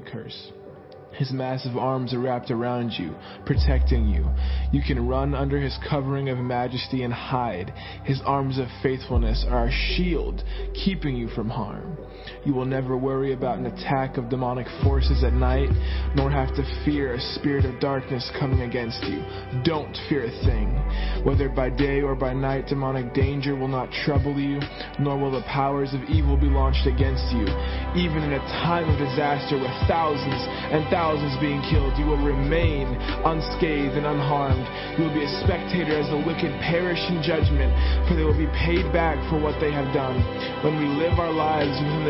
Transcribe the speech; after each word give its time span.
curse. 0.00 0.52
His 1.12 1.32
massive 1.32 1.76
arms 1.76 2.14
are 2.14 2.20
wrapped 2.20 2.50
around 2.50 2.92
you, 2.92 3.14
protecting 3.44 4.08
you. 4.08 4.30
You 4.72 4.80
can 4.80 5.08
run 5.08 5.34
under 5.34 5.60
his 5.60 5.76
covering 5.88 6.28
of 6.28 6.38
majesty 6.38 7.02
and 7.02 7.12
hide. 7.12 7.74
His 8.04 8.22
arms 8.24 8.58
of 8.58 8.68
faithfulness 8.82 9.44
are 9.48 9.66
a 9.66 9.72
shield, 9.72 10.42
keeping 10.72 11.16
you 11.16 11.28
from 11.28 11.50
harm. 11.50 11.96
You 12.44 12.54
will 12.54 12.64
never 12.64 12.96
worry 12.96 13.32
about 13.32 13.58
an 13.58 13.66
attack 13.66 14.16
of 14.16 14.28
demonic 14.28 14.66
forces 14.82 15.24
at 15.24 15.32
night, 15.32 15.68
nor 16.14 16.30
have 16.30 16.54
to 16.56 16.64
fear 16.84 17.14
a 17.14 17.20
spirit 17.36 17.64
of 17.64 17.80
darkness 17.80 18.30
coming 18.38 18.62
against 18.62 19.02
you. 19.04 19.22
Don't 19.64 19.96
fear 20.08 20.24
a 20.24 20.44
thing. 20.44 20.72
Whether 21.24 21.48
by 21.48 21.70
day 21.70 22.00
or 22.00 22.14
by 22.14 22.32
night, 22.32 22.66
demonic 22.66 23.12
danger 23.14 23.56
will 23.56 23.68
not 23.68 23.92
trouble 24.04 24.38
you, 24.38 24.60
nor 24.98 25.18
will 25.18 25.30
the 25.30 25.44
powers 25.48 25.92
of 25.92 26.02
evil 26.08 26.36
be 26.36 26.48
launched 26.48 26.86
against 26.86 27.28
you. 27.32 27.44
Even 27.96 28.24
in 28.24 28.32
a 28.32 28.44
time 28.64 28.88
of 28.88 28.98
disaster 28.98 29.58
with 29.58 29.72
thousands 29.86 30.40
and 30.72 30.88
thousands 30.88 31.36
being 31.40 31.60
killed, 31.68 31.92
you 31.98 32.06
will 32.06 32.20
remain 32.24 32.88
unscathed 33.24 33.96
and 33.96 34.06
unharmed. 34.06 34.64
You 34.96 35.04
will 35.04 35.14
be 35.14 35.24
a 35.24 35.34
spectator 35.44 35.92
as 35.96 36.08
the 36.08 36.22
wicked 36.24 36.52
perish 36.64 37.00
in 37.10 37.20
judgment, 37.20 37.72
for 38.08 38.16
they 38.16 38.24
will 38.24 38.38
be 38.38 38.50
paid 38.56 38.88
back 38.92 39.20
for 39.28 39.36
what 39.36 39.60
they 39.60 39.72
have 39.72 39.92
done. 39.92 40.16
When 40.64 40.80
we 40.80 40.88
live 40.96 41.18
our 41.18 41.32
lives 41.32 41.76
within 41.78 42.04
the 42.04 42.09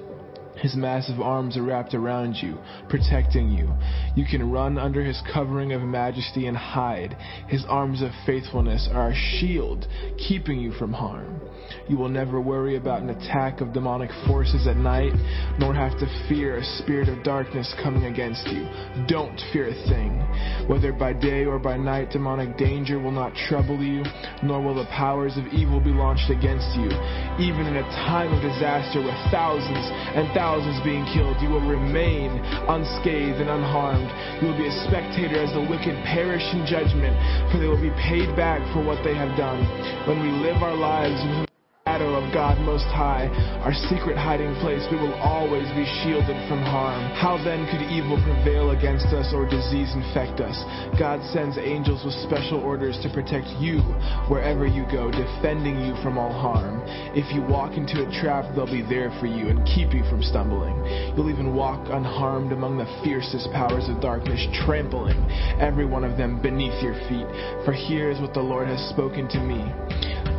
His 0.61 0.75
massive 0.75 1.19
arms 1.19 1.57
are 1.57 1.63
wrapped 1.63 1.95
around 1.95 2.35
you, 2.35 2.59
protecting 2.87 3.51
you. 3.51 3.73
You 4.15 4.25
can 4.25 4.51
run 4.51 4.77
under 4.77 5.03
his 5.03 5.21
covering 5.33 5.73
of 5.73 5.81
majesty 5.81 6.45
and 6.45 6.55
hide. 6.55 7.17
His 7.47 7.65
arms 7.65 8.01
of 8.01 8.11
faithfulness 8.25 8.87
are 8.93 9.09
a 9.09 9.15
shield, 9.15 9.87
keeping 10.17 10.59
you 10.59 10.71
from 10.73 10.93
harm. 10.93 11.40
You 11.87 11.97
will 11.97 12.09
never 12.09 12.39
worry 12.39 12.77
about 12.77 13.01
an 13.01 13.09
attack 13.09 13.61
of 13.61 13.73
demonic 13.73 14.09
forces 14.27 14.67
at 14.67 14.77
night, 14.77 15.13
nor 15.59 15.73
have 15.73 15.97
to 15.99 16.07
fear 16.27 16.57
a 16.57 16.65
spirit 16.79 17.09
of 17.09 17.23
darkness 17.23 17.73
coming 17.83 18.05
against 18.05 18.47
you. 18.47 18.67
Don't 19.07 19.39
fear 19.51 19.69
a 19.69 19.77
thing. 19.89 20.21
Whether 20.67 20.93
by 20.93 21.13
day 21.13 21.45
or 21.45 21.59
by 21.59 21.77
night, 21.77 22.11
demonic 22.11 22.57
danger 22.57 22.99
will 22.99 23.11
not 23.11 23.35
trouble 23.49 23.81
you, 23.81 24.03
nor 24.43 24.61
will 24.61 24.75
the 24.75 24.89
powers 24.91 25.37
of 25.37 25.45
evil 25.53 25.79
be 25.79 25.91
launched 25.91 26.29
against 26.29 26.71
you. 26.77 26.89
Even 27.39 27.67
in 27.67 27.77
a 27.77 27.91
time 28.07 28.31
of 28.31 28.41
disaster 28.41 29.01
with 29.01 29.15
thousands 29.31 29.85
and 30.15 30.31
thousands 30.33 30.79
being 30.83 31.05
killed, 31.13 31.35
you 31.41 31.49
will 31.49 31.65
remain 31.67 32.31
unscathed 32.69 33.41
and 33.41 33.49
unharmed. 33.49 34.09
You 34.41 34.49
will 34.49 34.57
be 34.57 34.67
a 34.67 34.77
spectator 34.87 35.41
as 35.41 35.51
the 35.53 35.65
wicked 35.67 35.95
perish 36.05 36.43
in 36.53 36.65
judgment, 36.65 37.15
for 37.51 37.59
they 37.59 37.67
will 37.67 37.81
be 37.81 37.93
paid 38.01 38.35
back 38.35 38.61
for 38.73 38.83
what 38.83 39.03
they 39.03 39.15
have 39.15 39.37
done. 39.37 39.63
When 40.07 40.21
we 40.21 40.31
live 40.31 40.61
our 40.63 40.75
lives 40.75 41.47
shadow 42.01 42.17
of 42.17 42.33
God 42.33 42.57
Most 42.65 42.89
High, 42.89 43.29
our 43.61 43.73
secret 43.93 44.17
hiding 44.17 44.55
place, 44.57 44.81
we 44.89 44.97
will 44.97 45.13
always 45.21 45.69
be 45.77 45.85
shielded 46.01 46.33
from 46.49 46.65
harm. 46.65 46.97
How 47.13 47.37
then 47.37 47.69
could 47.69 47.85
evil 47.93 48.17
prevail 48.25 48.71
against 48.71 49.05
us 49.13 49.29
or 49.33 49.45
disease 49.45 49.93
infect 49.93 50.41
us? 50.41 50.57
God 50.97 51.21
sends 51.29 51.61
angels 51.61 52.01
with 52.03 52.17
special 52.25 52.57
orders 52.57 52.97
to 53.03 53.09
protect 53.13 53.45
you 53.61 53.85
wherever 54.33 54.65
you 54.65 54.81
go, 54.89 55.11
defending 55.11 55.77
you 55.85 55.93
from 56.01 56.17
all 56.17 56.33
harm. 56.33 56.81
If 57.13 57.29
you 57.35 57.45
walk 57.45 57.77
into 57.77 58.01
a 58.01 58.09
trap, 58.17 58.49
they'll 58.55 58.65
be 58.65 58.81
there 58.81 59.13
for 59.21 59.27
you 59.27 59.53
and 59.53 59.61
keep 59.69 59.93
you 59.93 60.01
from 60.09 60.23
stumbling. 60.25 60.73
You'll 61.13 61.29
even 61.29 61.53
walk 61.53 61.85
unharmed 61.93 62.51
among 62.51 62.81
the 62.81 62.89
fiercest 63.05 63.51
powers 63.53 63.85
of 63.89 64.01
darkness, 64.01 64.41
trampling 64.65 65.21
every 65.61 65.85
one 65.85 66.03
of 66.03 66.17
them 66.17 66.41
beneath 66.41 66.81
your 66.81 66.97
feet. 67.05 67.29
For 67.61 67.73
here 67.73 68.09
is 68.09 68.19
what 68.19 68.33
the 68.33 68.41
Lord 68.41 68.67
has 68.67 68.81
spoken 68.89 69.29
to 69.29 69.39
me. 69.39 69.61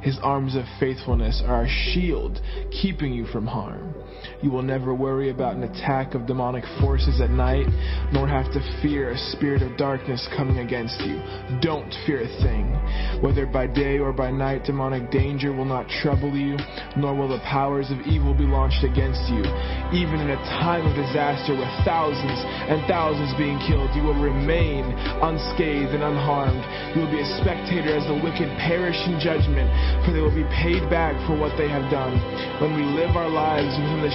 His 0.00 0.18
arms 0.22 0.54
of 0.54 0.64
faithfulness 0.80 1.42
are 1.46 1.64
a 1.64 1.68
shield, 1.68 2.40
keeping 2.70 3.12
you 3.12 3.26
from 3.26 3.46
harm. 3.46 3.94
You 4.40 4.52
will 4.52 4.62
never 4.62 4.94
worry 4.94 5.30
about 5.30 5.56
an 5.56 5.64
attack 5.64 6.14
of 6.14 6.26
demonic 6.26 6.62
forces 6.80 7.20
at 7.20 7.30
night, 7.30 7.66
nor 8.12 8.28
have 8.28 8.46
to 8.52 8.62
fear 8.80 9.10
a 9.10 9.18
spirit 9.34 9.62
of 9.62 9.76
darkness 9.76 10.28
coming 10.36 10.58
against 10.58 11.00
you. 11.02 11.18
Don't 11.58 11.90
fear 12.06 12.22
a 12.22 12.30
thing. 12.42 12.70
Whether 13.18 13.46
by 13.46 13.66
day 13.66 13.98
or 13.98 14.12
by 14.12 14.30
night, 14.30 14.62
demonic 14.62 15.10
danger 15.10 15.52
will 15.52 15.66
not 15.66 15.90
trouble 16.02 16.30
you, 16.36 16.56
nor 16.96 17.18
will 17.18 17.26
the 17.26 17.42
powers 17.42 17.90
of 17.90 17.98
evil 18.06 18.30
be 18.30 18.46
launched 18.46 18.86
against 18.86 19.26
you. 19.26 19.42
Even 19.90 20.22
in 20.22 20.30
a 20.30 20.40
time 20.62 20.86
of 20.86 20.94
disaster 20.94 21.58
with 21.58 21.70
thousands 21.82 22.38
and 22.70 22.78
thousands 22.86 23.34
being 23.34 23.58
killed, 23.66 23.90
you 23.98 24.06
will 24.06 24.22
remain 24.22 24.86
unscathed 25.18 25.90
and 25.98 26.06
unharmed. 26.06 26.62
You 26.94 27.02
will 27.02 27.10
be 27.10 27.18
a 27.18 27.32
spectator 27.42 27.90
as 27.90 28.06
the 28.06 28.22
wicked 28.22 28.46
perish 28.62 28.98
in 29.10 29.18
judgment, 29.18 29.66
for 30.06 30.14
they 30.14 30.22
will 30.22 30.34
be 30.34 30.46
paid 30.54 30.86
back 30.86 31.18
for 31.26 31.34
what 31.34 31.58
they 31.58 31.66
have 31.66 31.90
done. 31.90 32.14
When 32.62 32.78
we 32.78 32.86
live 32.94 33.18
our 33.18 33.30
lives 33.30 33.74
within 33.74 34.06
the 34.06 34.14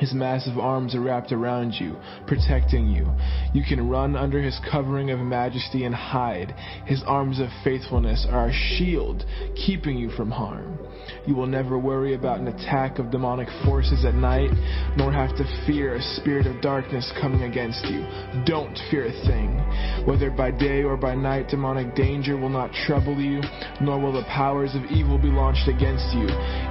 His 0.00 0.14
massive 0.14 0.58
arms 0.58 0.94
are 0.94 1.00
wrapped 1.02 1.30
around 1.30 1.74
you, 1.74 1.94
protecting 2.26 2.88
you. 2.88 3.06
You 3.52 3.62
can 3.62 3.90
run 3.90 4.16
under 4.16 4.40
his 4.40 4.58
covering 4.72 5.10
of 5.10 5.18
majesty 5.18 5.84
and 5.84 5.94
hide. 5.94 6.54
His 6.86 7.02
arms 7.06 7.38
of 7.38 7.48
faithfulness 7.62 8.26
are 8.30 8.48
a 8.48 8.52
shield, 8.52 9.26
keeping 9.54 9.98
you 9.98 10.08
from 10.12 10.30
harm. 10.30 10.78
You 11.26 11.34
will 11.34 11.46
never 11.46 11.78
worry 11.78 12.14
about 12.14 12.40
an 12.40 12.48
attack 12.48 12.98
of 12.98 13.10
demonic 13.10 13.48
forces 13.62 14.06
at 14.06 14.14
night, 14.14 14.50
nor 14.96 15.12
have 15.12 15.36
to 15.36 15.64
fear 15.66 15.96
a 15.96 16.02
spirit 16.02 16.46
of 16.46 16.62
darkness 16.62 17.12
coming 17.20 17.42
against 17.42 17.84
you. 17.84 18.00
Don't 18.46 18.78
fear 18.90 19.06
a 19.06 19.26
thing. 19.26 19.58
Whether 20.06 20.30
by 20.30 20.50
day 20.50 20.82
or 20.82 20.96
by 20.96 21.14
night, 21.14 21.48
demonic 21.48 21.94
danger 21.94 22.38
will 22.38 22.48
not 22.48 22.72
trouble 22.86 23.20
you, 23.20 23.42
nor 23.82 24.00
will 24.00 24.12
the 24.12 24.24
powers 24.24 24.74
of 24.74 24.84
evil 24.86 25.18
be 25.18 25.28
launched 25.28 25.68
against 25.68 26.14
you. 26.14 26.24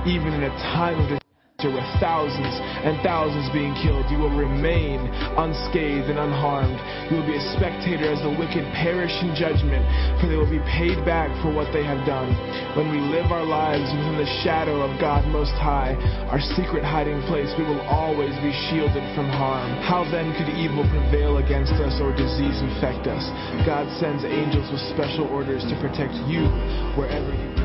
Even 0.09 0.33
in 0.33 0.43
a 0.43 0.49
time 0.73 0.99
of 0.99 1.18
with 1.67 1.83
thousands 1.99 2.55
and 2.87 2.95
thousands 3.03 3.51
being 3.51 3.75
killed, 3.83 4.07
you 4.07 4.15
will 4.15 4.31
remain 4.31 5.03
unscathed 5.35 6.07
and 6.07 6.15
unharmed. 6.15 6.79
You 7.11 7.19
will 7.19 7.27
be 7.27 7.35
a 7.35 7.47
spectator 7.59 8.07
as 8.07 8.23
the 8.23 8.31
wicked 8.31 8.63
perish 8.79 9.11
in 9.19 9.35
judgment, 9.35 9.83
for 10.23 10.31
they 10.31 10.39
will 10.39 10.47
be 10.47 10.63
paid 10.71 11.03
back 11.03 11.27
for 11.43 11.51
what 11.51 11.67
they 11.75 11.83
have 11.83 11.99
done. 12.07 12.31
When 12.79 12.87
we 12.95 13.03
live 13.11 13.35
our 13.35 13.43
lives 13.43 13.91
within 13.91 14.15
the 14.15 14.31
shadow 14.39 14.79
of 14.79 14.95
God 15.03 15.27
Most 15.27 15.51
High, 15.59 15.99
our 16.31 16.39
secret 16.55 16.87
hiding 16.87 17.19
place, 17.27 17.51
we 17.59 17.67
will 17.67 17.83
always 17.91 18.31
be 18.39 18.55
shielded 18.71 19.03
from 19.11 19.27
harm. 19.27 19.67
How 19.83 20.07
then 20.07 20.31
could 20.39 20.47
evil 20.55 20.87
prevail 20.87 21.43
against 21.43 21.75
us 21.83 21.99
or 21.99 22.15
disease 22.15 22.63
infect 22.63 23.11
us? 23.11 23.27
God 23.67 23.83
sends 23.99 24.23
angels 24.23 24.71
with 24.71 24.79
special 24.95 25.27
orders 25.27 25.67
to 25.67 25.75
protect 25.83 26.15
you 26.31 26.47
wherever 26.95 27.35
you 27.35 27.51
go. 27.51 27.58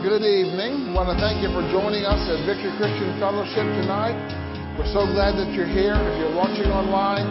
Good 0.00 0.24
evening. 0.24 0.96
I 0.96 0.96
want 0.96 1.12
to 1.12 1.20
thank 1.20 1.44
you 1.44 1.52
for 1.52 1.60
joining 1.68 2.08
us 2.08 2.24
at 2.32 2.40
Victory 2.48 2.72
Christian 2.80 3.12
Fellowship 3.20 3.68
tonight. 3.84 4.16
We're 4.80 4.88
so 4.96 5.04
glad 5.04 5.36
that 5.36 5.52
you're 5.52 5.68
here. 5.68 5.92
If 5.92 6.14
you're 6.16 6.32
watching 6.32 6.72
online, 6.72 7.28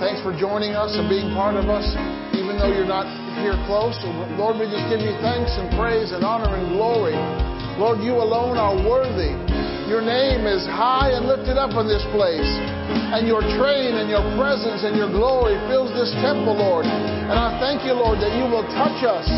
thanks 0.00 0.24
for 0.24 0.32
joining 0.32 0.72
us 0.72 0.96
and 0.96 1.12
being 1.12 1.36
part 1.36 1.60
of 1.60 1.68
us, 1.68 1.84
even 2.32 2.56
though 2.56 2.72
you're 2.72 2.88
not 2.88 3.04
here 3.44 3.52
close. 3.68 4.00
Lord, 4.40 4.56
we 4.56 4.64
just 4.64 4.88
give 4.88 5.04
you 5.04 5.12
thanks 5.20 5.60
and 5.60 5.68
praise 5.76 6.16
and 6.16 6.24
honor 6.24 6.56
and 6.56 6.72
glory. 6.72 7.12
Lord, 7.76 8.00
you 8.00 8.16
alone 8.16 8.56
are 8.56 8.80
worthy. 8.80 9.36
Your 9.84 10.00
name 10.00 10.48
is 10.48 10.64
high 10.64 11.12
and 11.12 11.28
lifted 11.28 11.60
up 11.60 11.76
in 11.76 11.84
this 11.84 12.02
place. 12.16 12.48
And 13.12 13.28
your 13.28 13.44
train 13.60 14.00
and 14.00 14.08
your 14.08 14.24
presence 14.40 14.88
and 14.88 14.96
your 14.96 15.12
glory 15.12 15.60
fills 15.68 15.92
this 15.92 16.16
temple, 16.24 16.56
Lord. 16.56 16.88
And 16.88 17.36
I 17.36 17.60
thank 17.60 17.84
you, 17.84 17.92
Lord, 17.92 18.24
that 18.24 18.32
you 18.40 18.48
will 18.48 18.64
touch 18.72 19.04
us 19.04 19.28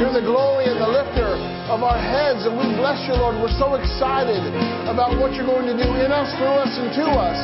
you're 0.00 0.16
the 0.16 0.24
glory 0.24 0.64
and 0.64 0.80
the 0.80 0.88
lifter 0.88 1.36
of 1.68 1.84
our 1.84 2.00
heads, 2.00 2.48
and 2.48 2.56
we 2.56 2.64
bless 2.80 3.04
you, 3.04 3.12
Lord. 3.12 3.36
We're 3.36 3.52
so 3.60 3.76
excited 3.76 4.40
about 4.88 5.20
what 5.20 5.36
you're 5.36 5.44
going 5.44 5.68
to 5.68 5.76
do 5.76 5.92
in 6.00 6.08
us, 6.08 6.32
through 6.40 6.56
us, 6.56 6.72
and 6.80 6.88
to 7.04 7.06
us. 7.20 7.36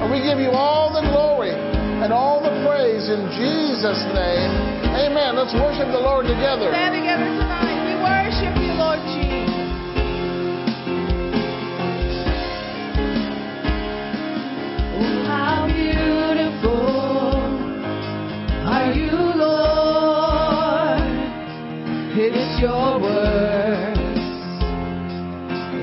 And 0.00 0.08
we 0.08 0.24
give 0.24 0.40
you 0.40 0.56
all 0.56 0.88
the 0.88 1.04
glory 1.12 1.52
and 1.52 2.08
all 2.08 2.40
the 2.40 2.50
praise 2.64 3.12
in 3.12 3.28
Jesus' 3.36 4.00
name. 4.16 4.50
Amen. 5.04 5.36
Let's 5.36 5.52
worship 5.52 5.92
the 5.92 6.00
Lord 6.00 6.24
together. 6.24 6.72
Stand 6.72 6.96
together 6.96 7.28
tonight. 7.28 7.71
Your 22.62 23.00
words. 23.00 23.98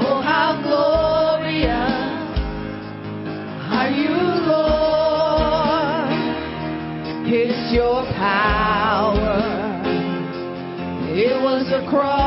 Oh, 0.00 0.20
how 0.24 0.56
glorious 0.64 1.68
are 3.70 3.90
you, 3.90 4.16
Lord. 4.48 6.08
It's 7.28 7.70
your 7.74 8.02
power. 8.16 9.42
It 11.12 11.36
was 11.42 11.68
the 11.68 11.84
cross 11.90 12.25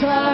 time. 0.00 0.33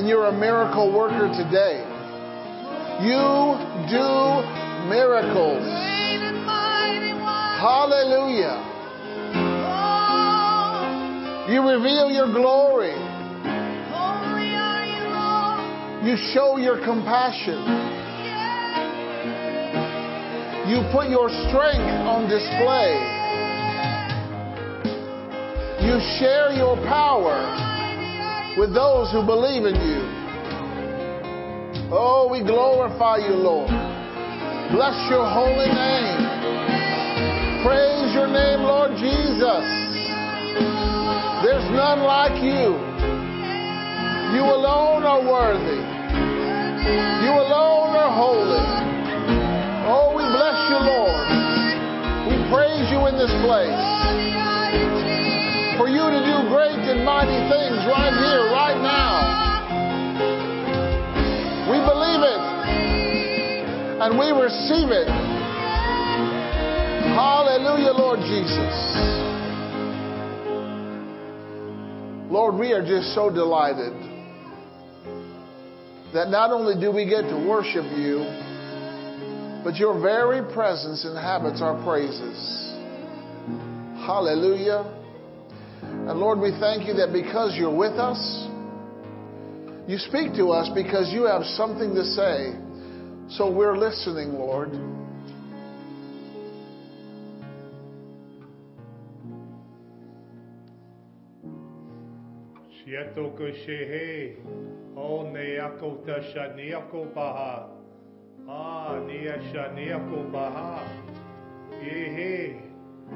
And 0.00 0.08
you're 0.08 0.28
a 0.28 0.32
miracle 0.32 0.90
worker 0.96 1.28
today. 1.28 1.84
You 3.04 3.52
do 3.84 4.08
miracles. 4.88 5.60
Hallelujah. 7.60 8.64
You 11.52 11.60
reveal 11.68 12.10
your 12.10 12.32
glory. 12.32 12.96
you, 16.02 16.16
show 16.32 16.56
your 16.56 16.82
compassion. 16.82 17.60
You 20.66 20.80
put 20.92 21.10
your 21.10 21.28
strength 21.28 21.92
on 22.08 22.26
display. 22.26 22.96
You 25.84 26.00
share 26.18 26.52
your 26.52 26.76
power 26.88 27.69
with 28.60 28.74
those 28.74 29.10
who 29.10 29.24
believe 29.24 29.64
in 29.64 29.72
you. 29.72 30.04
Oh, 31.88 32.28
we 32.30 32.44
glorify 32.44 33.16
you, 33.16 33.32
Lord. 33.32 33.72
Bless 34.68 34.92
your 35.08 35.24
holy 35.24 35.72
name. 35.72 36.20
Praise 37.64 38.12
your 38.12 38.28
name, 38.28 38.60
Lord 38.60 38.92
Jesus. 39.00 39.64
There's 41.40 41.64
none 41.72 42.04
like 42.04 42.36
you. 42.44 42.76
You 44.36 44.44
alone 44.44 45.08
are 45.08 45.24
worthy. 45.24 45.80
You 47.24 47.32
alone 47.32 47.96
are 47.96 48.12
holy. 48.12 48.60
Oh, 49.88 50.12
we 50.12 50.24
bless 50.36 50.60
you, 50.68 50.78
Lord. 50.84 51.24
We 52.28 52.36
praise 52.52 52.92
you 52.92 53.08
in 53.08 53.16
this 53.16 53.32
place. 53.40 53.80
For 55.80 55.88
you 55.88 56.04
to 56.12 56.20
do 56.28 56.44
great 56.52 56.79
and 57.00 57.06
mighty 57.06 57.40
things 57.48 57.80
right 57.88 58.12
here, 58.12 58.52
right 58.52 58.76
now. 58.76 59.40
We 61.70 61.78
believe 61.80 62.20
it 62.20 62.40
and 64.02 64.18
we 64.18 64.30
receive 64.32 64.90
it. 64.90 65.08
Hallelujah, 67.16 67.92
Lord 67.92 68.20
Jesus. 68.20 68.74
Lord, 72.30 72.54
we 72.56 72.72
are 72.72 72.82
just 72.82 73.14
so 73.14 73.30
delighted 73.30 73.92
that 76.12 76.28
not 76.28 76.50
only 76.50 76.78
do 76.80 76.92
we 76.92 77.06
get 77.06 77.22
to 77.22 77.46
worship 77.48 77.84
you, 77.96 78.24
but 79.64 79.76
your 79.76 80.00
very 80.00 80.42
presence 80.52 81.04
inhabits 81.04 81.62
our 81.62 81.82
praises. 81.82 82.74
Hallelujah. 84.06 84.99
And 86.10 86.18
Lord, 86.18 86.40
we 86.40 86.50
thank 86.58 86.88
you 86.88 86.94
that 86.94 87.12
because 87.12 87.54
you're 87.56 87.72
with 87.72 87.92
us, 87.92 88.18
you 89.86 89.96
speak 89.96 90.34
to 90.34 90.50
us 90.50 90.68
because 90.74 91.12
you 91.12 91.22
have 91.22 91.44
something 91.54 91.94
to 91.94 92.02
say. 92.02 92.58
So 93.36 93.48
we're 93.48 93.78
listening, 93.78 94.32
Lord. 94.32 94.70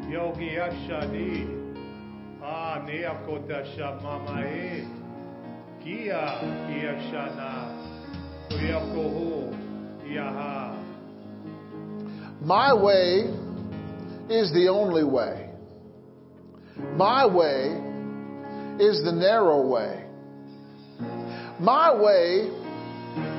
Yogi 0.08 0.58
ashani, 0.58 1.73
ah 2.44 2.78
kia 5.82 6.22
kia 6.68 6.92
shana, 7.08 7.52
yaha. 10.04 10.80
My 12.42 12.74
way 12.74 13.30
is 14.28 14.52
the 14.52 14.68
only 14.68 15.04
way. 15.04 15.48
My 16.96 17.24
way 17.24 17.80
is 18.78 19.02
the 19.04 19.12
narrow 19.12 19.66
way. 19.66 20.04
My 21.58 21.94
way 21.94 22.50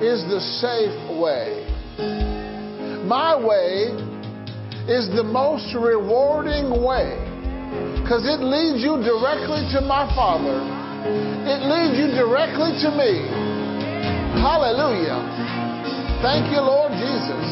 is 0.01 0.23
the 0.23 0.39
safe 0.61 1.19
way. 1.21 1.61
My 3.05 3.35
way 3.37 3.91
is 4.87 5.07
the 5.15 5.23
most 5.23 5.75
rewarding 5.75 6.83
way 6.83 7.24
because 8.05 8.27
it 8.29 8.39
leads 8.39 8.83
you 8.83 9.01
directly 9.01 9.65
to 9.73 9.81
my 9.81 10.05
Father. 10.13 10.61
It 11.45 11.61
leads 11.65 11.97
you 11.97 12.13
directly 12.13 12.77
to 12.85 12.89
me. 12.93 13.25
Hallelujah. 14.41 15.19
Thank 16.21 16.51
you, 16.53 16.61
Lord 16.61 16.91
Jesus. 16.93 17.47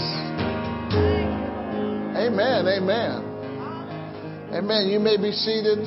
Amen. 2.18 2.68
Amen. 2.68 3.34
Amen. 4.54 4.88
You 4.88 5.00
may 5.00 5.18
be 5.18 5.32
seated. 5.32 5.80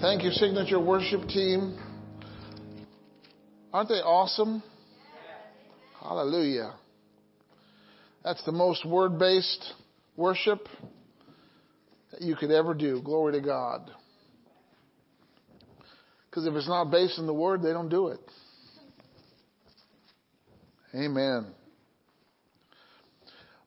Thank 0.00 0.22
you, 0.22 0.30
Signature 0.30 0.80
Worship 0.80 1.26
Team. 1.28 1.76
Aren't 3.72 3.88
they 3.88 4.02
awesome? 4.02 4.62
Hallelujah. 6.00 6.74
That's 8.24 8.44
the 8.44 8.52
most 8.52 8.84
word 8.86 9.18
based 9.18 9.74
worship 10.16 10.68
that 12.12 12.20
you 12.20 12.36
could 12.36 12.50
ever 12.50 12.74
do. 12.74 13.00
Glory 13.02 13.32
to 13.34 13.40
God. 13.40 13.90
Because 16.28 16.46
if 16.46 16.54
it's 16.54 16.68
not 16.68 16.90
based 16.90 17.18
in 17.18 17.26
the 17.26 17.34
Word, 17.34 17.62
they 17.62 17.72
don't 17.72 17.88
do 17.88 18.08
it. 18.08 18.20
Amen. 20.94 21.46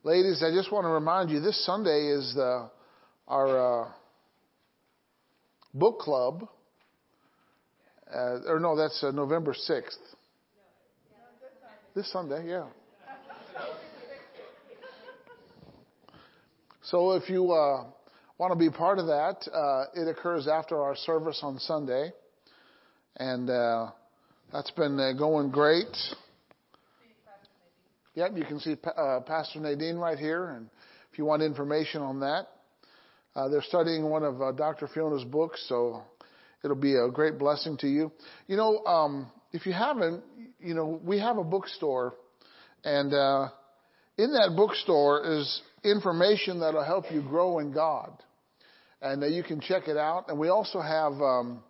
Ladies, 0.04 0.44
I 0.44 0.52
just 0.52 0.72
want 0.72 0.86
to 0.86 0.90
remind 0.90 1.30
you 1.30 1.40
this 1.40 1.66
Sunday 1.66 2.08
is 2.08 2.34
the, 2.36 2.70
our 3.28 3.86
uh, 3.86 3.92
book 5.74 6.00
club. 6.00 6.48
Uh, 8.14 8.40
or 8.48 8.60
no, 8.60 8.76
that's 8.76 9.02
uh, 9.04 9.12
November 9.12 9.54
6th. 9.54 9.98
This 11.96 12.12
Sunday, 12.12 12.50
yeah. 12.50 12.66
So 16.84 17.14
if 17.14 17.30
you 17.30 17.52
uh, 17.52 17.86
want 18.38 18.52
to 18.52 18.58
be 18.58 18.70
part 18.70 19.00
of 19.00 19.08
that, 19.08 19.48
uh, 19.54 19.86
it 19.94 20.08
occurs 20.08 20.48
after 20.48 20.82
our 20.82 20.96
service 20.96 21.40
on 21.44 21.60
Sunday. 21.60 22.12
And 23.18 23.50
uh, 23.50 23.92
that's 24.52 24.72
been 24.72 25.00
uh, 25.00 25.14
going 25.14 25.52
great. 25.52 25.96
Yep, 28.16 28.32
you 28.36 28.46
can 28.46 28.60
see 28.60 28.76
uh, 28.86 29.20
Pastor 29.22 29.60
Nadine 29.60 29.98
right 29.98 30.18
here. 30.18 30.50
And 30.50 30.70
if 31.12 31.20
you 31.20 31.26
want 31.26 31.44
information 31.44 32.02
on 32.02 32.20
that, 32.22 32.48
uh, 33.36 33.50
they're 33.50 33.64
studying 33.64 34.10
one 34.10 34.24
of 34.24 34.42
uh, 34.42 34.52
Dr. 34.52 34.88
Fiona's 34.88 35.24
books, 35.24 35.64
so 35.68 36.04
it'll 36.64 36.76
be 36.76 36.96
a 36.96 37.10
great 37.10 37.38
blessing 37.40 37.78
to 37.78 37.88
you. 37.88 38.12
You 38.48 38.58
know, 38.58 38.84
um, 38.86 39.32
if 39.52 39.66
you 39.66 39.74
haven't, 39.74 40.24
you 40.60 40.74
know, 40.76 41.00
we 41.04 41.20
have 41.20 41.38
a 41.38 41.44
bookstore, 41.44 42.14
and 42.84 43.12
in 44.18 44.34
that 44.34 44.54
bookstore 44.56 45.40
is 45.40 45.62
information 45.84 46.60
that'll 46.60 46.84
help 46.84 47.06
you 47.12 47.22
grow 47.22 47.60
in 47.60 47.74
God, 47.74 48.12
and 49.02 49.24
uh, 49.24 49.28
you 49.28 49.44
can 49.44 49.60
check 49.60 49.88
it 49.88 49.98
out. 49.98 50.30
And 50.30 50.40
we 50.40 50.50
also 50.50 50.82
have 50.82 51.14
um, 51.14 51.64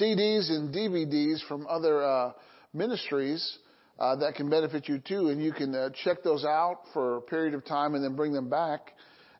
CDs 0.00 0.50
and 0.50 0.74
DVDs 0.74 1.46
from 1.46 1.66
other 1.68 2.04
uh, 2.04 2.32
ministries. 2.72 3.58
Uh, 3.98 4.14
that 4.14 4.34
can 4.34 4.50
benefit 4.50 4.86
you 4.88 4.98
too, 4.98 5.30
and 5.30 5.42
you 5.42 5.52
can 5.52 5.74
uh, 5.74 5.88
check 6.04 6.22
those 6.22 6.44
out 6.44 6.80
for 6.92 7.16
a 7.16 7.20
period 7.22 7.54
of 7.54 7.64
time 7.64 7.94
and 7.94 8.04
then 8.04 8.14
bring 8.14 8.30
them 8.30 8.50
back, 8.50 8.92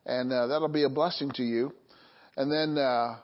and 0.07 0.33
uh, 0.33 0.47
that'll 0.47 0.67
be 0.67 0.83
a 0.83 0.89
blessing 0.89 1.29
to 1.29 1.43
you. 1.43 1.71
And 2.37 2.51
then 2.51 2.75
uh, 2.75 3.17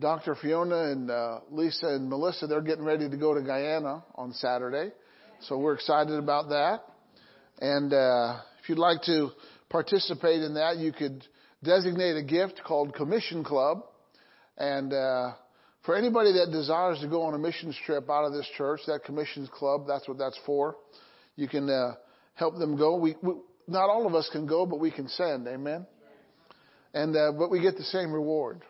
Dr. 0.00 0.34
Fiona 0.34 0.90
and 0.90 1.10
uh, 1.10 1.40
Lisa 1.50 1.86
and 1.86 2.08
Melissa, 2.08 2.46
they're 2.46 2.60
getting 2.60 2.84
ready 2.84 3.08
to 3.08 3.16
go 3.16 3.32
to 3.32 3.40
Guyana 3.40 4.02
on 4.16 4.32
Saturday. 4.32 4.90
So 5.42 5.58
we're 5.58 5.74
excited 5.74 6.18
about 6.18 6.48
that. 6.48 6.82
And 7.60 7.92
uh, 7.92 8.40
if 8.62 8.68
you'd 8.68 8.78
like 8.78 9.02
to 9.02 9.30
participate 9.74 10.40
in 10.40 10.54
that, 10.54 10.76
you 10.76 10.92
could 10.92 11.26
designate 11.64 12.14
a 12.16 12.22
gift 12.22 12.60
called 12.64 12.94
Commission 12.94 13.42
Club. 13.42 13.82
And 14.56 14.92
uh, 14.92 15.32
for 15.84 15.96
anybody 15.96 16.32
that 16.34 16.52
desires 16.52 17.00
to 17.00 17.08
go 17.08 17.22
on 17.22 17.34
a 17.34 17.38
missions 17.38 17.76
trip 17.84 18.08
out 18.08 18.24
of 18.24 18.32
this 18.32 18.48
church, 18.56 18.82
that 18.86 19.02
Commissions 19.02 19.48
Club, 19.52 19.86
that's 19.88 20.06
what 20.06 20.16
that's 20.16 20.38
for. 20.46 20.76
You 21.34 21.48
can 21.48 21.68
uh, 21.68 21.94
help 22.34 22.56
them 22.56 22.76
go. 22.76 22.94
We, 22.94 23.16
we, 23.20 23.32
not 23.66 23.90
all 23.90 24.06
of 24.06 24.14
us 24.14 24.30
can 24.30 24.46
go, 24.46 24.64
but 24.64 24.78
we 24.78 24.92
can 24.92 25.08
send. 25.08 25.48
Amen. 25.48 25.84
And 26.92 27.16
uh, 27.16 27.32
but 27.36 27.50
we 27.50 27.60
get 27.60 27.76
the 27.76 27.82
same 27.82 28.12
reward. 28.12 28.62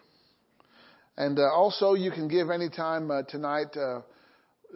And 1.19 1.39
uh, 1.39 1.53
also, 1.53 1.93
you 1.93 2.13
can 2.13 2.29
give 2.29 2.49
anytime 2.49 3.11
uh, 3.11 3.25
tonight 3.29 3.77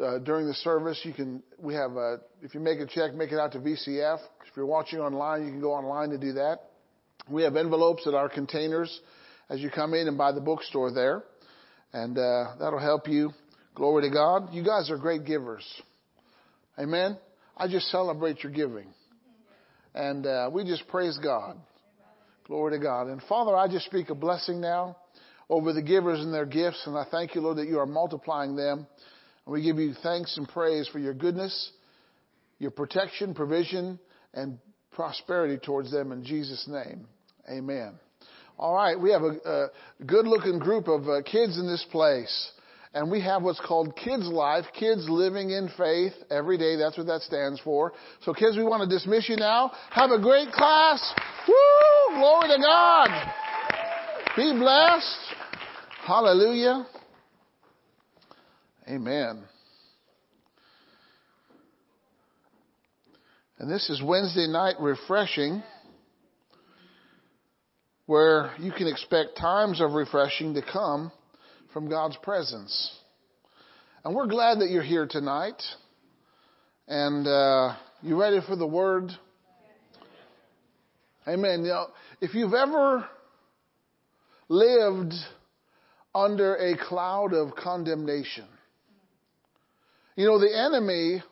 uh, 0.02 0.18
during 0.18 0.46
the 0.46 0.54
service. 0.54 1.00
You 1.04 1.12
can. 1.12 1.42
We 1.58 1.74
have. 1.74 1.96
Uh, 1.96 2.16
if 2.42 2.54
you 2.54 2.60
make 2.60 2.80
a 2.80 2.86
check, 2.86 3.14
make 3.14 3.32
it 3.32 3.38
out 3.38 3.52
to 3.52 3.58
VCF. 3.58 4.18
If 4.46 4.56
you're 4.56 4.66
watching 4.66 5.00
online, 5.00 5.44
you 5.44 5.50
can 5.50 5.60
go 5.60 5.72
online 5.72 6.10
to 6.10 6.18
do 6.18 6.32
that. 6.34 6.60
We 7.30 7.42
have 7.42 7.56
envelopes 7.56 8.06
at 8.06 8.14
our 8.14 8.28
containers 8.28 9.00
as 9.50 9.60
you 9.60 9.70
come 9.70 9.94
in 9.94 10.08
and 10.08 10.16
buy 10.16 10.32
the 10.32 10.40
bookstore 10.40 10.92
there, 10.92 11.24
and 11.92 12.16
uh, 12.16 12.54
that'll 12.58 12.78
help 12.78 13.08
you. 13.08 13.32
Glory 13.74 14.08
to 14.08 14.10
God. 14.10 14.52
You 14.52 14.64
guys 14.64 14.90
are 14.90 14.98
great 14.98 15.24
givers. 15.24 15.64
Amen. 16.78 17.18
I 17.56 17.68
just 17.68 17.88
celebrate 17.90 18.42
your 18.42 18.52
giving, 18.52 18.86
and 19.94 20.26
uh, 20.26 20.50
we 20.52 20.64
just 20.64 20.86
praise 20.88 21.18
God. 21.22 21.56
Glory 22.46 22.78
to 22.78 22.82
God. 22.82 23.08
And 23.08 23.20
Father, 23.28 23.54
I 23.54 23.68
just 23.68 23.84
speak 23.84 24.08
a 24.08 24.14
blessing 24.14 24.58
now 24.58 24.96
over 25.50 25.74
the 25.74 25.82
givers 25.82 26.20
and 26.20 26.32
their 26.32 26.46
gifts. 26.46 26.82
And 26.86 26.96
I 26.96 27.04
thank 27.10 27.34
you, 27.34 27.42
Lord, 27.42 27.58
that 27.58 27.68
you 27.68 27.78
are 27.78 27.86
multiplying 27.86 28.56
them. 28.56 28.86
And 29.48 29.54
we 29.54 29.62
give 29.62 29.78
you 29.78 29.94
thanks 30.02 30.36
and 30.36 30.46
praise 30.46 30.88
for 30.88 30.98
your 30.98 31.14
goodness, 31.14 31.70
your 32.58 32.70
protection, 32.70 33.32
provision, 33.32 33.98
and 34.34 34.58
prosperity 34.90 35.56
towards 35.56 35.90
them 35.90 36.12
in 36.12 36.22
Jesus' 36.22 36.68
name. 36.68 37.06
Amen. 37.50 37.94
All 38.58 38.74
right, 38.74 39.00
we 39.00 39.10
have 39.10 39.22
a, 39.22 39.38
a 39.48 40.04
good 40.04 40.26
looking 40.26 40.58
group 40.58 40.86
of 40.86 41.08
uh, 41.08 41.22
kids 41.22 41.58
in 41.58 41.66
this 41.66 41.82
place. 41.90 42.50
And 42.92 43.10
we 43.10 43.22
have 43.22 43.42
what's 43.42 43.60
called 43.66 43.96
Kids 43.96 44.26
Life, 44.26 44.66
Kids 44.78 45.08
Living 45.08 45.48
in 45.48 45.70
Faith 45.78 46.12
every 46.30 46.58
day. 46.58 46.76
That's 46.76 46.98
what 46.98 47.06
that 47.06 47.22
stands 47.22 47.58
for. 47.60 47.94
So 48.26 48.34
kids, 48.34 48.54
we 48.54 48.64
want 48.64 48.82
to 48.82 48.94
dismiss 48.94 49.30
you 49.30 49.36
now. 49.36 49.72
Have 49.92 50.10
a 50.10 50.20
great 50.20 50.52
class. 50.52 51.14
Woo! 51.48 52.16
Glory 52.16 52.48
to 52.48 52.62
God. 52.62 53.08
Be 54.36 54.52
blessed. 54.52 55.34
Hallelujah. 56.06 56.86
Amen. 58.88 59.44
And 63.58 63.70
this 63.70 63.90
is 63.90 64.00
Wednesday 64.02 64.46
night 64.46 64.76
refreshing, 64.80 65.62
where 68.06 68.54
you 68.58 68.72
can 68.72 68.86
expect 68.86 69.36
times 69.36 69.82
of 69.82 69.92
refreshing 69.92 70.54
to 70.54 70.62
come 70.62 71.12
from 71.74 71.90
God's 71.90 72.16
presence. 72.22 72.90
And 74.06 74.14
we're 74.14 74.26
glad 74.26 74.60
that 74.60 74.70
you're 74.70 74.82
here 74.82 75.06
tonight. 75.06 75.60
And 76.86 77.26
uh, 77.26 77.74
you 78.00 78.18
ready 78.18 78.38
for 78.48 78.56
the 78.56 78.66
word? 78.66 79.10
Amen. 81.26 81.64
You 81.64 81.72
know, 81.72 81.86
if 82.22 82.34
you've 82.34 82.54
ever 82.54 83.06
lived 84.48 85.12
under 86.14 86.54
a 86.54 86.74
cloud 86.78 87.34
of 87.34 87.54
condemnation, 87.54 88.46
you 90.18 90.26
know, 90.26 90.40
the 90.40 90.52
enemy 90.52 91.22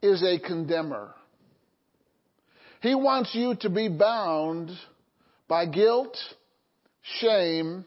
is 0.00 0.22
a 0.22 0.38
condemner. 0.38 1.10
He 2.80 2.94
wants 2.94 3.34
you 3.34 3.54
to 3.56 3.68
be 3.68 3.90
bound 3.90 4.70
by 5.46 5.66
guilt, 5.66 6.16
shame, 7.20 7.84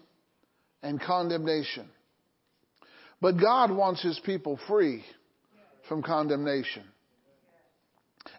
and 0.83 1.01
condemnation. 1.01 1.87
But 3.19 3.39
God 3.41 3.71
wants 3.71 4.03
His 4.03 4.19
people 4.19 4.59
free 4.67 5.03
from 5.89 6.03
condemnation. 6.03 6.83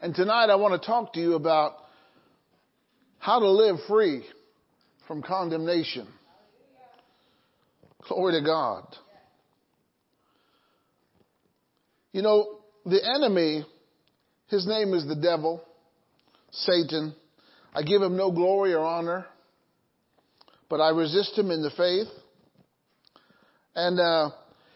And 0.01 0.15
tonight 0.15 0.51
I 0.51 0.55
want 0.55 0.81
to 0.81 0.87
talk 0.87 1.15
to 1.15 1.21
you 1.21 1.35
about 1.35 1.79
how 3.19 3.41
to 3.41 3.51
live 3.51 3.79
free 3.89 4.25
from 5.09 5.21
condemnation. 5.21 6.07
Glory 8.07 8.39
to 8.39 8.47
God. 8.47 8.87
You 12.13 12.21
know, 12.21 12.59
the 12.85 13.01
enemy, 13.17 13.65
his 14.49 14.67
name 14.67 14.93
is 14.93 15.07
the 15.07 15.17
devil, 15.17 15.63
Satan. 16.51 17.15
I 17.75 17.83
give 17.83 18.03
him 18.03 18.17
no 18.17 18.31
glory 18.31 18.75
or 18.75 18.85
honor, 18.85 19.27
but 20.69 20.81
I 20.81 20.91
resist 20.91 21.39
him 21.39 21.51
in 21.51 21.63
the 21.63 21.71
faith. 21.71 22.09
And 23.75 23.99
uh, 23.99 24.31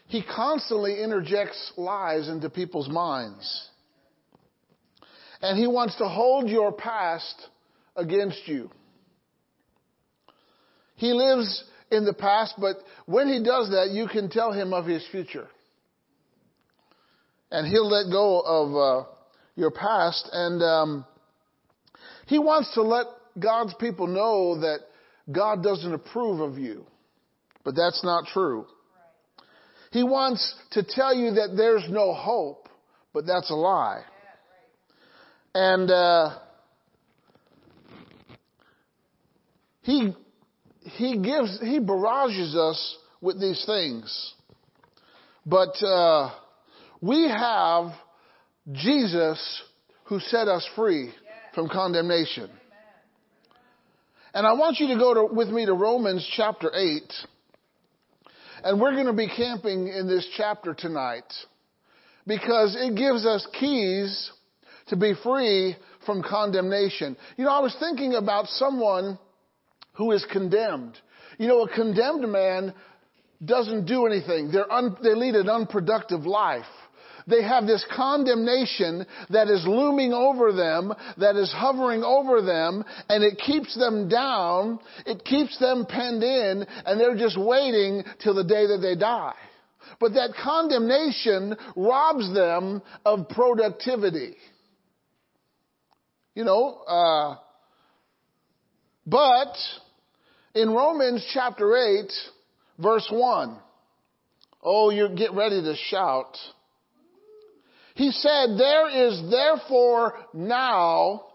he 0.07 0.23
constantly 0.23 1.03
interjects 1.03 1.73
lies 1.77 2.27
into 2.27 2.49
people's 2.49 2.89
minds. 2.89 3.69
And 5.39 5.59
he 5.59 5.67
wants 5.67 5.95
to 5.97 6.07
hold 6.07 6.49
your 6.49 6.71
past 6.71 7.35
against 7.95 8.47
you. 8.47 8.71
He 10.95 11.13
lives 11.13 11.63
in 11.91 12.05
the 12.05 12.13
past, 12.13 12.55
but 12.59 12.77
when 13.05 13.27
he 13.27 13.43
does 13.43 13.69
that, 13.69 13.91
you 13.91 14.07
can 14.07 14.31
tell 14.31 14.51
him 14.51 14.73
of 14.73 14.87
his 14.87 15.05
future. 15.11 15.47
And 17.51 17.67
he'll 17.67 17.89
let 17.89 18.11
go 18.11 18.39
of 18.41 18.75
uh, 18.75 19.07
your 19.55 19.71
past. 19.71 20.29
And 20.31 20.61
um, 20.61 21.05
he 22.25 22.39
wants 22.39 22.73
to 22.73 22.81
let 22.81 23.05
God's 23.39 23.73
people 23.75 24.07
know 24.07 24.61
that 24.61 24.79
God 25.31 25.63
doesn't 25.63 25.93
approve 25.93 26.39
of 26.39 26.57
you. 26.57 26.85
But 27.63 27.75
that's 27.75 28.03
not 28.03 28.25
true. 28.27 28.65
He 29.91 30.03
wants 30.03 30.55
to 30.71 30.83
tell 30.83 31.15
you 31.15 31.31
that 31.31 31.55
there's 31.55 31.85
no 31.89 32.13
hope, 32.13 32.69
but 33.13 33.25
that's 33.25 33.49
a 33.49 33.55
lie. 33.55 34.03
And 35.53 35.89
uh, 35.89 36.37
he 39.81 40.13
he 40.81 41.17
gives 41.17 41.59
he 41.61 41.79
barrages 41.79 42.55
us 42.55 42.97
with 43.21 43.39
these 43.41 43.63
things, 43.65 44.33
but 45.45 45.81
uh, 45.83 46.31
we 47.01 47.29
have 47.29 47.91
Jesus 48.71 49.63
who 50.05 50.19
set 50.19 50.47
us 50.47 50.67
free 50.75 51.11
from 51.53 51.69
condemnation. 51.69 52.49
And 54.33 54.45
I 54.45 54.53
want 54.53 54.79
you 54.79 54.87
to 54.89 54.95
go 54.95 55.13
to, 55.13 55.33
with 55.33 55.49
me 55.49 55.65
to 55.65 55.73
Romans 55.73 56.27
chapter 56.35 56.71
8. 56.73 57.01
And 58.63 58.81
we're 58.81 58.93
going 58.93 59.07
to 59.07 59.13
be 59.13 59.27
camping 59.27 59.87
in 59.87 60.07
this 60.07 60.27
chapter 60.35 60.73
tonight 60.73 61.31
because 62.25 62.75
it 62.79 62.95
gives 62.95 63.25
us 63.25 63.47
keys 63.59 64.31
to 64.87 64.95
be 64.95 65.13
free 65.23 65.75
from 66.05 66.23
condemnation. 66.23 67.17
You 67.37 67.45
know, 67.45 67.51
I 67.51 67.59
was 67.59 67.75
thinking 67.79 68.15
about 68.15 68.47
someone 68.47 69.17
who 69.93 70.11
is 70.11 70.25
condemned. 70.31 70.97
You 71.37 71.47
know, 71.47 71.63
a 71.63 71.69
condemned 71.69 72.27
man 72.29 72.73
doesn't 73.43 73.85
do 73.85 74.05
anything. 74.05 74.51
They're 74.51 74.71
un, 74.71 74.97
they 75.03 75.13
lead 75.13 75.35
an 75.35 75.49
unproductive 75.49 76.25
life. 76.25 76.65
They 77.27 77.43
have 77.43 77.67
this 77.67 77.85
condemnation 77.93 79.05
that 79.29 79.49
is 79.49 79.65
looming 79.67 80.13
over 80.13 80.53
them, 80.53 80.93
that 81.17 81.35
is 81.35 81.51
hovering 81.53 82.03
over 82.03 82.41
them, 82.41 82.85
and 83.09 83.23
it 83.23 83.37
keeps 83.37 83.75
them 83.77 84.07
down. 84.07 84.79
It 85.05 85.25
keeps 85.25 85.59
them 85.59 85.85
penned 85.87 86.23
in, 86.23 86.65
and 86.85 86.99
they're 86.99 87.17
just 87.17 87.37
waiting 87.37 88.03
till 88.23 88.33
the 88.33 88.45
day 88.45 88.67
that 88.67 88.79
they 88.81 88.95
die. 88.95 89.35
But 89.99 90.13
that 90.13 90.35
condemnation 90.41 91.55
robs 91.75 92.33
them 92.33 92.81
of 93.05 93.27
productivity. 93.29 94.35
You 96.33 96.43
know, 96.45 96.81
uh, 96.87 97.35
but 99.05 99.55
in 100.53 100.69
Romans 100.69 101.27
chapter 101.33 101.75
8, 101.75 102.11
verse 102.79 103.07
1, 103.11 103.57
oh, 104.61 104.91
you 104.91 105.09
get 105.09 105.33
ready 105.33 105.61
to 105.61 105.75
shout. 105.89 106.37
He 107.97 108.11
said, 108.11 108.57
There 108.59 109.09
is 109.09 109.23
therefore 109.31 110.13
now 110.31 111.25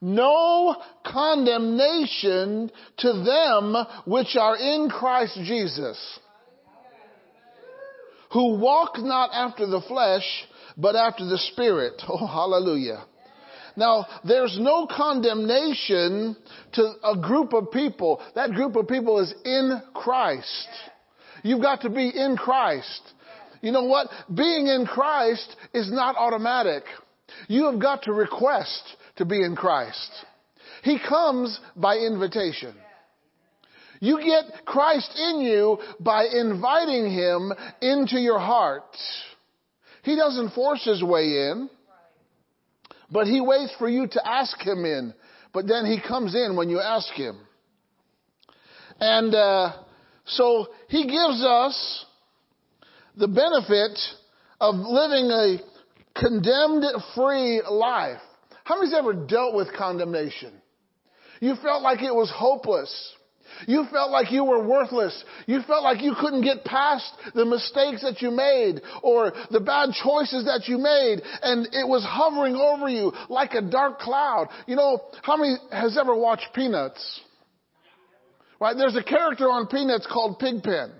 no 0.00 0.76
condemnation 1.04 2.70
to 2.98 3.12
them 3.24 3.74
which 4.06 4.36
are 4.38 4.56
in 4.56 4.88
Christ 4.88 5.36
Jesus, 5.42 5.98
who 8.32 8.60
walk 8.60 8.98
not 8.98 9.30
after 9.32 9.66
the 9.66 9.82
flesh, 9.88 10.22
but 10.76 10.94
after 10.94 11.24
the 11.24 11.38
Spirit. 11.52 12.00
Oh, 12.08 12.24
hallelujah. 12.24 13.04
Now, 13.76 14.06
there's 14.24 14.58
no 14.60 14.86
condemnation 14.86 16.36
to 16.74 16.92
a 17.02 17.16
group 17.16 17.52
of 17.52 17.72
people. 17.72 18.20
That 18.36 18.52
group 18.52 18.76
of 18.76 18.86
people 18.86 19.18
is 19.18 19.34
in 19.44 19.82
Christ. 19.92 20.68
You've 21.42 21.62
got 21.62 21.80
to 21.82 21.90
be 21.90 22.08
in 22.08 22.36
Christ. 22.36 23.02
You 23.60 23.72
know 23.72 23.84
what? 23.84 24.08
Being 24.34 24.68
in 24.68 24.86
Christ 24.86 25.54
is 25.74 25.90
not 25.92 26.16
automatic. 26.16 26.84
You 27.48 27.66
have 27.66 27.80
got 27.80 28.02
to 28.04 28.12
request 28.12 28.82
to 29.16 29.24
be 29.24 29.42
in 29.42 29.56
Christ. 29.56 30.10
He 30.82 30.98
comes 30.98 31.58
by 31.76 31.96
invitation. 31.96 32.74
You 34.00 34.18
get 34.18 34.64
Christ 34.64 35.12
in 35.18 35.40
you 35.40 35.78
by 36.00 36.24
inviting 36.24 37.10
Him 37.10 37.52
into 37.82 38.18
your 38.18 38.38
heart. 38.38 38.96
He 40.02 40.16
doesn't 40.16 40.54
force 40.54 40.84
His 40.84 41.02
way 41.04 41.50
in, 41.50 41.68
but 43.10 43.26
He 43.26 43.42
waits 43.42 43.74
for 43.78 43.90
you 43.90 44.06
to 44.06 44.26
ask 44.26 44.58
Him 44.60 44.86
in. 44.86 45.12
But 45.52 45.66
then 45.68 45.84
He 45.84 46.00
comes 46.00 46.34
in 46.34 46.56
when 46.56 46.70
you 46.70 46.80
ask 46.80 47.12
Him. 47.12 47.38
And 48.98 49.34
uh, 49.34 49.72
so 50.24 50.68
He 50.88 51.04
gives 51.04 51.44
us 51.44 52.06
the 53.20 53.28
benefit 53.28 53.98
of 54.60 54.74
living 54.76 55.30
a 55.30 55.58
condemned 56.18 56.84
free 57.14 57.62
life. 57.70 58.20
How 58.64 58.76
many's 58.76 58.94
ever 58.94 59.12
dealt 59.12 59.54
with 59.54 59.68
condemnation? 59.76 60.52
You 61.40 61.54
felt 61.62 61.82
like 61.82 62.02
it 62.02 62.14
was 62.14 62.32
hopeless. 62.34 63.14
You 63.66 63.84
felt 63.90 64.10
like 64.10 64.30
you 64.30 64.44
were 64.44 64.66
worthless. 64.66 65.24
You 65.46 65.60
felt 65.66 65.82
like 65.82 66.02
you 66.02 66.14
couldn't 66.18 66.42
get 66.42 66.64
past 66.64 67.12
the 67.34 67.44
mistakes 67.44 68.02
that 68.02 68.22
you 68.22 68.30
made 68.30 68.80
or 69.02 69.32
the 69.50 69.60
bad 69.60 69.90
choices 70.02 70.46
that 70.46 70.64
you 70.66 70.78
made 70.78 71.20
and 71.42 71.66
it 71.66 71.86
was 71.86 72.04
hovering 72.08 72.56
over 72.56 72.88
you 72.88 73.12
like 73.28 73.54
a 73.54 73.60
dark 73.60 73.98
cloud. 73.98 74.48
You 74.66 74.76
know, 74.76 75.00
how 75.22 75.36
many 75.36 75.56
has 75.72 75.98
ever 75.98 76.14
watched 76.14 76.48
Peanuts? 76.54 77.20
Right? 78.60 78.76
There's 78.76 78.96
a 78.96 79.02
character 79.02 79.44
on 79.50 79.66
Peanuts 79.66 80.06
called 80.10 80.38
Pigpen. 80.38 80.92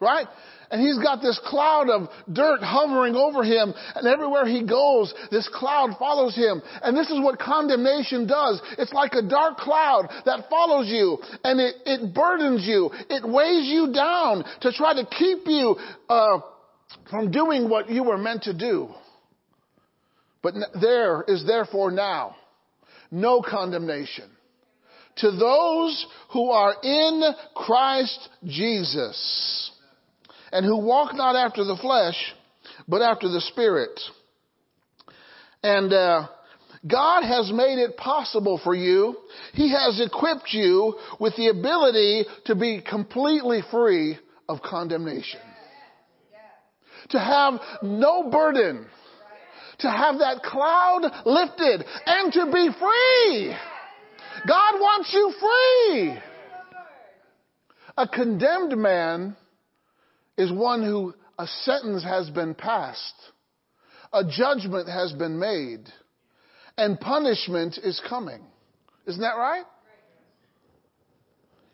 Right? 0.00 0.26
And 0.70 0.80
he's 0.80 0.98
got 0.98 1.22
this 1.22 1.40
cloud 1.44 1.88
of 1.88 2.08
dirt 2.32 2.60
hovering 2.60 3.14
over 3.14 3.44
him, 3.44 3.72
and 3.94 4.06
everywhere 4.06 4.46
he 4.46 4.66
goes, 4.66 5.14
this 5.30 5.48
cloud 5.54 5.96
follows 5.98 6.34
him. 6.34 6.60
And 6.82 6.96
this 6.96 7.08
is 7.08 7.20
what 7.20 7.38
condemnation 7.38 8.26
does. 8.26 8.60
It's 8.76 8.92
like 8.92 9.12
a 9.12 9.22
dark 9.22 9.58
cloud 9.58 10.08
that 10.24 10.50
follows 10.50 10.88
you, 10.88 11.18
and 11.44 11.60
it, 11.60 11.76
it 11.86 12.14
burdens 12.14 12.66
you. 12.66 12.90
It 13.08 13.28
weighs 13.28 13.66
you 13.66 13.92
down 13.92 14.44
to 14.62 14.72
try 14.72 14.94
to 14.94 15.06
keep 15.06 15.46
you 15.46 15.76
uh, 16.08 16.40
from 17.10 17.30
doing 17.30 17.68
what 17.68 17.88
you 17.88 18.02
were 18.02 18.18
meant 18.18 18.42
to 18.44 18.52
do. 18.52 18.88
But 20.42 20.54
there 20.80 21.24
is 21.26 21.44
therefore 21.46 21.90
now 21.90 22.36
no 23.10 23.40
condemnation 23.40 24.30
to 25.16 25.30
those 25.30 26.06
who 26.32 26.50
are 26.50 26.74
in 26.82 27.22
Christ 27.54 28.28
Jesus 28.44 29.70
and 30.52 30.64
who 30.64 30.76
walk 30.78 31.14
not 31.14 31.36
after 31.36 31.64
the 31.64 31.76
flesh, 31.76 32.16
but 32.88 33.02
after 33.02 33.28
the 33.28 33.40
Spirit. 33.40 33.98
And 35.62 35.92
uh, 35.92 36.28
God 36.86 37.22
has 37.22 37.50
made 37.52 37.78
it 37.78 37.96
possible 37.96 38.60
for 38.62 38.74
you. 38.74 39.16
He 39.54 39.72
has 39.72 40.00
equipped 40.00 40.52
you 40.52 40.94
with 41.18 41.34
the 41.36 41.48
ability 41.48 42.24
to 42.46 42.54
be 42.54 42.82
completely 42.88 43.60
free 43.70 44.18
of 44.48 44.62
condemnation. 44.62 45.40
To 47.10 47.18
have 47.18 47.54
no 47.82 48.30
burden. 48.30 48.86
To 49.80 49.90
have 49.90 50.18
that 50.18 50.42
cloud 50.42 51.02
lifted 51.24 51.84
and 52.06 52.32
to 52.32 52.46
be 52.46 52.68
free. 52.78 53.56
God 54.46 54.74
wants 54.80 55.12
you 55.12 55.34
free. 55.40 56.18
A 57.98 58.08
condemned 58.08 58.76
man 58.76 59.36
is 60.36 60.52
one 60.52 60.82
who 60.82 61.14
a 61.38 61.46
sentence 61.46 62.04
has 62.04 62.30
been 62.30 62.54
passed, 62.54 63.14
a 64.12 64.22
judgment 64.24 64.88
has 64.88 65.12
been 65.12 65.38
made, 65.38 65.88
and 66.76 66.98
punishment 67.00 67.78
is 67.82 68.00
coming. 68.08 68.42
Isn't 69.06 69.20
that 69.20 69.36
right? 69.36 69.64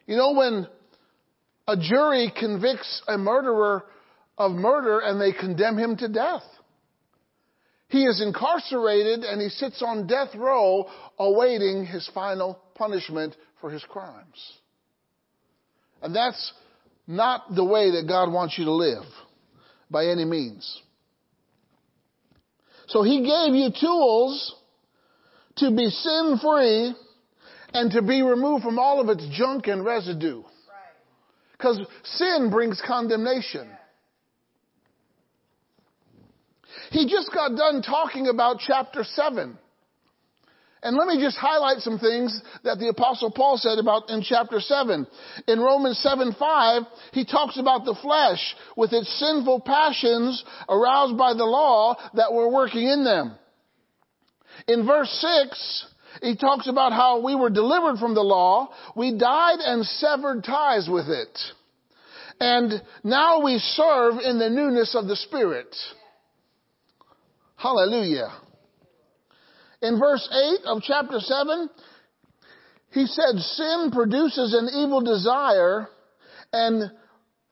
You 0.06 0.16
know, 0.16 0.32
when 0.32 0.66
a 1.68 1.76
jury 1.76 2.32
convicts 2.38 3.02
a 3.08 3.16
murderer 3.16 3.84
of 4.36 4.52
murder 4.52 5.00
and 5.00 5.20
they 5.20 5.32
condemn 5.32 5.78
him 5.78 5.96
to 5.98 6.08
death, 6.08 6.42
he 7.88 8.04
is 8.04 8.22
incarcerated 8.22 9.20
and 9.20 9.40
he 9.40 9.48
sits 9.48 9.82
on 9.82 10.06
death 10.06 10.34
row 10.34 10.88
awaiting 11.18 11.84
his 11.84 12.08
final 12.14 12.58
punishment 12.74 13.36
for 13.60 13.70
his 13.70 13.84
crimes. 13.84 14.52
And 16.00 16.16
that's 16.16 16.52
not 17.12 17.54
the 17.54 17.64
way 17.64 17.90
that 17.92 18.08
God 18.08 18.32
wants 18.32 18.58
you 18.58 18.64
to 18.64 18.72
live 18.72 19.04
by 19.90 20.06
any 20.06 20.24
means. 20.24 20.80
So 22.88 23.02
he 23.02 23.20
gave 23.20 23.54
you 23.54 23.70
tools 23.78 24.54
to 25.56 25.70
be 25.70 25.88
sin 25.88 26.38
free 26.42 26.94
and 27.74 27.90
to 27.92 28.02
be 28.02 28.22
removed 28.22 28.64
from 28.64 28.78
all 28.78 29.00
of 29.00 29.08
its 29.10 29.26
junk 29.36 29.66
and 29.66 29.84
residue. 29.84 30.42
Because 31.52 31.80
sin 32.04 32.50
brings 32.50 32.82
condemnation. 32.86 33.70
He 36.90 37.08
just 37.08 37.30
got 37.32 37.56
done 37.56 37.82
talking 37.82 38.28
about 38.28 38.56
chapter 38.58 39.04
7 39.04 39.58
And 40.82 40.96
let 40.96 41.06
me 41.06 41.22
just 41.22 41.36
highlight 41.36 41.78
some 41.78 41.98
things 41.98 42.40
that 42.64 42.78
the 42.80 42.88
apostle 42.88 43.30
Paul 43.30 43.56
said 43.56 43.78
about 43.78 44.10
in 44.10 44.22
chapter 44.22 44.58
7. 44.58 45.06
In 45.46 45.60
Romans 45.60 45.98
7, 45.98 46.34
5, 46.36 46.82
he 47.12 47.24
talks 47.24 47.56
about 47.56 47.84
the 47.84 47.96
flesh 48.02 48.56
with 48.76 48.92
its 48.92 49.08
sinful 49.20 49.60
passions 49.60 50.44
aroused 50.68 51.16
by 51.16 51.34
the 51.34 51.44
law 51.44 51.94
that 52.14 52.32
were 52.32 52.50
working 52.50 52.88
in 52.88 53.04
them. 53.04 53.36
In 54.66 54.84
verse 54.84 55.10
6, 55.48 55.86
he 56.20 56.36
talks 56.36 56.68
about 56.68 56.92
how 56.92 57.24
we 57.24 57.36
were 57.36 57.50
delivered 57.50 57.98
from 57.98 58.14
the 58.14 58.20
law. 58.20 58.68
We 58.96 59.16
died 59.16 59.60
and 59.60 59.86
severed 59.86 60.42
ties 60.42 60.88
with 60.90 61.08
it. 61.08 61.38
And 62.40 62.82
now 63.04 63.44
we 63.44 63.58
serve 63.58 64.14
in 64.18 64.40
the 64.40 64.50
newness 64.50 64.96
of 64.96 65.06
the 65.06 65.16
Spirit. 65.16 65.74
Hallelujah. 67.56 68.32
In 69.82 69.98
verse 69.98 70.28
8 70.32 70.64
of 70.66 70.80
chapter 70.82 71.18
7, 71.18 71.68
he 72.92 73.06
said 73.06 73.36
sin 73.38 73.90
produces 73.92 74.54
an 74.54 74.68
evil 74.80 75.00
desire 75.00 75.88
and 76.52 76.92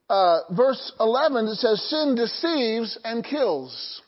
uh, 0.08 0.40
verse 0.54 0.92
11 1.00 1.46
it 1.48 1.56
says 1.56 1.82
sin 1.90 2.14
deceives 2.14 2.98
and 3.02 3.24
kills. 3.24 4.02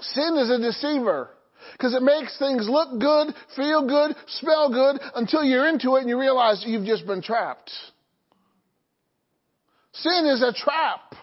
Sin 0.00 0.36
is 0.38 0.50
a 0.50 0.58
deceiver 0.58 1.30
because 1.72 1.94
it 1.94 2.02
makes 2.02 2.38
things 2.38 2.68
look 2.68 3.00
good, 3.00 3.34
feel 3.56 3.86
good, 3.86 4.14
smell 4.26 4.70
good 4.70 5.00
until 5.14 5.42
you're 5.42 5.68
into 5.68 5.96
it 5.96 6.00
and 6.00 6.08
you 6.10 6.20
realize 6.20 6.62
you've 6.66 6.86
just 6.86 7.06
been 7.06 7.22
trapped. 7.22 7.70
Sin 9.92 10.26
is 10.26 10.42
a 10.42 10.52
trap. 10.52 11.14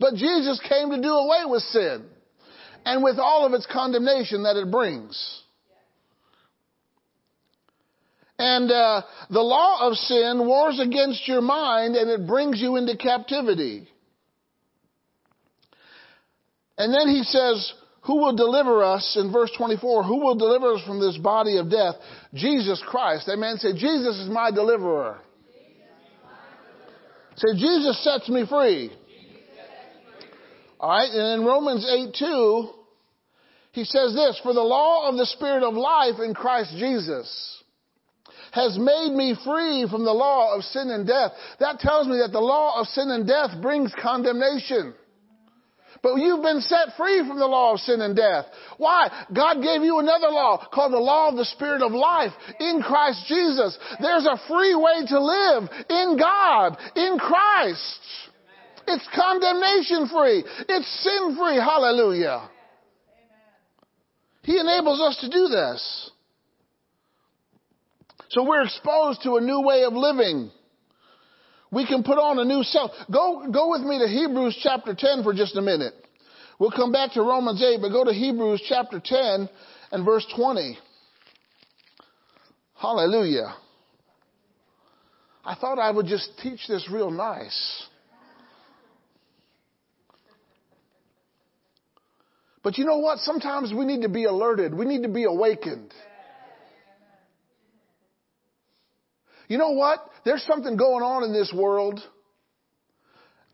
But 0.00 0.14
Jesus 0.14 0.60
came 0.68 0.90
to 0.90 1.00
do 1.00 1.12
away 1.12 1.44
with 1.46 1.62
sin 1.62 2.08
and 2.84 3.02
with 3.02 3.18
all 3.18 3.46
of 3.46 3.52
its 3.52 3.66
condemnation 3.70 4.44
that 4.44 4.56
it 4.56 4.70
brings. 4.70 5.42
And 8.38 8.70
uh, 8.70 9.02
the 9.30 9.40
law 9.40 9.88
of 9.88 9.96
sin 9.96 10.46
wars 10.46 10.78
against 10.80 11.26
your 11.26 11.40
mind 11.40 11.96
and 11.96 12.08
it 12.08 12.26
brings 12.26 12.60
you 12.60 12.76
into 12.76 12.96
captivity. 12.96 13.88
And 16.76 16.94
then 16.94 17.08
he 17.08 17.24
says, 17.24 17.72
who 18.02 18.16
will 18.16 18.36
deliver 18.36 18.82
us 18.84 19.18
in 19.20 19.32
verse 19.32 19.50
24? 19.58 20.04
Who 20.04 20.20
will 20.20 20.36
deliver 20.36 20.74
us 20.74 20.82
from 20.86 21.00
this 21.00 21.18
body 21.18 21.58
of 21.58 21.70
death? 21.70 21.96
Jesus 22.32 22.82
Christ. 22.86 23.28
Amen. 23.28 23.56
said, 23.58 23.74
Jesus 23.76 24.16
is 24.16 24.30
my 24.30 24.50
deliverer. 24.50 25.18
Say, 27.36 27.52
Jesus 27.54 28.02
sets 28.02 28.28
me 28.28 28.46
free. 28.48 28.92
All 30.80 30.90
right. 30.90 31.10
And 31.10 31.40
in 31.40 31.46
Romans 31.46 31.86
8 31.88 32.14
2, 32.18 32.68
he 33.72 33.84
says 33.84 34.14
this, 34.14 34.40
for 34.42 34.52
the 34.54 34.60
law 34.60 35.08
of 35.08 35.16
the 35.16 35.26
Spirit 35.26 35.62
of 35.62 35.74
life 35.74 36.20
in 36.24 36.34
Christ 36.34 36.74
Jesus 36.78 37.62
has 38.52 38.78
made 38.78 39.12
me 39.12 39.36
free 39.44 39.86
from 39.90 40.04
the 40.04 40.12
law 40.12 40.56
of 40.56 40.62
sin 40.64 40.90
and 40.90 41.06
death. 41.06 41.32
That 41.60 41.78
tells 41.78 42.06
me 42.06 42.18
that 42.18 42.32
the 42.32 42.40
law 42.40 42.80
of 42.80 42.86
sin 42.88 43.10
and 43.10 43.26
death 43.26 43.50
brings 43.60 43.92
condemnation. 44.00 44.94
But 46.02 46.16
you've 46.16 46.42
been 46.42 46.60
set 46.60 46.96
free 46.96 47.26
from 47.26 47.38
the 47.38 47.46
law 47.46 47.74
of 47.74 47.80
sin 47.80 48.00
and 48.00 48.14
death. 48.14 48.46
Why? 48.76 49.10
God 49.34 49.62
gave 49.62 49.82
you 49.82 49.98
another 49.98 50.28
law 50.28 50.66
called 50.72 50.92
the 50.92 50.98
law 50.98 51.28
of 51.28 51.36
the 51.36 51.44
Spirit 51.44 51.82
of 51.82 51.92
life 51.92 52.32
in 52.60 52.82
Christ 52.82 53.24
Jesus. 53.26 53.76
There's 54.00 54.26
a 54.26 54.40
free 54.48 54.74
way 54.74 55.06
to 55.08 55.20
live 55.20 55.68
in 55.90 56.16
God, 56.18 56.78
in 56.94 57.18
Christ. 57.18 58.00
It's 58.88 59.06
condemnation 59.14 60.08
free. 60.08 60.44
It's 60.68 61.02
sin 61.02 61.36
free. 61.36 61.56
Hallelujah. 61.56 62.48
He 64.42 64.58
enables 64.58 65.00
us 65.00 65.18
to 65.20 65.28
do 65.28 65.48
this. 65.48 66.10
So 68.30 68.44
we're 68.44 68.64
exposed 68.64 69.22
to 69.22 69.36
a 69.36 69.40
new 69.40 69.60
way 69.60 69.84
of 69.84 69.92
living. 69.92 70.50
We 71.70 71.86
can 71.86 72.02
put 72.02 72.18
on 72.18 72.38
a 72.38 72.44
new 72.44 72.62
self. 72.62 72.90
Go, 73.12 73.46
go 73.52 73.70
with 73.70 73.82
me 73.82 73.98
to 73.98 74.08
Hebrews 74.08 74.58
chapter 74.62 74.94
10 74.94 75.22
for 75.22 75.34
just 75.34 75.56
a 75.56 75.62
minute. 75.62 75.92
We'll 76.58 76.70
come 76.70 76.92
back 76.92 77.12
to 77.12 77.20
Romans 77.22 77.62
8, 77.62 77.80
but 77.82 77.90
go 77.90 78.04
to 78.04 78.12
Hebrews 78.12 78.64
chapter 78.68 79.00
10 79.04 79.48
and 79.92 80.04
verse 80.04 80.26
20. 80.34 80.78
Hallelujah. 82.74 83.54
I 85.44 85.54
thought 85.54 85.78
I 85.78 85.90
would 85.90 86.06
just 86.06 86.30
teach 86.42 86.60
this 86.68 86.88
real 86.90 87.10
nice. 87.10 87.86
But 92.68 92.76
you 92.76 92.84
know 92.84 92.98
what? 92.98 93.20
Sometimes 93.20 93.72
we 93.72 93.86
need 93.86 94.02
to 94.02 94.10
be 94.10 94.24
alerted. 94.24 94.74
We 94.74 94.84
need 94.84 95.04
to 95.04 95.08
be 95.08 95.24
awakened. 95.24 95.90
You 99.48 99.56
know 99.56 99.70
what? 99.70 100.00
There's 100.26 100.42
something 100.42 100.76
going 100.76 101.02
on 101.02 101.24
in 101.24 101.32
this 101.32 101.50
world. 101.50 101.98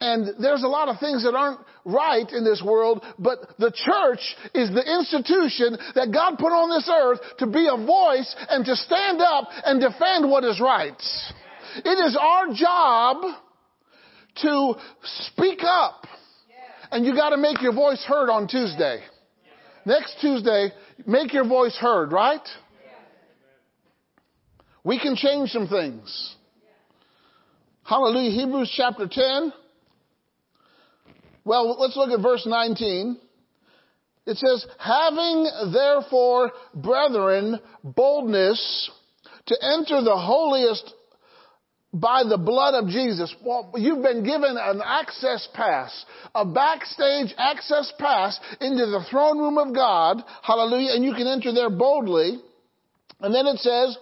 And 0.00 0.42
there's 0.42 0.64
a 0.64 0.66
lot 0.66 0.88
of 0.88 0.98
things 0.98 1.22
that 1.22 1.36
aren't 1.36 1.60
right 1.84 2.28
in 2.28 2.42
this 2.42 2.60
world, 2.60 3.04
but 3.16 3.56
the 3.56 3.70
church 3.70 4.18
is 4.52 4.70
the 4.70 4.82
institution 4.82 5.78
that 5.94 6.10
God 6.12 6.36
put 6.36 6.50
on 6.50 6.70
this 6.70 6.90
earth 6.92 7.20
to 7.38 7.46
be 7.46 7.68
a 7.70 7.76
voice 7.76 8.34
and 8.48 8.64
to 8.64 8.74
stand 8.74 9.20
up 9.20 9.48
and 9.64 9.80
defend 9.80 10.28
what 10.28 10.42
is 10.42 10.60
right. 10.60 11.00
It 11.76 12.04
is 12.04 12.18
our 12.20 12.52
job 12.52 13.18
to 14.42 14.74
speak 15.04 15.60
up. 15.62 16.04
And 16.94 17.04
you 17.04 17.12
gotta 17.12 17.36
make 17.36 17.60
your 17.60 17.72
voice 17.72 18.04
heard 18.04 18.30
on 18.30 18.46
Tuesday. 18.46 19.00
Next 19.84 20.16
Tuesday, 20.20 20.68
make 21.04 21.32
your 21.32 21.44
voice 21.44 21.76
heard, 21.76 22.12
right? 22.12 22.48
We 24.84 25.00
can 25.00 25.16
change 25.16 25.50
some 25.50 25.66
things. 25.66 26.36
Hallelujah. 27.82 28.30
Hebrews 28.30 28.72
chapter 28.76 29.08
10. 29.10 29.52
Well, 31.44 31.80
let's 31.80 31.96
look 31.96 32.10
at 32.10 32.22
verse 32.22 32.46
19. 32.46 33.18
It 34.26 34.36
says, 34.36 34.64
having 34.78 35.48
therefore, 35.72 36.52
brethren, 36.76 37.58
boldness 37.82 38.88
to 39.46 39.56
enter 39.60 40.00
the 40.00 40.16
holiest 40.16 40.94
by 41.94 42.24
the 42.28 42.36
blood 42.36 42.74
of 42.74 42.88
Jesus. 42.88 43.34
Well, 43.44 43.70
you've 43.76 44.02
been 44.02 44.24
given 44.24 44.56
an 44.58 44.82
access 44.84 45.48
pass, 45.54 46.04
a 46.34 46.44
backstage 46.44 47.32
access 47.38 47.92
pass 47.98 48.38
into 48.60 48.86
the 48.86 49.04
throne 49.10 49.38
room 49.38 49.58
of 49.58 49.72
God. 49.72 50.22
Hallelujah. 50.42 50.92
And 50.94 51.04
you 51.04 51.12
can 51.12 51.28
enter 51.28 51.54
there 51.54 51.70
boldly. 51.70 52.40
And 53.20 53.32
then 53.32 53.46
it 53.46 53.58
says, 53.58 53.96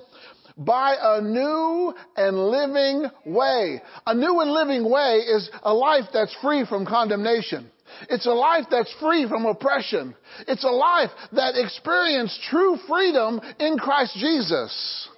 by 0.56 0.96
a 1.00 1.20
new 1.20 1.94
and 2.16 2.36
living 2.50 3.06
way. 3.26 3.82
A 4.06 4.14
new 4.14 4.40
and 4.40 4.50
living 4.50 4.90
way 4.90 5.18
is 5.18 5.50
a 5.62 5.72
life 5.72 6.04
that's 6.12 6.34
free 6.42 6.64
from 6.66 6.86
condemnation. 6.86 7.70
It's 8.08 8.26
a 8.26 8.32
life 8.32 8.64
that's 8.70 8.92
free 9.00 9.28
from 9.28 9.44
oppression. 9.44 10.14
It's 10.48 10.64
a 10.64 10.68
life 10.68 11.10
that 11.32 11.56
experienced 11.56 12.40
true 12.48 12.78
freedom 12.88 13.40
in 13.58 13.76
Christ 13.78 14.14
Jesus. 14.14 15.08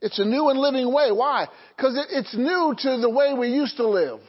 It's 0.00 0.18
a 0.18 0.24
new 0.24 0.48
and 0.48 0.58
living 0.58 0.92
way. 0.92 1.10
Why? 1.10 1.46
Because 1.76 1.96
it, 1.96 2.06
it's 2.10 2.34
new 2.36 2.74
to 2.78 2.98
the 3.00 3.10
way 3.10 3.34
we 3.34 3.48
used 3.48 3.76
to 3.78 3.88
live. 3.88 4.20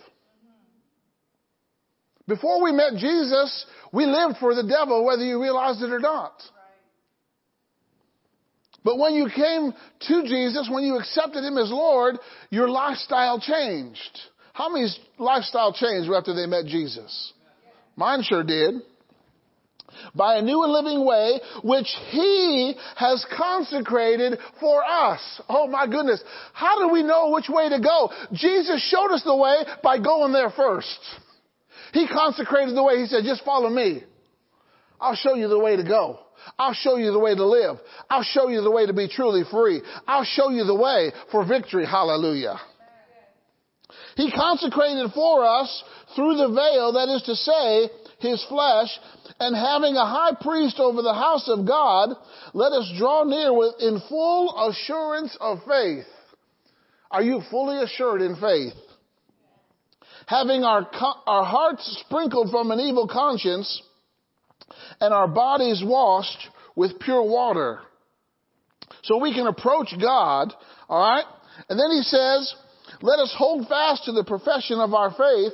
Before 2.28 2.62
we 2.62 2.72
met 2.72 2.94
Jesus, 2.98 3.66
we 3.92 4.06
lived 4.06 4.38
for 4.40 4.54
the 4.54 4.64
devil 4.64 5.06
whether 5.06 5.24
you 5.24 5.42
realized 5.42 5.82
it 5.82 5.92
or 5.92 6.00
not. 6.00 6.34
But 8.84 8.98
when 8.98 9.14
you 9.14 9.30
came 9.36 9.74
to 10.02 10.24
Jesus, 10.24 10.70
when 10.72 10.84
you 10.84 10.98
accepted 10.98 11.44
Him 11.44 11.58
as 11.58 11.70
Lord, 11.70 12.18
your 12.50 12.70
lifestyle 12.70 13.40
changed. 13.40 14.20
How 14.54 14.70
many's 14.70 14.98
lifestyle 15.18 15.74
changed 15.74 16.10
after 16.12 16.34
they 16.34 16.46
met 16.46 16.66
Jesus? 16.66 17.34
Mine 17.96 18.24
sure 18.24 18.44
did. 18.44 18.76
By 20.16 20.38
a 20.38 20.42
new 20.42 20.64
and 20.64 20.72
living 20.72 21.06
way, 21.06 21.40
which 21.64 21.88
He 22.10 22.76
has 22.96 23.26
consecrated 23.38 24.40
for 24.60 24.84
us. 24.84 25.42
Oh 25.48 25.68
my 25.68 25.88
goodness. 25.88 26.24
How 26.54 26.80
do 26.80 26.94
we 26.94 27.04
know 27.04 27.32
which 27.32 27.50
way 27.50 27.70
to 27.70 27.80
go? 27.80 28.12
Jesus 28.34 28.82
showed 28.90 29.14
us 29.14 29.24
the 29.24 29.36
way 29.36 29.56
by 29.84 30.00
going 30.00 30.34
there 30.34 30.52
first. 30.52 31.00
He 31.94 32.08
consecrated 32.08 32.76
the 32.76 32.84
way. 32.84 33.00
He 33.00 33.08
said, 33.08 33.24
just 33.24 33.44
follow 33.44 33.70
me. 33.70 34.04
I'll 35.02 35.16
show 35.16 35.36
you 35.36 35.48
the 35.48 35.60
way 35.60 35.76
to 35.76 35.84
go. 35.84 36.20
I'll 36.58 36.74
show 36.74 36.98
you 36.98 37.12
the 37.12 37.20
way 37.20 37.36
to 37.36 37.46
live. 37.46 37.78
I'll 38.10 38.24
show 38.24 38.50
you 38.50 38.62
the 38.62 38.72
way 38.72 38.86
to 38.86 38.94
be 38.94 39.08
truly 39.08 39.44
free. 39.52 39.82
I'll 40.08 40.26
show 40.26 40.50
you 40.50 40.64
the 40.66 40.76
way 40.76 41.12
for 41.32 41.46
victory. 41.46 41.86
Hallelujah. 41.86 42.60
He 44.16 44.32
consecrated 44.32 45.12
for 45.14 45.46
us 45.46 45.84
through 46.16 46.36
the 46.36 46.50
veil, 46.50 46.94
that 46.94 47.10
is 47.10 47.22
to 47.24 47.36
say, 47.36 47.90
his 48.20 48.44
flesh, 48.50 48.90
and 49.40 49.56
having 49.56 49.96
a 49.96 50.06
high 50.06 50.36
priest 50.40 50.80
over 50.80 51.02
the 51.02 51.14
house 51.14 51.48
of 51.48 51.66
God, 51.66 52.10
let 52.54 52.72
us 52.74 52.92
draw 52.98 53.24
near 53.24 53.54
with 53.54 53.76
in 53.80 54.02
full 54.10 54.70
assurance 54.70 55.36
of 55.40 55.60
faith. 55.68 56.06
Are 57.10 57.24
you 57.24 57.42
fully 57.50 57.82
assured 57.82 58.22
in 58.22 58.36
faith? 58.36 58.74
Having 60.28 60.64
our, 60.64 60.88
our 61.26 61.46
hearts 61.46 62.04
sprinkled 62.06 62.52
from 62.52 62.72
an 62.72 62.80
evil 62.80 63.08
conscience 63.08 63.82
and 65.00 65.14
our 65.14 65.28
bodies 65.28 65.82
washed 65.84 66.50
with 66.76 67.00
pure 67.00 67.24
water. 67.24 67.80
So 69.04 69.18
we 69.18 69.34
can 69.34 69.48
approach 69.48 69.94
God, 70.00 70.54
alright? 70.90 71.26
And 71.68 71.80
then 71.80 71.92
he 71.92 72.04
says, 72.04 72.54
let 73.02 73.20
us 73.20 73.34
hold 73.38 73.68
fast 73.68 74.06
to 74.06 74.12
the 74.12 74.24
profession 74.24 74.80
of 74.80 74.94
our 74.94 75.12
faith 75.12 75.54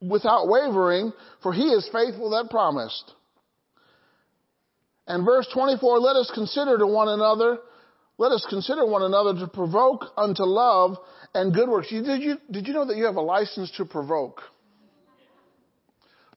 without 0.00 0.48
wavering, 0.48 1.12
for 1.42 1.52
he 1.52 1.64
is 1.64 1.88
faithful 1.92 2.30
that 2.30 2.50
promised. 2.50 3.12
And 5.06 5.24
verse 5.24 5.46
24, 5.52 5.98
let 6.00 6.16
us 6.16 6.30
consider 6.34 6.78
to 6.78 6.86
one 6.86 7.08
another, 7.08 7.58
let 8.18 8.32
us 8.32 8.44
consider 8.48 8.84
one 8.84 9.02
another 9.02 9.34
to 9.40 9.46
provoke 9.46 10.06
unto 10.16 10.42
love 10.42 10.96
and 11.34 11.54
good 11.54 11.68
works. 11.68 11.90
Did, 11.90 12.22
you, 12.22 12.36
did 12.50 12.66
you 12.66 12.74
know 12.74 12.86
that 12.86 12.96
you 12.96 13.04
have 13.04 13.16
a 13.16 13.20
license 13.20 13.70
to 13.76 13.84
provoke? 13.84 14.40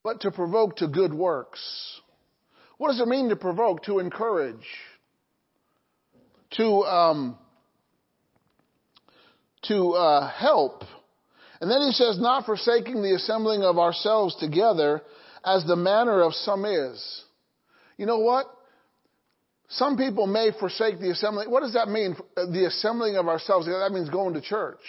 But 0.04 0.22
to 0.22 0.32
provoke 0.32 0.78
to 0.78 0.88
good 0.88 1.13
works. 1.13 1.60
What 2.78 2.89
does 2.89 3.02
it 3.02 3.08
mean 3.08 3.30
to 3.30 3.36
provoke? 3.36 3.84
To 3.84 4.00
encourage. 4.00 4.65
To, 6.52 6.84
um, 6.84 7.38
to 9.63 9.91
uh, 9.91 10.32
help. 10.32 10.84
And 11.62 11.69
then 11.69 11.82
he 11.82 11.91
says, 11.91 12.17
not 12.19 12.45
forsaking 12.45 13.02
the 13.02 13.15
assembling 13.15 13.63
of 13.63 13.78
ourselves 13.78 14.36
together 14.36 15.02
as 15.43 15.65
the 15.65 15.76
manner 15.76 16.22
of 16.22 16.34
some 16.34 16.65
is. 16.65 17.24
You 17.98 18.06
know 18.06 18.19
what? 18.19 18.45
Some 19.69 19.98
people 19.98 20.26
may 20.26 20.52
forsake 20.58 21.00
the 21.00 21.12
assembly. 21.12 21.48
What 21.48 21.62
does 21.62 21.74
that 21.74 21.89
mean? 21.89 22.15
The 22.36 22.65
assembling 22.67 23.17
of 23.17 23.28
ourselves. 23.28 23.67
That 23.67 23.91
means 23.91 24.10
going 24.10 24.34
to 24.34 24.41
church. 24.41 24.80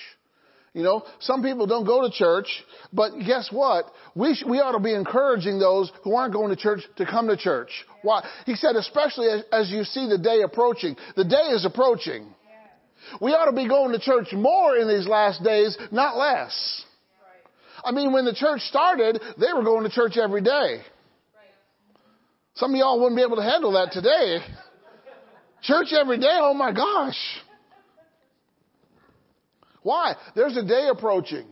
You 0.72 0.85
know, 0.85 1.02
some 1.18 1.42
people 1.42 1.66
don't 1.66 1.85
go 1.85 2.02
to 2.02 2.11
church, 2.12 2.46
but 2.92 3.11
guess 3.26 3.48
what? 3.50 3.87
We, 4.14 4.37
sh- 4.37 4.44
we 4.48 4.59
ought 4.59 4.72
to 4.72 4.78
be 4.78 4.94
encouraging 4.94 5.59
those 5.59 5.90
who 6.04 6.14
aren't 6.14 6.33
going 6.33 6.50
to 6.50 6.56
church 6.56 6.80
to 6.96 7.04
come 7.04 7.26
to 7.26 7.37
church. 7.37 7.70
Why? 8.02 8.24
He 8.46 8.54
said, 8.54 8.76
especially 8.76 9.26
as, 9.26 9.42
as 9.52 9.70
you 9.70 9.83
see 9.83 10.09
the 10.09 10.16
day 10.16 10.42
approaching. 10.42 10.94
The 11.16 11.24
day 11.24 11.50
is 11.50 11.64
approaching. 11.64 12.33
We 13.20 13.32
ought 13.32 13.46
to 13.46 13.52
be 13.52 13.68
going 13.68 13.92
to 13.92 13.98
church 13.98 14.28
more 14.32 14.76
in 14.76 14.88
these 14.88 15.06
last 15.06 15.42
days, 15.42 15.76
not 15.90 16.16
less. 16.16 16.84
I 17.84 17.92
mean, 17.92 18.12
when 18.12 18.24
the 18.24 18.34
church 18.34 18.60
started, 18.62 19.20
they 19.38 19.52
were 19.54 19.64
going 19.64 19.84
to 19.84 19.90
church 19.90 20.16
every 20.16 20.42
day. 20.42 20.82
Some 22.54 22.74
of 22.74 22.78
y'all 22.78 23.00
wouldn't 23.00 23.16
be 23.16 23.22
able 23.22 23.36
to 23.36 23.42
handle 23.42 23.72
that 23.72 23.92
today. 23.92 24.38
Church 25.62 25.88
every 25.98 26.18
day, 26.18 26.38
oh 26.40 26.54
my 26.54 26.72
gosh. 26.72 27.18
Why? 29.82 30.14
There's 30.34 30.56
a 30.56 30.64
day 30.64 30.88
approaching. 30.90 31.46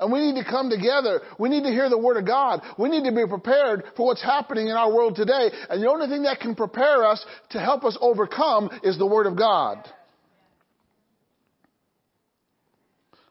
And 0.00 0.12
we 0.12 0.20
need 0.20 0.42
to 0.42 0.48
come 0.48 0.70
together. 0.70 1.20
We 1.38 1.48
need 1.48 1.64
to 1.64 1.70
hear 1.70 1.88
the 1.88 1.98
Word 1.98 2.16
of 2.16 2.26
God. 2.26 2.62
We 2.78 2.88
need 2.88 3.04
to 3.04 3.12
be 3.12 3.26
prepared 3.28 3.84
for 3.96 4.06
what's 4.06 4.22
happening 4.22 4.68
in 4.68 4.72
our 4.72 4.92
world 4.92 5.16
today. 5.16 5.50
And 5.68 5.82
the 5.82 5.90
only 5.90 6.08
thing 6.08 6.22
that 6.22 6.40
can 6.40 6.54
prepare 6.54 7.04
us 7.04 7.24
to 7.50 7.60
help 7.60 7.84
us 7.84 7.98
overcome 8.00 8.70
is 8.82 8.96
the 8.98 9.06
Word 9.06 9.26
of 9.26 9.36
God. 9.36 9.78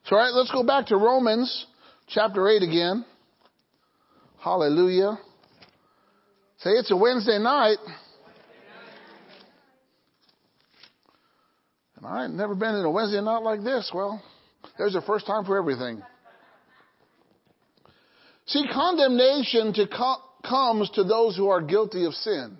So, 0.04 0.16
all 0.16 0.22
right, 0.22 0.34
let's 0.34 0.50
go 0.50 0.64
back 0.64 0.86
to 0.86 0.96
Romans 0.96 1.66
chapter 2.08 2.48
8 2.48 2.62
again. 2.62 3.04
Hallelujah. 4.40 5.18
Say 6.58 6.70
it's 6.70 6.90
a 6.90 6.96
Wednesday 6.96 7.38
night. 7.38 7.78
And 11.96 12.06
I 12.06 12.24
ain't 12.24 12.34
never 12.34 12.56
been 12.56 12.74
in 12.74 12.84
a 12.84 12.90
Wednesday 12.90 13.20
night 13.20 13.42
like 13.42 13.62
this. 13.62 13.92
Well, 13.94 14.20
there's 14.76 14.96
a 14.96 15.02
first 15.02 15.24
time 15.24 15.44
for 15.44 15.56
everything. 15.56 16.02
See, 18.46 18.64
condemnation 18.72 19.72
to 19.74 19.86
co- 19.86 20.22
comes 20.44 20.90
to 20.90 21.04
those 21.04 21.36
who 21.36 21.48
are 21.48 21.62
guilty 21.62 22.04
of 22.04 22.14
sin. 22.14 22.56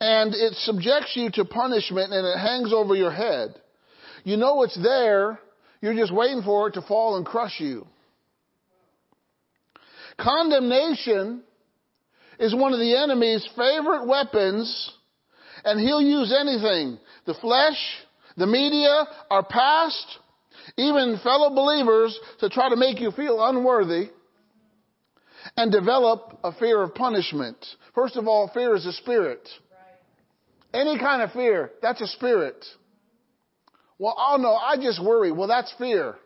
And 0.00 0.34
it 0.34 0.54
subjects 0.54 1.12
you 1.14 1.30
to 1.34 1.44
punishment 1.44 2.12
and 2.12 2.26
it 2.26 2.36
hangs 2.36 2.72
over 2.72 2.96
your 2.96 3.12
head. 3.12 3.54
You 4.24 4.36
know 4.36 4.62
it's 4.62 4.80
there, 4.80 5.38
you're 5.80 5.94
just 5.94 6.14
waiting 6.14 6.42
for 6.42 6.68
it 6.68 6.74
to 6.74 6.82
fall 6.82 7.16
and 7.16 7.26
crush 7.26 7.58
you. 7.58 7.86
Condemnation 10.18 11.42
is 12.38 12.54
one 12.54 12.72
of 12.72 12.78
the 12.78 12.96
enemy's 12.96 13.46
favorite 13.56 14.06
weapons, 14.06 14.92
and 15.64 15.80
he'll 15.80 16.02
use 16.02 16.34
anything. 16.38 16.98
The 17.26 17.34
flesh, 17.34 17.78
the 18.36 18.46
media, 18.46 19.04
our 19.30 19.44
past, 19.44 20.06
even 20.76 21.18
fellow 21.22 21.54
believers 21.54 22.18
to 22.40 22.48
try 22.48 22.68
to 22.68 22.76
make 22.76 23.00
you 23.00 23.10
feel 23.10 23.44
unworthy 23.44 24.10
and 25.56 25.72
develop 25.72 26.38
a 26.44 26.52
fear 26.52 26.82
of 26.82 26.94
punishment. 26.94 27.56
First 27.94 28.16
of 28.16 28.28
all, 28.28 28.50
fear 28.54 28.74
is 28.76 28.86
a 28.86 28.92
spirit. 28.92 29.48
Any 30.72 30.98
kind 30.98 31.22
of 31.22 31.32
fear, 31.32 31.72
that's 31.82 32.00
a 32.00 32.06
spirit. 32.06 32.64
Well, 34.02 34.16
oh 34.18 34.36
no, 34.36 34.52
I 34.52 34.74
just 34.78 35.00
worry. 35.00 35.30
Well, 35.30 35.46
that's 35.46 35.72
fear. 35.78 36.16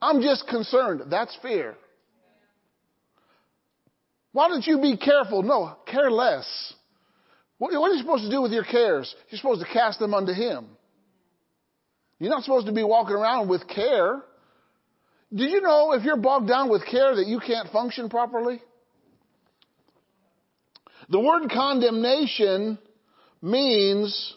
I'm 0.00 0.22
just 0.22 0.46
concerned. 0.46 1.02
That's 1.10 1.36
fear. 1.42 1.74
Why 4.30 4.46
don't 4.46 4.64
you 4.64 4.80
be 4.80 4.96
careful? 4.96 5.42
No, 5.42 5.76
care 5.84 6.12
less. 6.12 6.46
What, 7.58 7.74
are 7.74 7.88
you 7.88 7.98
supposed 7.98 8.22
to 8.22 8.30
do 8.30 8.40
with 8.40 8.52
your 8.52 8.62
cares? 8.62 9.12
You're 9.30 9.38
supposed 9.38 9.66
to 9.66 9.72
cast 9.72 9.98
them 9.98 10.14
unto 10.14 10.32
Him. 10.32 10.66
You're 12.20 12.30
not 12.30 12.44
supposed 12.44 12.66
to 12.66 12.72
be 12.72 12.84
walking 12.84 13.16
around 13.16 13.48
with 13.48 13.66
care. 13.66 14.22
Did 15.34 15.50
you 15.50 15.60
know 15.60 15.94
if 15.94 16.04
you're 16.04 16.16
bogged 16.16 16.46
down 16.46 16.70
with 16.70 16.86
care 16.86 17.16
that 17.16 17.26
you 17.26 17.40
can't 17.44 17.68
function 17.70 18.10
properly? 18.10 18.62
The 21.08 21.18
word 21.18 21.50
condemnation 21.50 22.78
means, 23.42 24.34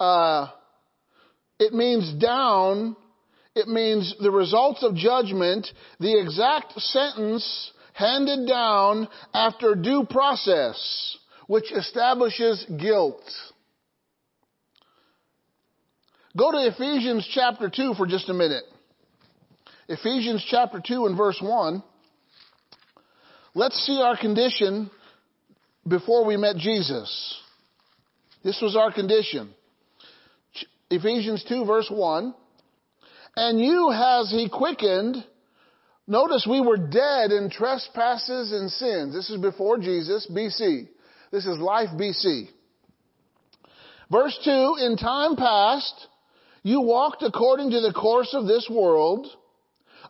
uh, 0.00 0.46
it 1.58 1.72
means 1.72 2.12
down, 2.14 2.96
it 3.54 3.68
means 3.68 4.14
the 4.20 4.30
results 4.30 4.82
of 4.82 4.94
judgment, 4.94 5.66
the 5.98 6.20
exact 6.20 6.80
sentence 6.80 7.72
handed 7.92 8.46
down 8.46 9.08
after 9.34 9.74
due 9.74 10.06
process, 10.08 11.18
which 11.46 11.72
establishes 11.72 12.64
guilt. 12.78 13.22
Go 16.36 16.52
to 16.52 16.68
Ephesians 16.68 17.28
chapter 17.34 17.68
2 17.68 17.94
for 17.94 18.06
just 18.06 18.28
a 18.28 18.34
minute. 18.34 18.62
Ephesians 19.88 20.46
chapter 20.48 20.80
2 20.86 21.06
and 21.06 21.16
verse 21.16 21.40
1. 21.42 21.82
Let's 23.54 23.84
see 23.84 24.00
our 24.00 24.16
condition 24.16 24.90
before 25.86 26.24
we 26.24 26.36
met 26.36 26.56
Jesus. 26.56 27.34
This 28.44 28.60
was 28.62 28.76
our 28.76 28.92
condition. 28.92 29.52
Ephesians 30.90 31.44
2 31.48 31.64
verse 31.64 31.90
1. 31.90 32.34
And 33.36 33.60
you 33.60 33.90
has 33.90 34.30
he 34.30 34.48
quickened. 34.48 35.16
Notice 36.06 36.46
we 36.48 36.60
were 36.60 36.78
dead 36.78 37.30
in 37.30 37.50
trespasses 37.50 38.52
and 38.52 38.70
sins. 38.70 39.14
This 39.14 39.30
is 39.30 39.40
before 39.40 39.78
Jesus, 39.78 40.26
BC. 40.30 40.88
This 41.30 41.46
is 41.46 41.58
life 41.58 41.90
BC. 41.90 42.48
Verse 44.10 44.38
2, 44.42 44.76
in 44.80 44.96
time 44.96 45.36
past, 45.36 46.06
you 46.62 46.80
walked 46.80 47.22
according 47.22 47.70
to 47.72 47.80
the 47.80 47.92
course 47.92 48.32
of 48.32 48.46
this 48.46 48.66
world, 48.70 49.26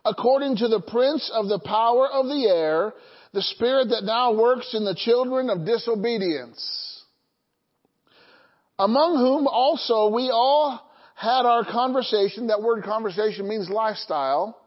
according 0.05 0.55
to 0.57 0.69
the 0.69 0.79
prince 0.79 1.29
of 1.33 1.49
the 1.49 1.59
power 1.59 2.07
of 2.07 2.27
the 2.27 2.47
air, 2.49 2.93
the 3.33 3.41
spirit 3.41 3.89
that 3.89 4.05
now 4.05 4.33
works 4.33 4.73
in 4.73 4.85
the 4.85 4.95
children 4.95 5.49
of 5.49 5.65
disobedience, 5.65 6.88
among 8.79 9.17
whom 9.17 9.45
also 9.45 10.09
we 10.09 10.31
all 10.31 10.81
had 11.15 11.45
our 11.45 11.65
conversation. 11.65 12.47
That 12.47 12.63
word 12.63 12.83
conversation 12.85 13.47
means 13.47 13.69
lifestyle. 13.69 14.57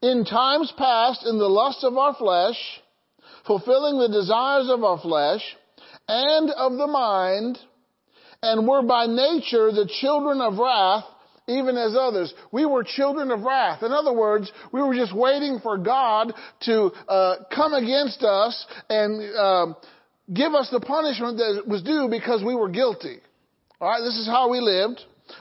In 0.00 0.24
times 0.24 0.72
past, 0.76 1.24
in 1.24 1.38
the 1.38 1.48
lust 1.48 1.84
of 1.84 1.96
our 1.96 2.14
flesh, 2.14 2.56
fulfilling 3.46 3.98
the 3.98 4.08
desires 4.08 4.68
of 4.70 4.82
our 4.82 4.98
flesh 4.98 5.42
and 6.08 6.50
of 6.50 6.72
the 6.72 6.86
mind, 6.86 7.58
and 8.42 8.66
were 8.66 8.82
by 8.82 9.06
nature 9.06 9.72
the 9.72 9.88
children 10.00 10.40
of 10.40 10.58
wrath, 10.58 11.04
even 11.46 11.76
as 11.76 11.94
others. 11.98 12.32
We 12.52 12.66
were 12.66 12.84
children 12.84 13.30
of 13.30 13.40
wrath. 13.40 13.82
In 13.82 13.92
other 13.92 14.12
words, 14.12 14.50
we 14.72 14.82
were 14.82 14.94
just 14.94 15.14
waiting 15.14 15.60
for 15.62 15.78
God 15.78 16.32
to 16.62 16.90
uh, 17.08 17.36
come 17.54 17.74
against 17.74 18.22
us 18.22 18.66
and 18.88 19.36
uh, 19.36 19.66
give 20.32 20.54
us 20.54 20.68
the 20.70 20.80
punishment 20.80 21.38
that 21.38 21.64
was 21.66 21.82
due 21.82 22.08
because 22.10 22.42
we 22.44 22.54
were 22.54 22.68
guilty. 22.68 23.18
All 23.80 23.88
right, 23.88 24.00
this 24.00 24.16
is 24.16 24.26
how 24.26 24.50
we 24.50 24.60
lived. 24.60 25.00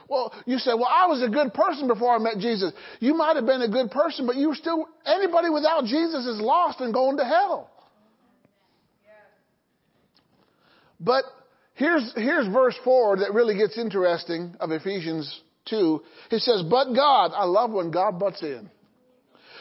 Well, 0.09 0.33
you 0.45 0.57
say, 0.59 0.71
well, 0.73 0.89
I 0.89 1.07
was 1.07 1.21
a 1.21 1.29
good 1.29 1.53
person 1.53 1.87
before 1.87 2.15
I 2.15 2.17
met 2.17 2.37
Jesus. 2.39 2.71
You 2.99 3.13
might 3.13 3.35
have 3.35 3.45
been 3.45 3.61
a 3.61 3.69
good 3.69 3.91
person, 3.91 4.25
but 4.25 4.35
you 4.35 4.49
were 4.49 4.55
still, 4.55 4.87
anybody 5.05 5.49
without 5.49 5.85
Jesus 5.85 6.25
is 6.25 6.39
lost 6.39 6.79
and 6.79 6.93
going 6.93 7.17
to 7.17 7.25
hell. 7.25 7.69
But 10.99 11.25
here's, 11.75 12.13
here's 12.15 12.47
verse 12.47 12.75
4 12.83 13.17
that 13.17 13.33
really 13.33 13.57
gets 13.57 13.77
interesting 13.77 14.55
of 14.61 14.71
Ephesians 14.71 15.41
2. 15.65 16.01
He 16.29 16.39
says, 16.39 16.63
but 16.69 16.93
God, 16.93 17.31
I 17.35 17.43
love 17.43 17.71
when 17.71 17.91
God 17.91 18.19
butts 18.19 18.41
in. 18.41 18.69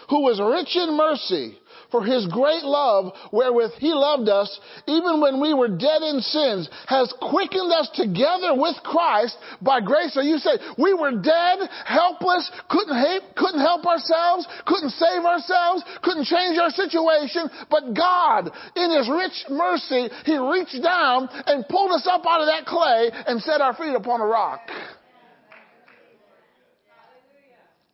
who 0.08 0.22
was 0.22 0.40
rich 0.40 0.76
in 0.76 0.96
mercy, 0.96 1.58
for 1.92 2.02
his 2.02 2.26
great 2.26 2.64
love 2.64 3.12
wherewith 3.30 3.72
he 3.78 3.92
loved 3.92 4.28
us, 4.28 4.48
even 4.88 5.20
when 5.20 5.40
we 5.40 5.54
were 5.54 5.68
dead 5.68 6.02
in 6.02 6.20
sins, 6.20 6.68
has 6.88 7.12
quickened 7.20 7.70
us 7.70 7.88
together 7.94 8.56
with 8.56 8.74
Christ 8.82 9.36
by 9.60 9.80
grace. 9.80 10.14
So 10.14 10.22
you 10.22 10.38
say, 10.38 10.58
we 10.78 10.94
were 10.94 11.12
dead, 11.12 11.68
helpless, 11.86 12.50
couldn't 12.68 12.96
help, 12.96 13.36
couldn't 13.36 13.60
help 13.60 13.86
ourselves, 13.86 14.48
couldn't 14.66 14.90
save 14.90 15.22
ourselves, 15.22 15.84
couldn't 16.02 16.24
change 16.24 16.58
our 16.58 16.70
situation, 16.70 17.48
but 17.70 17.94
God, 17.94 18.50
in 18.74 18.90
his 18.90 19.08
rich 19.08 19.44
mercy, 19.48 20.08
he 20.24 20.36
reached 20.38 20.82
down 20.82 21.28
and 21.46 21.68
pulled 21.68 21.92
us 21.92 22.08
up 22.10 22.26
out 22.26 22.40
of 22.40 22.48
that 22.48 22.64
clay 22.66 23.10
and 23.26 23.40
set 23.42 23.60
our 23.60 23.74
feet 23.76 23.94
upon 23.94 24.20
a 24.20 24.26
rock. 24.26 24.60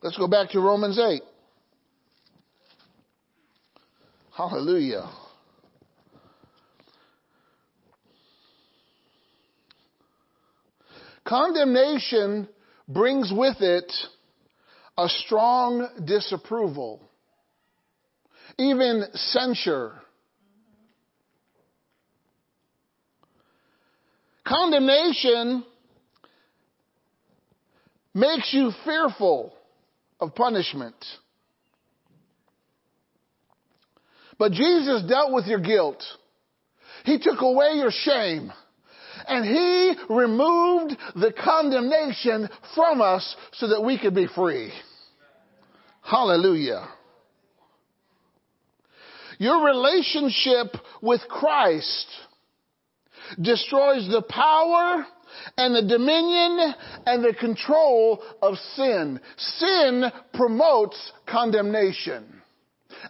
Let's 0.00 0.16
go 0.16 0.28
back 0.28 0.50
to 0.50 0.60
Romans 0.60 0.98
8. 0.98 1.22
Hallelujah. 4.38 5.10
Condemnation 11.24 12.48
brings 12.86 13.32
with 13.34 13.56
it 13.60 13.92
a 14.96 15.08
strong 15.08 15.88
disapproval, 16.04 17.02
even 18.60 19.06
censure. 19.12 19.94
Condemnation 24.46 25.64
makes 28.14 28.54
you 28.54 28.70
fearful 28.84 29.52
of 30.20 30.32
punishment. 30.36 30.94
But 34.38 34.52
Jesus 34.52 35.02
dealt 35.08 35.32
with 35.32 35.46
your 35.46 35.60
guilt. 35.60 36.02
He 37.04 37.18
took 37.18 37.40
away 37.40 37.72
your 37.74 37.90
shame. 37.90 38.52
And 39.26 39.44
He 39.44 39.94
removed 40.08 40.96
the 41.16 41.32
condemnation 41.32 42.48
from 42.74 43.02
us 43.02 43.36
so 43.54 43.68
that 43.68 43.82
we 43.82 43.98
could 43.98 44.14
be 44.14 44.28
free. 44.34 44.72
Hallelujah. 46.02 46.88
Your 49.38 49.64
relationship 49.64 50.74
with 51.02 51.20
Christ 51.28 52.06
destroys 53.40 54.08
the 54.08 54.22
power 54.22 55.06
and 55.56 55.74
the 55.74 55.86
dominion 55.86 56.74
and 57.06 57.24
the 57.24 57.34
control 57.34 58.22
of 58.42 58.56
sin. 58.74 59.20
Sin 59.36 60.04
promotes 60.32 61.12
condemnation. 61.26 62.37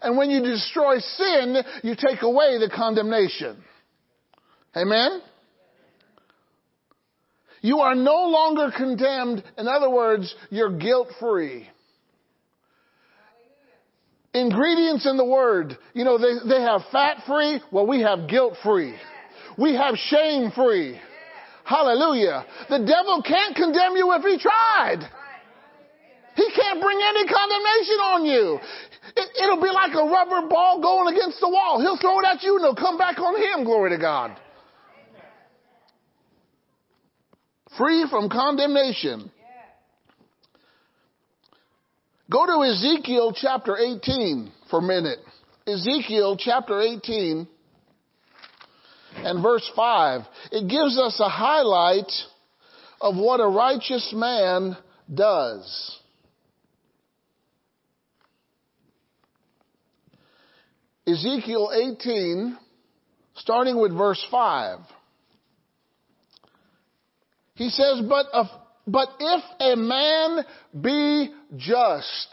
And 0.03 0.17
when 0.17 0.31
you 0.31 0.43
destroy 0.43 0.99
sin, 0.99 1.57
you 1.83 1.95
take 1.95 2.23
away 2.23 2.59
the 2.59 2.71
condemnation. 2.75 3.63
Amen? 4.77 5.21
You 7.61 7.79
are 7.81 7.95
no 7.95 8.27
longer 8.29 8.71
condemned. 8.77 9.43
In 9.57 9.67
other 9.67 9.91
words, 9.91 10.33
you're 10.51 10.77
guilt 10.79 11.09
free. 11.19 11.69
Ingredients 14.35 15.07
in 15.07 15.17
the 15.17 15.25
word. 15.25 15.77
You 15.95 16.05
know, 16.05 16.19
they, 16.19 16.49
they 16.49 16.63
have 16.63 16.83
fat 16.93 17.19
free. 17.27 17.61
Well, 17.73 17.87
we 17.87 18.03
have 18.03 18.29
guilt 18.29 18.55
free. 18.63 18.95
We 19.57 19.75
have 19.75 19.97
shame 19.97 20.53
free. 20.53 21.01
Hallelujah. 21.65 22.47
The 22.69 22.79
devil 22.79 23.23
can't 23.27 23.57
condemn 23.57 23.97
you 23.97 24.13
if 24.13 24.23
he 24.23 24.39
tried. 24.39 25.11
He 26.39 26.49
can't 26.55 26.81
bring 26.81 27.01
any 27.03 27.27
condemnation 27.27 27.99
on 27.99 28.25
you. 28.25 28.61
It, 29.17 29.51
will 29.51 29.61
be 29.61 29.73
like 29.75 29.91
a 29.93 30.05
rubber 30.07 30.47
ball 30.49 30.81
going 30.81 31.13
against 31.13 31.41
the 31.41 31.49
wall. 31.49 31.81
He'll 31.81 31.99
throw 31.99 32.21
it 32.21 32.27
at 32.27 32.45
you 32.45 32.55
and 32.55 32.65
it'll 32.65 32.77
come 32.77 32.97
back 32.97 33.19
on 33.19 33.35
him. 33.35 33.65
Glory 33.65 33.91
to 33.91 33.99
God. 33.99 34.39
Free 37.77 38.07
from 38.09 38.29
condemnation. 38.29 39.33
Go 42.31 42.47
to 42.47 42.71
Ezekiel 42.71 43.33
chapter 43.35 43.77
18 43.77 44.53
for 44.71 44.79
a 44.79 44.83
minute. 44.83 45.19
Ezekiel 45.67 46.37
chapter 46.39 46.81
18 46.81 47.49
and 49.17 49.43
verse 49.43 49.69
5. 49.75 50.21
It 50.53 50.69
gives 50.69 50.99
us 50.99 51.19
a 51.19 51.29
highlight 51.29 52.13
of 53.01 53.17
what 53.17 53.41
a 53.41 53.49
righteous 53.49 54.13
man 54.15 54.77
does. 55.13 55.98
Ezekiel 61.09 61.71
18, 61.73 62.59
starting 63.37 63.81
with 63.81 63.97
verse 63.97 64.25
5. 64.31 64.81
He 67.55 67.71
says, 67.71 68.03
but, 68.07 68.27
if, 68.35 68.47
but 68.87 69.09
if 69.19 69.45
a 69.61 69.77
man 69.77 70.45
be 70.79 71.33
just, 71.57 72.29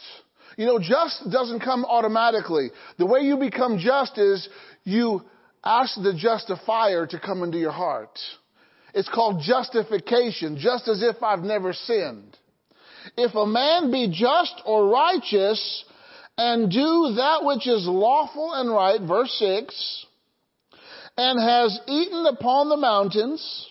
you 0.57 0.65
know, 0.65 0.79
just 0.79 1.23
doesn't 1.31 1.61
come 1.61 1.85
automatically. 1.85 2.69
The 2.97 3.05
way 3.05 3.21
you 3.21 3.37
become 3.37 3.79
just 3.79 4.17
is 4.17 4.47
you 4.83 5.21
ask 5.63 5.95
the 5.95 6.13
justifier 6.13 7.07
to 7.07 7.19
come 7.19 7.43
into 7.43 7.57
your 7.57 7.71
heart. 7.71 8.19
It's 8.93 9.09
called 9.09 9.41
justification, 9.41 10.57
just 10.59 10.89
as 10.89 11.01
if 11.01 11.23
I've 11.23 11.39
never 11.39 11.71
sinned. 11.71 12.37
If 13.17 13.35
a 13.35 13.45
man 13.45 13.89
be 13.89 14.09
just 14.11 14.61
or 14.65 14.89
righteous, 14.89 15.85
and 16.37 16.69
do 16.69 17.13
that 17.15 17.43
which 17.43 17.67
is 17.67 17.87
lawful 17.87 18.53
and 18.53 18.69
right, 18.69 19.01
verse 19.01 19.31
6, 19.39 20.05
and 21.17 21.39
has 21.39 21.79
eaten 21.87 22.25
upon 22.25 22.69
the 22.69 22.77
mountains, 22.77 23.67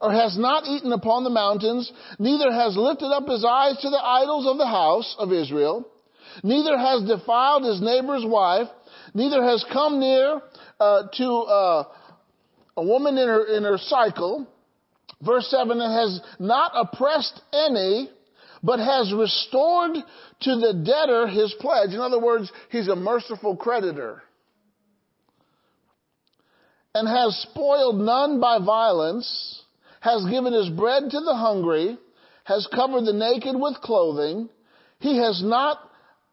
or 0.00 0.12
has 0.12 0.36
not 0.38 0.66
eaten 0.66 0.92
upon 0.92 1.24
the 1.24 1.30
mountains, 1.30 1.90
neither 2.18 2.52
has 2.52 2.76
lifted 2.76 3.12
up 3.12 3.28
his 3.28 3.44
eyes 3.44 3.76
to 3.80 3.90
the 3.90 4.02
idols 4.02 4.46
of 4.46 4.58
the 4.58 4.66
house 4.66 5.16
of 5.18 5.32
Israel, 5.32 5.86
neither 6.42 6.78
has 6.78 7.02
defiled 7.08 7.64
his 7.64 7.80
neighbor's 7.80 8.24
wife, 8.24 8.68
neither 9.14 9.42
has 9.42 9.64
come 9.72 9.98
near 9.98 10.40
uh, 10.80 11.02
to 11.16 11.26
uh, 11.26 11.84
a 12.76 12.84
woman 12.84 13.18
in 13.18 13.28
her 13.28 13.44
in 13.44 13.64
her 13.64 13.78
cycle. 13.78 14.46
Verse 15.24 15.46
seven, 15.50 15.80
and 15.80 15.92
has 15.92 16.20
not 16.40 16.72
oppressed 16.74 17.40
any, 17.52 18.10
but 18.62 18.78
has 18.78 19.12
restored 19.12 19.96
to 20.40 20.56
the 20.56 20.82
debtor 20.84 21.26
his 21.26 21.54
pledge. 21.58 21.90
In 21.90 22.00
other 22.00 22.20
words, 22.20 22.50
he's 22.70 22.88
a 22.88 22.96
merciful 22.96 23.56
creditor. 23.56 24.22
And 26.94 27.08
has 27.08 27.36
spoiled 27.50 28.00
none 28.00 28.40
by 28.40 28.58
violence, 28.64 29.62
has 30.00 30.24
given 30.30 30.52
his 30.52 30.68
bread 30.68 31.04
to 31.10 31.20
the 31.20 31.34
hungry, 31.34 31.98
has 32.44 32.68
covered 32.74 33.04
the 33.04 33.12
naked 33.12 33.56
with 33.58 33.76
clothing. 33.76 34.48
He 34.98 35.16
has 35.18 35.42
not, 35.42 35.78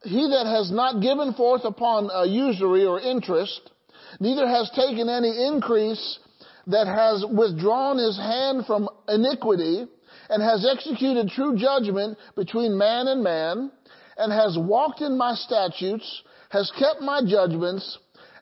he 0.04 0.28
that 0.28 0.46
has 0.46 0.72
not 0.72 1.02
given 1.02 1.34
forth 1.34 1.62
upon 1.64 2.10
usury 2.30 2.86
or 2.86 3.00
interest, 3.00 3.62
neither 4.20 4.48
has 4.48 4.70
taken 4.76 5.08
any 5.10 5.48
increase, 5.48 6.20
that 6.68 6.86
has 6.86 7.26
withdrawn 7.26 7.98
his 7.98 8.16
hand 8.18 8.66
from 8.68 8.90
iniquity, 9.08 9.88
and 10.30 10.42
has 10.44 10.68
executed 10.70 11.30
true 11.30 11.58
judgment 11.58 12.18
between 12.36 12.78
man 12.78 13.08
and 13.08 13.24
man, 13.24 13.72
and 14.18 14.32
has 14.32 14.58
walked 14.60 15.02
in 15.02 15.18
my 15.18 15.34
statutes, 15.34 16.24
has 16.50 16.72
kept 16.78 17.02
my 17.02 17.22
judgments, 17.26 17.98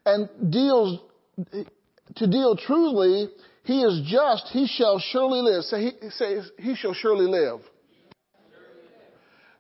and 0.06 0.30
deals, 0.52 1.00
to 2.16 2.28
deal 2.28 2.56
truly, 2.56 3.30
he 3.64 3.82
is 3.82 4.02
just, 4.06 4.48
he 4.52 4.66
shall 4.68 5.00
surely 5.00 5.42
live. 5.42 5.64
Say, 5.64 5.82
he, 5.82 6.10
say, 6.12 6.38
he 6.58 6.76
shall 6.76 6.94
surely 6.94 7.28
live. 7.28 7.60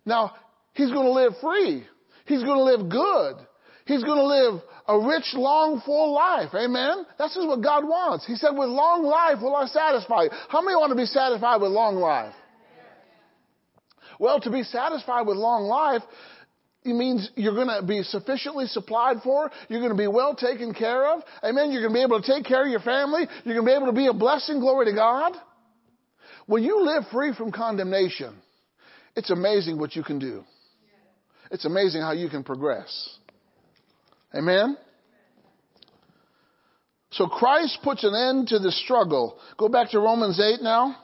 Now, 0.05 0.33
he's 0.73 0.91
going 0.91 1.05
to 1.05 1.11
live 1.11 1.33
free. 1.41 1.85
He's 2.25 2.43
going 2.43 2.57
to 2.57 2.63
live 2.63 2.89
good. 2.89 3.35
He's 3.85 4.03
going 4.03 4.17
to 4.17 4.25
live 4.25 4.61
a 4.87 4.97
rich, 4.97 5.33
long, 5.33 5.81
full 5.85 6.13
life. 6.13 6.49
Amen? 6.53 7.05
That's 7.17 7.35
just 7.35 7.47
what 7.47 7.61
God 7.61 7.83
wants. 7.83 8.25
He 8.25 8.35
said, 8.35 8.51
with 8.51 8.69
long 8.69 9.03
life 9.03 9.41
will 9.41 9.55
I 9.55 9.67
satisfy 9.67 10.23
you. 10.23 10.29
How 10.49 10.61
many 10.61 10.75
want 10.75 10.91
to 10.91 10.95
be 10.95 11.05
satisfied 11.05 11.61
with 11.61 11.71
long 11.71 11.95
life? 11.95 12.33
Well, 14.19 14.39
to 14.41 14.49
be 14.49 14.63
satisfied 14.63 15.27
with 15.27 15.37
long 15.37 15.63
life, 15.63 16.01
it 16.83 16.93
means 16.93 17.29
you're 17.35 17.53
going 17.53 17.67
to 17.67 17.85
be 17.85 18.01
sufficiently 18.03 18.65
supplied 18.65 19.17
for. 19.23 19.51
You're 19.67 19.81
going 19.81 19.91
to 19.91 19.97
be 19.97 20.07
well 20.07 20.35
taken 20.35 20.73
care 20.73 21.05
of. 21.13 21.21
Amen. 21.43 21.71
You're 21.71 21.81
going 21.81 21.93
to 21.93 21.97
be 21.97 22.03
able 22.03 22.21
to 22.21 22.33
take 22.33 22.45
care 22.45 22.63
of 22.63 22.71
your 22.71 22.79
family. 22.79 23.27
You're 23.43 23.55
going 23.55 23.65
to 23.65 23.71
be 23.71 23.75
able 23.75 23.87
to 23.87 23.93
be 23.93 24.07
a 24.07 24.13
blessing. 24.13 24.59
Glory 24.59 24.85
to 24.85 24.93
God. 24.93 25.33
When 26.45 26.63
you 26.63 26.81
live 26.81 27.03
free 27.11 27.33
from 27.33 27.51
condemnation, 27.51 28.33
it's 29.15 29.29
amazing 29.31 29.77
what 29.77 29.95
you 29.95 30.03
can 30.03 30.17
do. 30.17 30.45
It's 31.51 31.65
amazing 31.65 32.01
how 32.01 32.13
you 32.13 32.29
can 32.29 32.43
progress. 32.43 33.17
Amen? 34.35 34.77
So 37.11 37.27
Christ 37.27 37.79
puts 37.83 38.03
an 38.03 38.13
end 38.13 38.49
to 38.49 38.59
the 38.59 38.71
struggle. 38.71 39.39
Go 39.57 39.69
back 39.69 39.89
to 39.91 39.99
Romans 39.99 40.39
8 40.39 40.61
now, 40.61 40.95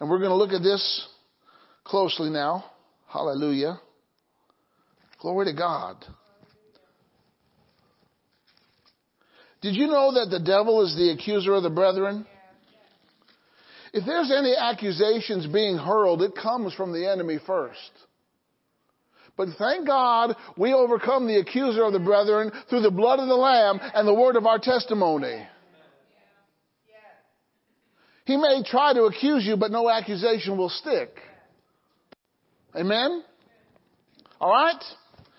and 0.00 0.10
we're 0.10 0.18
going 0.18 0.30
to 0.30 0.36
look 0.36 0.52
at 0.52 0.62
this 0.62 1.06
closely 1.84 2.30
now. 2.30 2.64
Hallelujah. 3.08 3.80
Glory 5.20 5.46
to 5.46 5.52
God. 5.52 6.04
Did 9.62 9.76
you 9.76 9.86
know 9.86 10.12
that 10.14 10.28
the 10.30 10.40
devil 10.40 10.84
is 10.84 10.94
the 10.94 11.10
accuser 11.10 11.54
of 11.54 11.62
the 11.62 11.70
brethren? 11.70 12.26
If 13.94 14.04
there's 14.04 14.30
any 14.30 14.54
accusations 14.56 15.46
being 15.46 15.78
hurled, 15.78 16.20
it 16.20 16.32
comes 16.34 16.74
from 16.74 16.92
the 16.92 17.08
enemy 17.10 17.38
first. 17.46 17.78
But 19.36 19.48
thank 19.58 19.86
God 19.86 20.36
we 20.56 20.72
overcome 20.72 21.26
the 21.26 21.38
accuser 21.38 21.82
of 21.84 21.92
the 21.92 21.98
brethren 21.98 22.52
through 22.70 22.82
the 22.82 22.90
blood 22.90 23.18
of 23.18 23.26
the 23.26 23.34
Lamb 23.34 23.80
and 23.94 24.06
the 24.06 24.14
word 24.14 24.36
of 24.36 24.46
our 24.46 24.58
testimony. 24.58 25.46
He 28.24 28.36
may 28.36 28.62
try 28.64 28.94
to 28.94 29.02
accuse 29.02 29.44
you, 29.44 29.56
but 29.56 29.70
no 29.70 29.90
accusation 29.90 30.56
will 30.56 30.70
stick. 30.70 31.10
Amen? 32.74 33.22
All 34.40 34.50
right? 34.50 34.82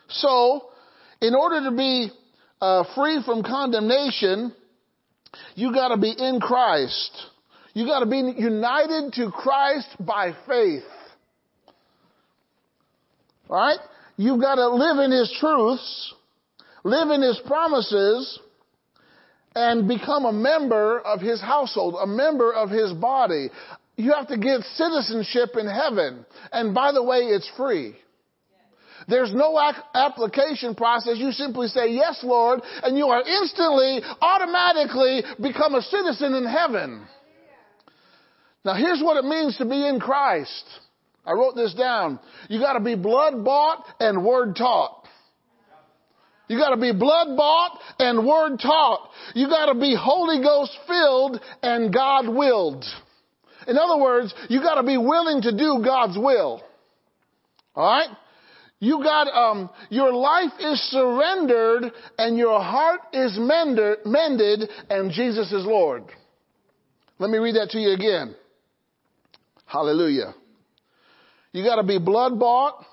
So, 0.07 0.69
in 1.21 1.33
order 1.33 1.69
to 1.69 1.75
be 1.75 2.11
uh, 2.61 2.83
free 2.95 3.21
from 3.25 3.43
condemnation, 3.43 4.53
you 5.55 5.73
got 5.73 5.89
to 5.89 5.97
be 5.97 6.11
in 6.11 6.39
Christ. 6.39 7.11
You 7.73 7.85
got 7.85 8.01
to 8.01 8.05
be 8.05 8.17
united 8.17 9.13
to 9.13 9.31
Christ 9.31 9.87
by 9.99 10.33
faith. 10.47 10.83
Right? 13.49 13.79
You've 14.17 14.41
got 14.41 14.55
to 14.55 14.69
live 14.69 14.97
in 14.99 15.11
His 15.11 15.35
truths, 15.39 16.13
live 16.83 17.09
in 17.09 17.21
His 17.21 17.39
promises, 17.45 18.39
and 19.55 19.87
become 19.87 20.25
a 20.25 20.33
member 20.33 20.99
of 20.99 21.21
His 21.21 21.41
household, 21.41 21.95
a 22.01 22.07
member 22.07 22.51
of 22.51 22.69
His 22.69 22.93
body. 22.93 23.49
You 23.97 24.13
have 24.13 24.27
to 24.27 24.37
get 24.37 24.61
citizenship 24.75 25.51
in 25.57 25.67
heaven. 25.67 26.25
And 26.51 26.73
by 26.73 26.91
the 26.91 27.03
way, 27.03 27.19
it's 27.19 27.49
free. 27.55 27.95
There's 29.07 29.33
no 29.33 29.59
application 29.93 30.73
process. 30.73 31.17
You 31.17 31.31
simply 31.31 31.67
say, 31.67 31.91
yes, 31.91 32.21
Lord, 32.23 32.61
and 32.83 32.97
you 32.97 33.07
are 33.07 33.21
instantly, 33.21 34.01
automatically 34.21 35.23
become 35.41 35.75
a 35.75 35.81
citizen 35.81 36.33
in 36.33 36.45
heaven. 36.45 37.05
Now 38.63 38.73
here's 38.73 39.01
what 39.01 39.17
it 39.17 39.25
means 39.25 39.57
to 39.57 39.65
be 39.65 39.87
in 39.87 39.99
Christ. 39.99 40.65
I 41.25 41.33
wrote 41.33 41.55
this 41.55 41.73
down. 41.73 42.19
You 42.49 42.59
gotta 42.59 42.79
be 42.79 42.95
blood 42.95 43.43
bought 43.43 43.85
and 43.99 44.23
word 44.23 44.55
taught. 44.55 45.03
You 46.47 46.59
gotta 46.59 46.77
be 46.77 46.91
blood 46.91 47.35
bought 47.35 47.79
and 47.97 48.25
word 48.25 48.59
taught. 48.59 49.09
You 49.33 49.47
gotta 49.47 49.73
be 49.73 49.95
Holy 49.99 50.41
Ghost 50.43 50.77
filled 50.87 51.41
and 51.63 51.91
God 51.91 52.27
willed. 52.27 52.85
In 53.67 53.77
other 53.77 54.01
words, 54.01 54.33
you 54.49 54.61
gotta 54.61 54.83
be 54.83 54.97
willing 54.97 55.41
to 55.41 55.51
do 55.51 55.81
God's 55.83 56.17
will. 56.17 56.61
Alright? 57.75 58.09
You 58.79 59.01
got, 59.01 59.27
um, 59.27 59.69
your 59.89 60.13
life 60.13 60.51
is 60.59 60.79
surrendered 60.91 61.91
and 62.19 62.37
your 62.37 62.61
heart 62.61 63.01
is 63.13 63.35
mender, 63.39 63.97
mended 64.05 64.69
and 64.89 65.11
Jesus 65.11 65.51
is 65.51 65.65
Lord. 65.65 66.03
Let 67.17 67.31
me 67.31 67.39
read 67.39 67.55
that 67.55 67.69
to 67.71 67.79
you 67.79 67.93
again. 67.93 68.35
Hallelujah. 69.65 70.35
You 71.55 71.63
gotta 71.63 71.83
be 71.83 71.99
blood 71.99 72.37
bought, 72.37 72.85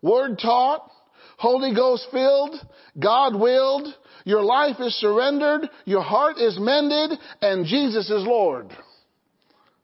word 0.00 0.38
taught, 0.38 0.90
Holy 1.36 1.74
Ghost 1.74 2.06
filled, 2.10 2.54
God 2.98 3.38
willed, 3.38 3.86
your 4.24 4.40
life 4.40 4.76
is 4.80 4.94
surrendered, 4.94 5.68
your 5.84 6.00
heart 6.00 6.38
is 6.38 6.56
mended, 6.58 7.18
and 7.42 7.66
Jesus 7.66 8.08
is 8.08 8.24
Lord. 8.24 8.70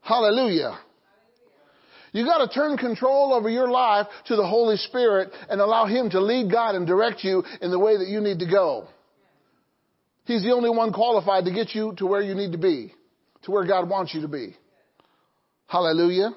Hallelujah. 0.01 0.75
You 2.13 2.25
gotta 2.25 2.47
turn 2.51 2.77
control 2.77 3.31
over 3.31 3.47
your 3.47 3.69
life 3.69 4.07
to 4.25 4.35
the 4.35 4.47
Holy 4.47 4.77
Spirit 4.77 5.29
and 5.47 5.61
allow 5.61 5.85
Him 5.85 6.09
to 6.09 6.19
lead 6.19 6.51
God 6.51 6.73
and 6.73 6.87
direct 6.87 7.23
you 7.23 7.43
in 7.61 7.69
the 7.69 7.77
way 7.77 7.95
that 7.95 8.07
you 8.07 8.21
need 8.21 8.39
to 8.39 8.49
go. 8.49 8.87
He's 10.23 10.41
the 10.41 10.53
only 10.53 10.71
one 10.71 10.91
qualified 10.91 11.45
to 11.45 11.53
get 11.53 11.75
you 11.75 11.93
to 11.97 12.07
where 12.07 12.23
you 12.23 12.33
need 12.33 12.53
to 12.53 12.57
be, 12.57 12.91
to 13.43 13.51
where 13.51 13.67
God 13.67 13.87
wants 13.87 14.15
you 14.15 14.21
to 14.21 14.27
be. 14.27 14.55
Hallelujah. 15.67 16.31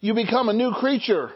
You 0.00 0.14
become 0.14 0.48
a 0.48 0.52
new 0.52 0.72
creature 0.72 1.30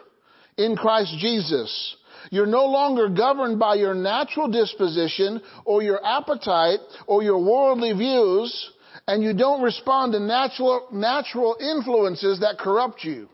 in 0.57 0.75
Christ 0.75 1.15
Jesus. 1.19 1.95
You're 2.29 2.45
no 2.45 2.65
longer 2.65 3.09
governed 3.09 3.59
by 3.59 3.75
your 3.75 3.95
natural 3.95 4.47
disposition 4.47 5.41
or 5.65 5.81
your 5.81 6.05
appetite 6.05 6.79
or 7.07 7.23
your 7.23 7.39
worldly 7.43 7.93
views, 7.93 8.71
and 9.07 9.23
you 9.23 9.33
don't 9.33 9.61
respond 9.61 10.13
to 10.13 10.19
natural, 10.19 10.87
natural 10.91 11.57
influences 11.59 12.41
that 12.41 12.59
corrupt 12.59 13.03
you. 13.03 13.27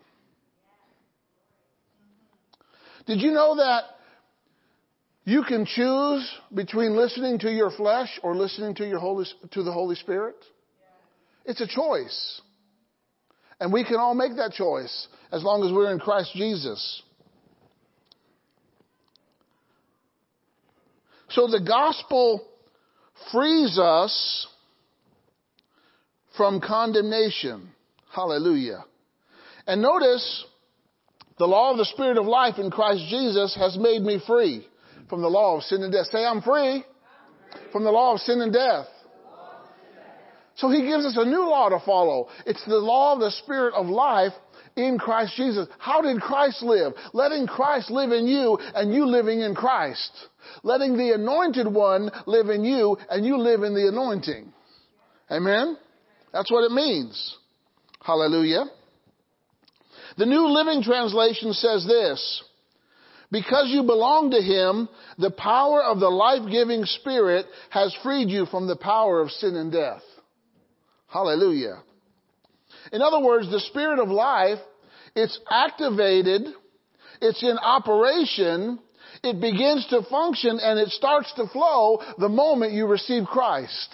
Did 3.06 3.22
you 3.22 3.32
know 3.32 3.56
that 3.58 3.84
you 5.24 5.44
can 5.44 5.66
choose 5.66 6.30
between 6.54 6.96
listening 6.96 7.40
to 7.40 7.52
your 7.52 7.72
flesh 7.72 8.20
or 8.24 8.36
listening 8.36 8.76
to 8.76 8.88
your 8.88 9.00
Holy, 9.00 9.26
to 9.52 9.64
the 9.64 9.72
Holy 9.72 9.96
Spirit? 9.96 10.36
It's 11.46 11.62
a 11.62 11.68
choice. 11.68 12.42
And 13.60 13.74
we 13.74 13.84
can 13.84 13.96
all 13.96 14.14
make 14.14 14.36
that 14.38 14.52
choice 14.52 15.08
as 15.32 15.44
long 15.44 15.64
as 15.64 15.72
we're 15.72 15.92
in 15.92 16.00
Christ 16.00 16.32
Jesus. 16.34 17.02
So 21.30 21.48
the 21.48 21.60
gospel 21.60 22.48
frees 23.32 23.78
us 23.78 24.48
from 26.36 26.62
condemnation. 26.62 27.70
Hallelujah. 28.14 28.86
And 29.66 29.82
notice 29.82 30.46
the 31.38 31.46
law 31.46 31.72
of 31.72 31.78
the 31.78 31.86
Spirit 31.86 32.18
of 32.18 32.26
life 32.26 32.58
in 32.58 32.72
Christ 32.72 33.04
Jesus 33.10 33.56
has 33.56 33.78
made 33.78 34.02
me 34.02 34.22
free 34.26 34.68
from 35.10 35.22
the 35.22 35.28
law 35.28 35.58
of 35.58 35.64
sin 35.64 35.84
and 35.84 35.92
death. 35.92 36.08
Say, 36.12 36.26
I'm 36.26 36.42
free 36.42 36.84
from 37.72 37.84
the 37.84 37.92
law 37.92 38.14
of 38.14 38.20
sin 38.22 38.42
and 38.42 38.54
death. 38.54 38.88
So 40.58 40.70
he 40.70 40.82
gives 40.82 41.06
us 41.06 41.16
a 41.18 41.26
new 41.26 41.48
law 41.48 41.70
to 41.70 41.80
follow. 41.86 42.28
It's 42.46 42.64
the 42.66 42.78
law 42.78 43.14
of 43.14 43.20
the 43.20 43.32
Spirit 43.32 43.74
of 43.76 43.88
life 43.88 44.34
in 44.76 44.98
Christ 44.98 45.34
Jesus. 45.36 45.68
How 45.78 46.02
did 46.02 46.20
Christ 46.20 46.62
live? 46.64 46.94
Letting 47.14 47.48
Christ 47.48 47.90
live 47.92 48.12
in 48.12 48.28
you 48.28 48.58
and 48.76 48.94
you 48.94 49.06
living 49.08 49.42
in 49.42 49.56
Christ. 49.56 50.12
Letting 50.64 50.98
the 50.98 51.14
anointed 51.14 51.68
one 51.72 52.10
live 52.26 52.50
in 52.50 52.64
you 52.64 52.98
and 53.10 53.26
you 53.26 53.38
live 53.38 53.64
in 53.64 53.76
the 53.76 53.88
anointing. 53.88 54.52
Amen? 55.30 55.78
That's 56.34 56.52
what 56.52 56.64
it 56.64 56.72
means. 56.72 57.36
Hallelujah. 58.02 58.66
The 60.18 60.26
New 60.26 60.48
Living 60.48 60.82
Translation 60.82 61.54
says 61.54 61.86
this. 61.86 62.44
Because 63.30 63.68
you 63.68 63.84
belong 63.84 64.32
to 64.32 64.42
Him, 64.42 64.88
the 65.18 65.32
power 65.32 65.84
of 65.84 66.00
the 66.00 66.10
life-giving 66.10 66.86
Spirit 66.86 67.46
has 67.70 67.96
freed 68.02 68.30
you 68.30 68.46
from 68.46 68.68
the 68.68 68.78
power 68.78 69.20
of 69.20 69.30
sin 69.32 69.56
and 69.56 69.72
death. 69.72 70.02
Hallelujah. 71.08 71.84
In 72.92 73.02
other 73.02 73.20
words, 73.20 73.50
the 73.50 73.60
Spirit 73.60 74.00
of 74.00 74.10
life, 74.10 74.60
it's 75.16 75.40
activated, 75.50 76.44
it's 77.22 77.44
in 77.44 77.58
operation, 77.58 78.80
it 79.24 79.42
begins 79.42 79.88
to 79.90 80.04
function 80.10 80.60
and 80.62 80.80
it 80.80 80.90
starts 80.90 81.34
to 81.36 81.48
flow 81.48 82.02
the 82.18 82.30
moment 82.30 82.74
you 82.74 82.86
receive 82.88 83.26
Christ. 83.26 83.90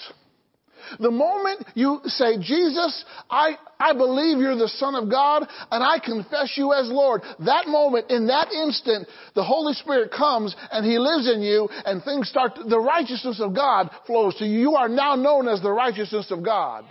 The 0.99 1.11
moment 1.11 1.65
you 1.75 2.01
say, 2.05 2.37
Jesus, 2.39 3.05
I, 3.29 3.55
I 3.79 3.93
believe 3.93 4.37
you're 4.37 4.57
the 4.57 4.67
Son 4.67 4.95
of 4.95 5.09
God 5.09 5.47
and 5.71 5.83
I 5.83 5.99
confess 6.03 6.53
you 6.57 6.73
as 6.73 6.89
Lord, 6.89 7.21
that 7.39 7.67
moment, 7.67 8.11
in 8.11 8.27
that 8.27 8.51
instant, 8.51 9.07
the 9.33 9.43
Holy 9.43 9.73
Spirit 9.73 10.11
comes 10.11 10.55
and 10.71 10.85
He 10.85 10.99
lives 10.99 11.31
in 11.33 11.41
you 11.41 11.69
and 11.85 12.03
things 12.03 12.27
start, 12.27 12.55
to, 12.55 12.63
the 12.63 12.79
righteousness 12.79 13.39
of 13.39 13.55
God 13.55 13.89
flows 14.05 14.35
to 14.35 14.45
you. 14.45 14.59
You 14.59 14.75
are 14.75 14.89
now 14.89 15.15
known 15.15 15.47
as 15.47 15.61
the 15.61 15.71
righteousness 15.71 16.29
of 16.31 16.43
God. 16.43 16.83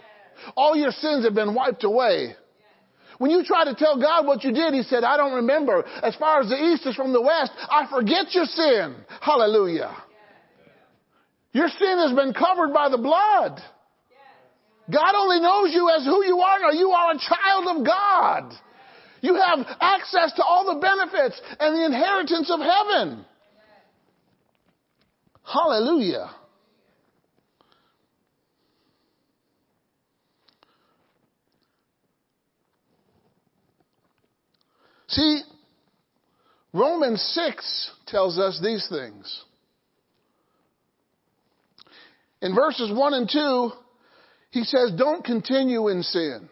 All 0.57 0.76
your 0.76 0.93
sins 0.93 1.24
have 1.24 1.34
been 1.34 1.55
wiped 1.55 1.84
away. 1.84 2.34
When 3.18 3.30
you 3.30 3.45
try 3.45 3.64
to 3.64 3.74
tell 3.74 4.01
God 4.01 4.26
what 4.26 4.43
you 4.43 4.53
did, 4.53 4.74
He 4.74 4.82
said, 4.82 5.05
I 5.05 5.16
don't 5.16 5.34
remember. 5.34 5.84
As 6.03 6.16
far 6.16 6.40
as 6.40 6.49
the 6.49 6.57
east 6.57 6.86
is 6.86 6.97
from 6.97 7.12
the 7.12 7.22
west, 7.22 7.53
I 7.70 7.86
forget 7.88 8.34
your 8.34 8.47
sin. 8.47 8.97
Hallelujah. 9.20 9.95
Your 11.53 11.68
sin 11.68 11.99
has 11.99 12.12
been 12.16 12.32
covered 12.32 12.72
by 12.72 12.88
the 12.88 12.99
blood. 12.99 13.61
God 14.90 15.14
only 15.14 15.40
knows 15.40 15.72
you 15.72 15.88
as 15.90 16.05
who 16.05 16.24
you 16.24 16.38
are 16.40 16.59
now. 16.61 16.70
You 16.70 16.90
are 16.90 17.12
a 17.12 17.18
child 17.18 17.78
of 17.78 17.86
God. 17.86 18.53
You 19.20 19.34
have 19.36 19.66
access 19.80 20.32
to 20.34 20.43
all 20.43 20.74
the 20.74 20.80
benefits 20.80 21.40
and 21.61 21.76
the 21.76 21.84
inheritance 21.84 22.51
of 22.51 22.59
heaven. 22.59 23.24
Hallelujah. 25.45 26.30
See, 35.12 35.42
Romans 36.72 37.20
6 37.34 37.90
tells 38.06 38.38
us 38.38 38.58
these 38.62 38.86
things. 38.88 39.44
In 42.40 42.54
verses 42.54 42.90
1 42.92 43.14
and 43.14 43.30
2, 43.30 43.70
he 44.50 44.64
says, 44.64 44.92
don't 44.96 45.24
continue 45.24 45.88
in 45.88 46.02
sin. 46.02 46.48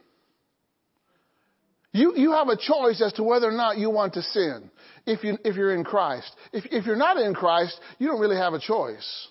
You, 1.93 2.15
you 2.17 2.33
have 2.33 2.49
a 2.49 2.57
choice 2.57 3.03
as 3.05 3.13
to 3.15 3.25
whether 3.25 3.49
or 3.49 3.53
not 3.53 3.79
you 3.79 3.91
want 3.91 4.15
to 4.15 4.23
sin 4.23 4.71
if, 5.07 5.25
you, 5.25 5.39
if 5.45 5.57
you're 5.57 5.75
in 5.75 5.83
Christ. 5.83 6.31
If, 6.53 6.65
if 6.71 6.87
you're 6.87 6.97
not 6.97 7.17
in 7.17 7.35
Christ, 7.35 7.81
you 7.99 8.09
don't 8.09 8.21
really 8.21 8.37
have 8.37 8.53
a 8.53 8.61
choice. 8.61 9.29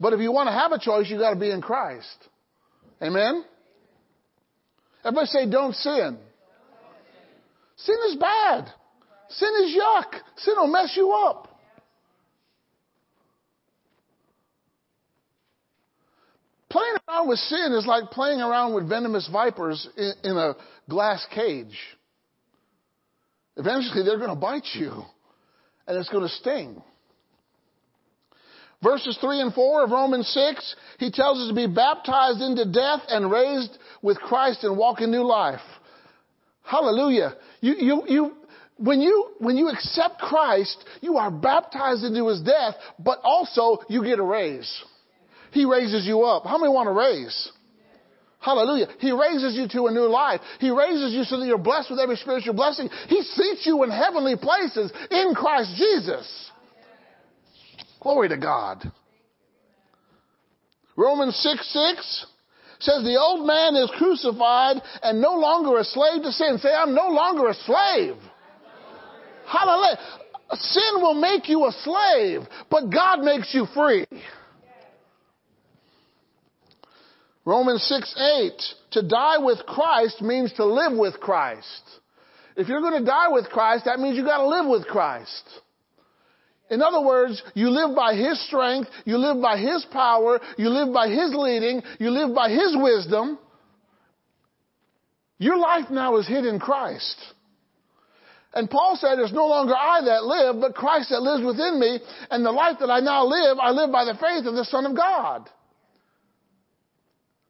But 0.00 0.12
if 0.12 0.20
you 0.20 0.32
want 0.32 0.46
to 0.46 0.52
have 0.52 0.72
a 0.72 0.78
choice, 0.78 1.10
you 1.10 1.18
got 1.18 1.34
to 1.34 1.40
be 1.40 1.50
in 1.50 1.60
Christ. 1.60 2.06
Amen? 3.02 3.44
Everybody 5.04 5.26
say, 5.26 5.50
don't 5.50 5.74
sin. 5.74 6.18
Sin 7.78 7.96
is 8.08 8.16
bad. 8.16 8.72
Sin 9.30 9.50
is 9.64 9.76
yuck. 9.76 10.20
Sin 10.36 10.54
will 10.56 10.68
mess 10.68 10.94
you 10.96 11.12
up. 11.12 11.48
Playing 16.70 16.96
around 17.08 17.28
with 17.28 17.38
sin 17.38 17.72
is 17.72 17.86
like 17.86 18.10
playing 18.10 18.40
around 18.40 18.74
with 18.74 18.88
venomous 18.88 19.28
vipers 19.32 19.88
in, 19.96 20.12
in 20.22 20.36
a 20.36 20.54
glass 20.88 21.26
cage. 21.34 21.78
Eventually, 23.56 24.04
they're 24.04 24.18
going 24.18 24.28
to 24.28 24.36
bite 24.36 24.68
you, 24.74 25.02
and 25.86 25.96
it's 25.96 26.10
going 26.10 26.22
to 26.22 26.28
sting. 26.28 26.82
Verses 28.82 29.18
3 29.20 29.40
and 29.40 29.54
4 29.54 29.84
of 29.84 29.90
Romans 29.90 30.28
6, 30.28 30.76
he 30.98 31.10
tells 31.10 31.38
us 31.40 31.48
to 31.48 31.54
be 31.54 31.66
baptized 31.66 32.40
into 32.40 32.64
death 32.70 33.00
and 33.08 33.30
raised 33.30 33.76
with 34.02 34.18
Christ 34.18 34.62
and 34.62 34.76
walk 34.76 35.00
in 35.00 35.10
new 35.10 35.24
life. 35.24 35.60
Hallelujah. 36.68 37.34
You, 37.62 37.74
you, 37.78 38.02
you, 38.06 38.32
when 38.76 39.00
you, 39.00 39.30
when 39.38 39.56
you 39.56 39.70
accept 39.70 40.18
Christ, 40.18 40.84
you 41.00 41.16
are 41.16 41.30
baptized 41.30 42.04
into 42.04 42.28
his 42.28 42.42
death, 42.42 42.74
but 42.98 43.20
also 43.24 43.78
you 43.88 44.04
get 44.04 44.18
a 44.18 44.22
raise. 44.22 44.70
He 45.52 45.64
raises 45.64 46.06
you 46.06 46.24
up. 46.24 46.44
How 46.44 46.58
many 46.58 46.70
want 46.70 46.88
to 46.88 46.92
raise? 46.92 47.50
Hallelujah. 48.40 48.86
He 48.98 49.10
raises 49.12 49.54
you 49.56 49.66
to 49.68 49.86
a 49.86 49.90
new 49.90 50.08
life. 50.08 50.42
He 50.60 50.70
raises 50.70 51.14
you 51.14 51.24
so 51.24 51.40
that 51.40 51.46
you're 51.46 51.56
blessed 51.56 51.90
with 51.90 51.98
every 51.98 52.16
spiritual 52.16 52.52
blessing. 52.52 52.90
He 53.08 53.22
seats 53.22 53.64
you 53.64 53.82
in 53.82 53.90
heavenly 53.90 54.36
places 54.36 54.92
in 55.10 55.34
Christ 55.34 55.74
Jesus. 55.74 56.50
Glory 57.98 58.28
to 58.28 58.36
God. 58.36 58.84
Romans 60.96 61.34
6 61.36 61.72
6 61.72 62.26
says 62.80 63.02
the 63.02 63.18
old 63.18 63.46
man 63.46 63.74
is 63.76 63.90
crucified 63.96 64.76
and 65.02 65.20
no 65.20 65.34
longer 65.34 65.78
a 65.78 65.84
slave 65.84 66.22
to 66.22 66.32
sin. 66.32 66.58
Say, 66.58 66.72
I'm 66.72 66.94
no 66.94 67.08
longer 67.08 67.48
a 67.48 67.54
slave. 67.54 68.16
Hallelujah. 69.46 69.98
Sin 70.52 71.02
will 71.02 71.14
make 71.14 71.48
you 71.48 71.66
a 71.66 71.72
slave, 71.72 72.42
but 72.70 72.90
God 72.90 73.20
makes 73.20 73.52
you 73.52 73.66
free. 73.74 74.06
Romans 77.44 77.82
6 77.84 78.14
8. 78.18 78.52
To 78.92 79.08
die 79.08 79.38
with 79.38 79.58
Christ 79.66 80.20
means 80.20 80.52
to 80.54 80.64
live 80.64 80.92
with 80.92 81.18
Christ. 81.20 81.82
If 82.56 82.68
you're 82.68 82.80
going 82.80 83.00
to 83.00 83.06
die 83.06 83.28
with 83.28 83.46
Christ, 83.46 83.84
that 83.84 84.00
means 84.00 84.16
you 84.16 84.24
got 84.24 84.38
to 84.38 84.48
live 84.48 84.66
with 84.66 84.86
Christ. 84.86 85.44
In 86.70 86.82
other 86.82 87.00
words, 87.00 87.42
you 87.54 87.70
live 87.70 87.96
by 87.96 88.14
His 88.14 88.44
strength, 88.46 88.90
you 89.04 89.16
live 89.16 89.40
by 89.40 89.56
His 89.58 89.86
power, 89.90 90.40
you 90.58 90.68
live 90.68 90.92
by 90.92 91.08
His 91.08 91.32
leading, 91.34 91.82
you 91.98 92.10
live 92.10 92.34
by 92.34 92.50
His 92.50 92.76
wisdom. 92.76 93.38
Your 95.38 95.56
life 95.56 95.90
now 95.90 96.16
is 96.16 96.28
hid 96.28 96.44
in 96.44 96.58
Christ. 96.58 97.16
And 98.52 98.68
Paul 98.68 98.96
said, 99.00 99.18
it's 99.18 99.32
no 99.32 99.46
longer 99.46 99.74
I 99.74 100.00
that 100.06 100.24
live, 100.24 100.60
but 100.60 100.74
Christ 100.74 101.10
that 101.10 101.20
lives 101.20 101.44
within 101.44 101.78
me, 101.78 102.00
and 102.30 102.44
the 102.44 102.50
life 102.50 102.76
that 102.80 102.90
I 102.90 103.00
now 103.00 103.24
live, 103.24 103.58
I 103.58 103.70
live 103.70 103.92
by 103.92 104.04
the 104.04 104.14
faith 104.14 104.46
of 104.46 104.54
the 104.54 104.64
Son 104.64 104.84
of 104.84 104.96
God. 104.96 105.48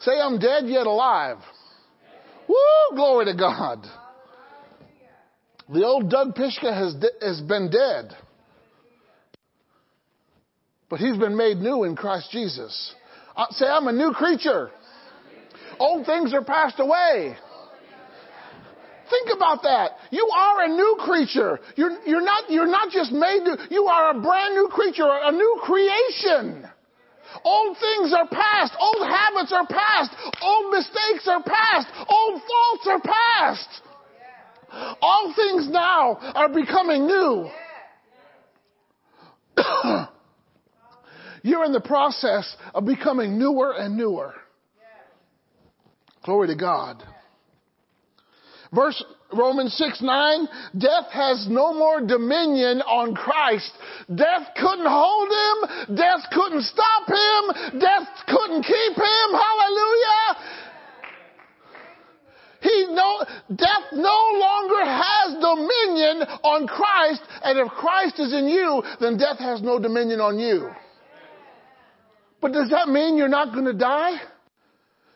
Say, 0.01 0.12
I'm 0.21 0.39
dead 0.39 0.64
yet 0.66 0.87
alive. 0.87 1.39
Woo! 2.49 2.97
Glory 2.97 3.27
to 3.27 3.35
God. 3.35 3.85
The 5.69 5.85
old 5.85 6.11
Doug 6.11 6.35
Pishka 6.35 6.73
has, 6.73 6.95
has 7.21 7.41
been 7.41 7.71
dead. 7.71 8.16
But 10.89 11.01
he's 11.01 11.16
been 11.16 11.36
made 11.36 11.59
new 11.59 11.84
in 11.84 11.97
Christ 11.97 12.30
Jesus. 12.30 12.95
Uh, 13.36 13.47
say, 13.51 13.66
I'm 13.66 13.86
a 13.89 13.93
new 13.93 14.12
creature. 14.12 14.70
Old 15.78 16.07
things 16.07 16.32
are 16.32 16.45
passed 16.45 16.80
away. 16.80 17.36
Think 19.11 19.30
about 19.34 19.62
that. 19.62 19.93
You 20.11 20.28
are 20.34 20.64
a 20.64 20.68
new 20.68 20.97
creature. 21.01 21.61
You're, 21.76 21.99
you're, 22.07 22.24
not, 22.24 22.51
you're 22.51 22.66
not 22.66 22.91
just 22.91 23.12
made 23.12 23.43
new. 23.43 23.57
You 23.70 23.86
are 23.86 24.11
a 24.11 24.20
brand 24.20 24.55
new 24.55 24.68
creature, 24.68 25.09
a 25.09 25.32
new 25.32 25.61
creation. 25.62 26.68
Old 27.45 27.76
things 27.78 28.12
are 28.12 28.26
past. 28.28 28.72
Old 28.78 29.07
habits 29.07 29.53
are 29.53 29.66
past. 29.66 30.11
Old 30.43 30.72
mistakes 30.72 31.28
are 31.28 31.43
past. 31.43 31.86
Old 32.09 32.43
faults 32.43 32.86
are 32.89 33.01
past. 33.01 33.68
All 35.01 35.32
things 35.34 35.70
now 35.70 36.18
are 36.34 36.49
becoming 36.49 37.07
new. 37.07 37.49
You're 41.49 41.64
in 41.64 41.72
the 41.72 41.80
process 41.80 42.44
of 42.74 42.84
becoming 42.84 43.38
newer 43.38 43.72
and 43.72 43.96
newer. 43.96 44.34
Glory 46.22 46.49
to 46.49 46.55
God. 46.55 47.03
Verse 48.70 49.03
Romans 49.32 49.72
6 49.78 50.03
9, 50.03 50.49
death 50.76 51.11
has 51.11 51.46
no 51.49 51.72
more 51.72 52.07
dominion 52.07 52.82
on 52.82 53.14
Christ. 53.14 53.70
Death 54.14 54.49
couldn't 54.61 54.84
hold 54.86 55.28
him. 55.32 55.96
Death 55.96 56.20
couldn't 56.32 56.64
stop 56.64 57.09
him. 57.09 57.80
Death 57.80 58.09
couldn't 58.26 58.62
keep 58.64 58.92
him. 58.92 59.28
Hallelujah. 59.32 60.36
He 62.61 62.86
no, 62.90 63.24
death 63.49 63.88
no 63.94 64.20
longer 64.34 64.84
has 64.84 65.32
dominion 65.40 66.28
on 66.42 66.66
Christ, 66.66 67.22
and 67.42 67.59
if 67.59 67.68
Christ 67.68 68.18
is 68.18 68.34
in 68.34 68.49
you, 68.49 68.82
then 69.01 69.16
death 69.16 69.38
has 69.38 69.62
no 69.62 69.78
dominion 69.78 70.20
on 70.20 70.38
you. 70.38 70.68
But 72.41 72.53
does 72.53 72.70
that 72.70 72.89
mean 72.89 73.16
you're 73.16 73.28
not 73.28 73.53
going 73.53 73.64
to 73.64 73.74
die? 73.74 74.16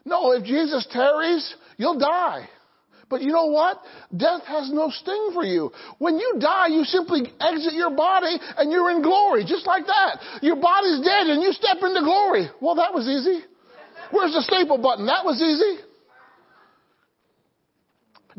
No, 0.04 0.32
if 0.32 0.44
Jesus 0.44 0.86
tarries, 0.90 1.54
you'll 1.76 1.98
die. 1.98 2.48
But 3.08 3.20
you 3.20 3.28
know 3.28 3.46
what? 3.46 3.78
Death 4.16 4.42
has 4.46 4.72
no 4.72 4.88
sting 4.88 5.30
for 5.34 5.44
you. 5.44 5.70
When 5.98 6.16
you 6.16 6.36
die, 6.40 6.68
you 6.68 6.82
simply 6.84 7.30
exit 7.40 7.74
your 7.74 7.94
body 7.94 8.38
and 8.56 8.72
you're 8.72 8.90
in 8.90 9.02
glory, 9.02 9.44
just 9.44 9.66
like 9.66 9.84
that. 9.86 10.18
Your 10.40 10.56
body's 10.56 11.04
dead 11.04 11.26
and 11.26 11.42
you 11.42 11.52
step 11.52 11.76
into 11.82 12.00
glory. 12.00 12.48
Well, 12.60 12.76
that 12.76 12.94
was 12.94 13.06
easy. 13.06 13.44
Where's 14.10 14.32
the 14.32 14.40
staple 14.40 14.78
button? 14.78 15.06
That 15.06 15.24
was 15.26 15.42
easy. 15.42 15.84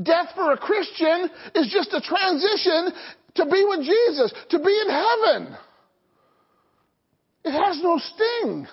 Death 0.02 0.30
for 0.34 0.52
a 0.52 0.58
Christian 0.58 1.30
is 1.54 1.70
just 1.72 1.94
a 1.94 2.02
transition 2.02 2.98
to 3.36 3.46
be 3.46 3.64
with 3.68 3.86
Jesus, 3.86 4.34
to 4.50 4.58
be 4.58 4.74
in 4.74 4.90
heaven. 4.90 5.58
It 7.44 7.52
has 7.52 7.82
no 7.82 8.00
sting. 8.00 8.68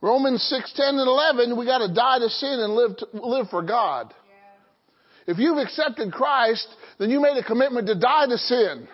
Romans 0.00 0.42
6, 0.42 0.72
10, 0.76 0.86
and 0.86 0.98
11, 0.98 1.56
we 1.56 1.64
got 1.64 1.78
to 1.78 1.92
die 1.92 2.18
to 2.18 2.28
sin 2.28 2.60
and 2.60 2.74
live, 2.74 2.96
to, 2.98 3.06
live 3.14 3.48
for 3.48 3.62
God. 3.62 4.12
If 5.26 5.38
you've 5.38 5.56
accepted 5.56 6.12
Christ, 6.12 6.68
then 6.98 7.08
you 7.10 7.20
made 7.20 7.38
a 7.38 7.42
commitment 7.42 7.86
to 7.86 7.98
die 7.98 8.26
to 8.26 8.36
sin. 8.36 8.86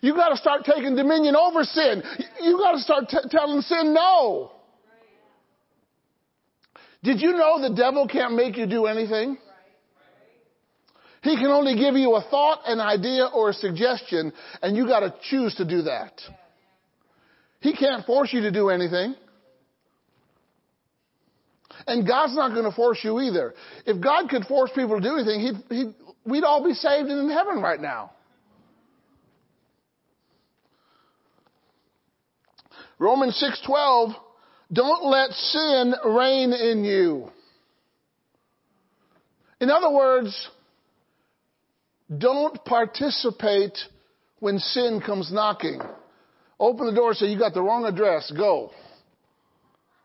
You 0.00 0.14
got 0.14 0.28
to 0.28 0.36
start 0.36 0.64
taking 0.64 0.94
dominion 0.94 1.34
over 1.34 1.64
sin. 1.64 2.02
You 2.40 2.58
got 2.58 2.72
to 2.72 2.78
start 2.78 3.08
t- 3.08 3.28
telling 3.30 3.60
sin 3.62 3.92
no. 3.92 4.52
Did 7.02 7.20
you 7.20 7.32
know 7.32 7.60
the 7.60 7.74
devil 7.74 8.06
can't 8.06 8.34
make 8.34 8.56
you 8.56 8.66
do 8.66 8.86
anything? 8.86 9.38
He 11.22 11.36
can 11.36 11.46
only 11.46 11.76
give 11.76 11.94
you 11.94 12.14
a 12.14 12.22
thought, 12.30 12.60
an 12.66 12.80
idea, 12.80 13.26
or 13.26 13.50
a 13.50 13.52
suggestion, 13.52 14.32
and 14.62 14.76
you 14.76 14.86
got 14.86 15.00
to 15.00 15.14
choose 15.30 15.54
to 15.56 15.64
do 15.64 15.82
that. 15.82 16.12
He 17.60 17.74
can't 17.74 18.06
force 18.06 18.32
you 18.32 18.42
to 18.42 18.52
do 18.52 18.68
anything. 18.68 19.14
And 21.86 22.06
God's 22.06 22.34
not 22.34 22.52
going 22.52 22.64
to 22.64 22.74
force 22.74 23.00
you 23.02 23.20
either. 23.20 23.54
If 23.86 24.02
God 24.02 24.28
could 24.28 24.44
force 24.44 24.70
people 24.74 25.00
to 25.00 25.02
do 25.02 25.14
anything, 25.16 25.40
he'd, 25.40 25.76
he'd, 25.76 25.94
we'd 26.24 26.44
all 26.44 26.64
be 26.64 26.74
saved 26.74 27.08
and 27.08 27.30
in 27.30 27.30
heaven 27.30 27.60
right 27.60 27.80
now. 27.80 28.12
Romans 32.98 33.42
6:12 33.66 34.14
Don't 34.72 35.04
let 35.04 35.30
sin 35.30 35.94
reign 36.04 36.52
in 36.52 36.84
you. 36.84 37.30
In 39.60 39.70
other 39.70 39.90
words, 39.90 40.48
don't 42.16 42.64
participate 42.64 43.76
when 44.40 44.58
sin 44.58 45.02
comes 45.04 45.32
knocking. 45.32 45.80
Open 46.58 46.86
the 46.86 46.92
door 46.92 47.10
and 47.10 47.16
say, 47.16 47.26
You 47.26 47.38
got 47.38 47.54
the 47.54 47.62
wrong 47.62 47.84
address. 47.84 48.32
Go. 48.36 48.70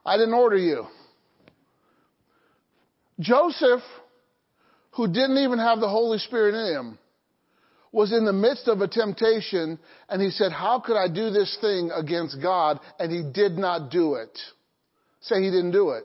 I 0.05 0.17
didn't 0.17 0.33
order 0.33 0.57
you. 0.57 0.85
Joseph, 3.19 3.81
who 4.91 5.07
didn't 5.07 5.37
even 5.37 5.59
have 5.59 5.79
the 5.79 5.89
Holy 5.89 6.17
Spirit 6.17 6.55
in 6.55 6.75
him, 6.75 6.99
was 7.91 8.11
in 8.11 8.25
the 8.25 8.33
midst 8.33 8.67
of 8.67 8.81
a 8.81 8.87
temptation 8.87 9.79
and 10.09 10.21
he 10.21 10.31
said, 10.31 10.51
How 10.51 10.79
could 10.79 10.97
I 10.97 11.07
do 11.07 11.29
this 11.29 11.57
thing 11.61 11.91
against 11.91 12.41
God? 12.41 12.79
And 12.99 13.11
he 13.11 13.23
did 13.31 13.53
not 13.53 13.91
do 13.91 14.15
it. 14.15 14.37
Say 15.21 15.41
he 15.41 15.51
didn't 15.51 15.71
do 15.71 15.91
it. 15.91 16.03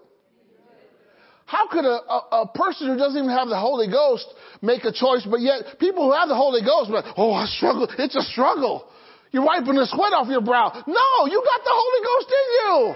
How 1.49 1.66
could 1.66 1.86
a, 1.86 1.96
a, 2.12 2.44
a 2.44 2.49
person 2.55 2.88
who 2.88 2.99
doesn't 2.99 3.16
even 3.16 3.30
have 3.30 3.49
the 3.49 3.59
Holy 3.59 3.88
Ghost 3.88 4.26
make 4.61 4.84
a 4.84 4.92
choice, 4.92 5.24
but 5.24 5.40
yet 5.40 5.78
people 5.80 6.05
who 6.05 6.12
have 6.12 6.28
the 6.28 6.36
Holy 6.36 6.61
Ghost, 6.61 6.90
but, 6.92 7.07
oh, 7.16 7.32
I 7.32 7.46
struggle. 7.46 7.88
It's 7.99 8.14
a 8.14 8.20
struggle. 8.20 8.86
You're 9.32 9.46
wiping 9.46 9.74
the 9.74 9.86
sweat 9.86 10.12
off 10.12 10.28
your 10.28 10.42
brow. 10.42 10.68
No, 10.86 11.11
you 11.24 11.42
got 11.42 11.64
the 11.64 11.72
Holy 11.72 12.05
Ghost 12.05 12.28
in 12.36 12.46
you. 12.53 12.94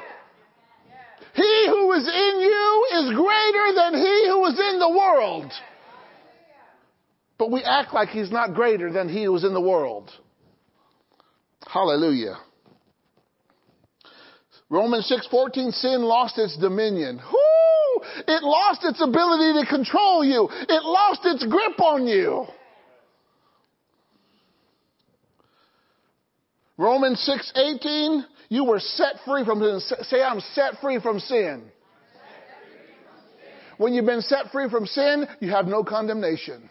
He 1.32 1.66
who 1.68 1.92
is 1.92 2.06
in 2.06 2.40
you 2.44 2.86
is 2.92 3.16
greater 3.16 3.72
than 3.72 3.94
he 3.94 4.28
who 4.28 4.44
is 4.44 4.60
in 4.60 4.78
the 4.78 4.90
world. 4.90 5.50
But 7.38 7.50
we 7.50 7.64
act 7.64 7.94
like 7.94 8.10
he's 8.10 8.30
not 8.30 8.52
greater 8.52 8.92
than 8.92 9.08
he 9.08 9.24
who 9.24 9.34
is 9.34 9.44
in 9.44 9.54
the 9.54 9.62
world. 9.62 10.10
Hallelujah. 11.66 12.36
Romans 14.68 15.10
6:14 15.10 15.72
sin 15.72 16.02
lost 16.02 16.36
its 16.36 16.54
dominion. 16.58 17.16
Whoo! 17.16 17.42
It 18.28 18.42
lost 18.42 18.84
its 18.84 19.00
ability 19.00 19.60
to 19.60 19.66
control 19.66 20.24
you. 20.24 20.48
It 20.50 20.82
lost 20.82 21.20
its 21.24 21.44
grip 21.46 21.80
on 21.80 22.06
you. 22.06 22.46
Romans 26.76 27.18
6:18 27.28 28.24
you 28.48 28.64
were 28.64 28.80
set 28.80 29.14
free 29.24 29.44
from 29.46 29.60
sin. 29.60 29.80
Say 30.02 30.22
I'm 30.22 30.40
set 30.54 30.78
free 30.82 31.00
from 31.00 31.20
sin. 31.20 31.70
When 33.78 33.94
you've 33.94 34.04
been 34.04 34.20
set 34.20 34.50
free 34.52 34.68
from 34.68 34.86
sin, 34.86 35.26
you 35.40 35.50
have 35.50 35.66
no 35.66 35.82
condemnation. 35.82 36.68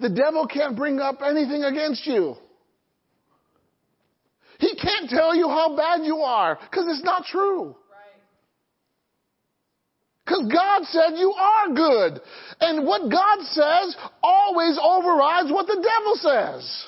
The 0.00 0.08
devil 0.08 0.46
can't 0.46 0.76
bring 0.76 0.98
up 0.98 1.20
anything 1.24 1.62
against 1.62 2.06
you. 2.06 2.36
He 4.58 4.74
can't 4.74 5.08
tell 5.08 5.34
you 5.36 5.48
how 5.48 5.76
bad 5.76 6.04
you 6.04 6.18
are 6.18 6.58
because 6.68 6.86
it's 6.88 7.04
not 7.04 7.24
true. 7.26 7.76
Because 10.28 10.52
God 10.52 10.84
said 10.84 11.16
you 11.16 11.32
are 11.32 11.68
good. 11.74 12.20
And 12.60 12.86
what 12.86 13.10
God 13.10 13.38
says 13.46 13.96
always 14.22 14.78
overrides 14.82 15.50
what 15.50 15.66
the 15.66 15.76
devil 15.76 16.14
says. 16.16 16.84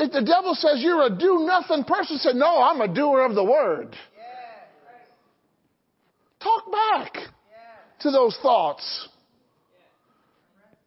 If 0.00 0.10
the 0.10 0.22
devil 0.22 0.56
says 0.56 0.82
you're 0.82 1.06
a 1.06 1.16
do 1.16 1.44
nothing 1.46 1.84
person, 1.84 2.18
say, 2.18 2.32
no, 2.34 2.60
I'm 2.60 2.80
a 2.80 2.92
doer 2.92 3.24
of 3.24 3.36
the 3.36 3.44
word. 3.44 3.94
Talk 6.40 6.64
back 6.72 7.12
to 8.00 8.10
those 8.10 8.36
thoughts. 8.42 9.08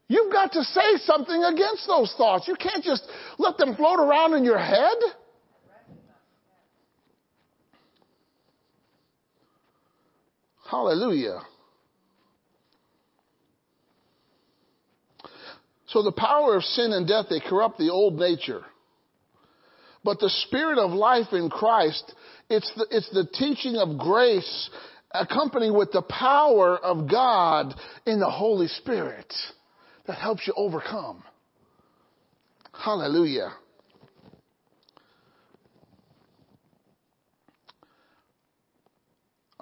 You've 0.09 0.33
got 0.33 0.51
to 0.51 0.63
say 0.63 0.97
something 0.97 1.43
against 1.45 1.87
those 1.87 2.13
thoughts. 2.17 2.45
You 2.49 2.55
can't 2.55 2.83
just 2.83 3.03
let 3.37 3.57
them 3.57 3.73
float 3.77 3.99
around 3.99 4.33
in 4.33 4.43
your 4.43 4.59
head. 4.59 4.97
Hallelujah. 10.69 11.41
So 15.87 16.01
the 16.01 16.11
power 16.11 16.55
of 16.55 16.63
sin 16.63 16.91
and 16.91 17.07
death, 17.07 17.27
they 17.29 17.39
corrupt 17.39 17.77
the 17.77 17.91
old 17.91 18.15
nature. 18.15 18.61
But 20.03 20.19
the 20.19 20.29
spirit 20.29 20.77
of 20.77 20.91
life 20.91 21.27
in 21.31 21.49
Christ, 21.49 22.13
it's 22.49 22.71
the, 22.75 22.87
it's 22.91 23.09
the 23.11 23.25
teaching 23.25 23.77
of 23.77 23.97
grace 23.97 24.69
accompanied 25.11 25.71
with 25.71 25.91
the 25.91 26.01
power 26.01 26.77
of 26.77 27.09
God 27.09 27.73
in 28.05 28.19
the 28.19 28.29
Holy 28.29 28.67
Spirit 28.67 29.33
that 30.07 30.17
helps 30.17 30.45
you 30.45 30.53
overcome. 30.57 31.23
Hallelujah. 32.73 33.53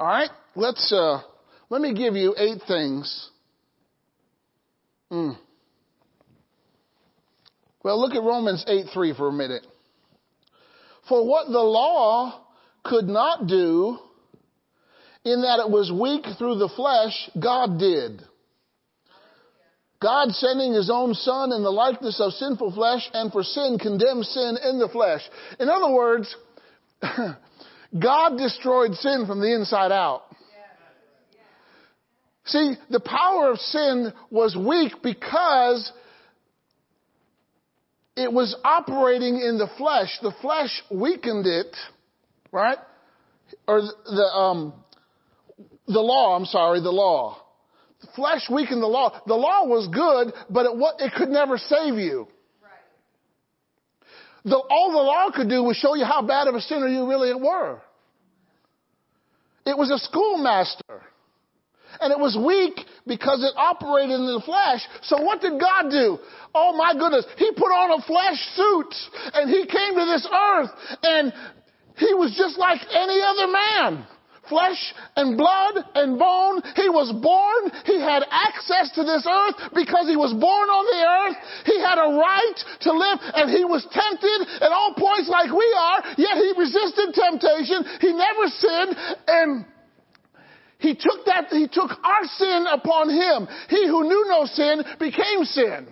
All 0.03 0.09
right, 0.09 0.31
let's 0.57 0.91
uh, 0.91 1.21
let 1.69 1.81
me 1.81 1.93
give 1.93 2.15
you 2.15 2.35
eight 2.37 2.61
things. 2.67 3.29
Mm. 5.09 5.37
Well, 7.85 8.01
look 8.01 8.13
at 8.13 8.21
Romans 8.21 8.65
8 8.67 8.87
3 8.93 9.13
for 9.15 9.29
a 9.29 9.31
minute. 9.31 9.65
For 11.07 11.25
what 11.25 11.47
the 11.47 11.61
law 11.61 12.43
could 12.83 13.05
not 13.05 13.47
do, 13.47 13.97
in 15.23 15.41
that 15.43 15.61
it 15.65 15.71
was 15.71 15.89
weak 15.89 16.25
through 16.37 16.55
the 16.55 16.67
flesh, 16.75 17.29
God 17.41 17.79
did. 17.79 18.21
God 20.01 20.31
sending 20.31 20.73
his 20.73 20.89
own 20.93 21.13
son 21.13 21.53
in 21.53 21.63
the 21.63 21.71
likeness 21.71 22.19
of 22.19 22.33
sinful 22.33 22.73
flesh 22.73 23.09
and 23.13 23.31
for 23.31 23.41
sin 23.41 23.77
condemned 23.79 24.25
sin 24.25 24.57
in 24.69 24.79
the 24.79 24.89
flesh. 24.89 25.21
In 25.61 25.69
other 25.69 25.93
words, 25.93 26.35
God 27.97 28.37
destroyed 28.37 28.95
sin 28.95 29.25
from 29.27 29.39
the 29.39 29.53
inside 29.53 29.91
out. 29.91 30.23
See, 32.45 32.73
the 32.89 32.99
power 32.99 33.51
of 33.51 33.57
sin 33.57 34.11
was 34.29 34.55
weak 34.55 35.01
because 35.01 35.91
it 38.17 38.31
was 38.31 38.55
operating 38.63 39.37
in 39.37 39.57
the 39.57 39.69
flesh. 39.77 40.09
The 40.21 40.33
flesh 40.41 40.83
weakened 40.91 41.47
it, 41.47 41.75
right? 42.51 42.77
Or 43.67 43.81
the, 43.81 44.23
um, 44.23 44.73
the 45.87 45.99
law, 45.99 46.35
I'm 46.35 46.45
sorry, 46.45 46.81
the 46.81 46.91
law. 46.91 47.37
The 48.01 48.07
flesh 48.15 48.41
weakened 48.51 48.81
the 48.81 48.87
law. 48.87 49.21
The 49.25 49.35
law 49.35 49.65
was 49.65 49.87
good, 49.87 50.33
but 50.49 50.65
it, 50.65 50.71
it 50.99 51.13
could 51.15 51.29
never 51.29 51.57
save 51.57 51.95
you. 51.95 52.27
The, 54.45 54.57
all 54.57 54.91
the 54.91 54.97
law 54.97 55.29
could 55.33 55.49
do 55.49 55.63
was 55.63 55.77
show 55.77 55.95
you 55.95 56.05
how 56.05 56.21
bad 56.21 56.47
of 56.47 56.55
a 56.55 56.61
sinner 56.61 56.87
you 56.87 57.07
really 57.07 57.33
were. 57.33 57.79
It 59.65 59.77
was 59.77 59.89
a 59.89 59.97
schoolmaster. 59.97 61.01
And 62.01 62.11
it 62.11 62.19
was 62.19 62.35
weak 62.35 62.79
because 63.05 63.43
it 63.43 63.53
operated 63.55 64.19
in 64.19 64.25
the 64.25 64.41
flesh. 64.43 64.81
So 65.03 65.21
what 65.21 65.41
did 65.41 65.59
God 65.59 65.89
do? 65.91 66.17
Oh 66.53 66.75
my 66.75 66.93
goodness. 66.97 67.25
He 67.37 67.51
put 67.55 67.69
on 67.69 67.99
a 67.99 68.03
flesh 68.03 68.37
suit 68.55 68.93
and 69.33 69.49
he 69.49 69.65
came 69.65 69.93
to 69.93 70.05
this 70.05 70.27
earth 70.27 70.71
and 71.03 71.33
he 71.95 72.13
was 72.15 72.33
just 72.35 72.57
like 72.57 72.81
any 72.91 73.21
other 73.21 73.47
man 73.47 74.07
flesh 74.49 74.93
and 75.15 75.37
blood 75.37 75.75
and 75.95 76.19
bone. 76.19 76.61
He 76.75 76.89
was 76.89 77.11
born. 77.11 77.61
He 77.85 77.99
had 77.99 78.23
access 78.29 78.91
to 78.95 79.03
this 79.03 79.23
earth 79.23 79.71
because 79.73 80.07
he 80.07 80.17
was 80.19 80.33
born 80.35 80.67
on 80.69 80.85
the 80.87 81.01
earth. 81.03 81.37
He 81.65 81.77
had 81.79 81.97
a 81.99 82.09
right 82.15 82.59
to 82.87 82.91
live 82.91 83.19
and 83.35 83.47
he 83.51 83.63
was 83.63 83.87
tempted 83.91 84.39
at 84.61 84.71
all 84.71 84.93
points 84.95 85.29
like 85.29 85.51
we 85.51 85.69
are, 85.77 85.99
yet 86.17 86.35
he 86.37 86.51
resisted 86.57 87.15
temptation. 87.15 87.83
He 88.01 88.11
never 88.11 88.45
sinned 88.47 88.93
and 89.27 89.65
he 90.79 90.95
took 90.95 91.23
that, 91.25 91.47
he 91.47 91.67
took 91.71 91.91
our 92.03 92.25
sin 92.35 92.67
upon 92.67 93.09
him. 93.09 93.47
He 93.69 93.87
who 93.87 94.03
knew 94.03 94.25
no 94.27 94.45
sin 94.45 94.83
became 94.99 95.45
sin. 95.45 95.87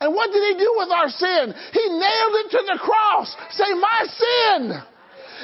And 0.00 0.14
what 0.14 0.32
did 0.32 0.40
he 0.40 0.54
do 0.56 0.72
with 0.78 0.88
our 0.88 1.08
sin? 1.10 1.54
He 1.74 1.84
nailed 1.90 2.36
it 2.46 2.50
to 2.52 2.62
the 2.64 2.78
cross. 2.80 3.36
Say, 3.50 3.74
my 3.74 4.06
sin 4.06 4.80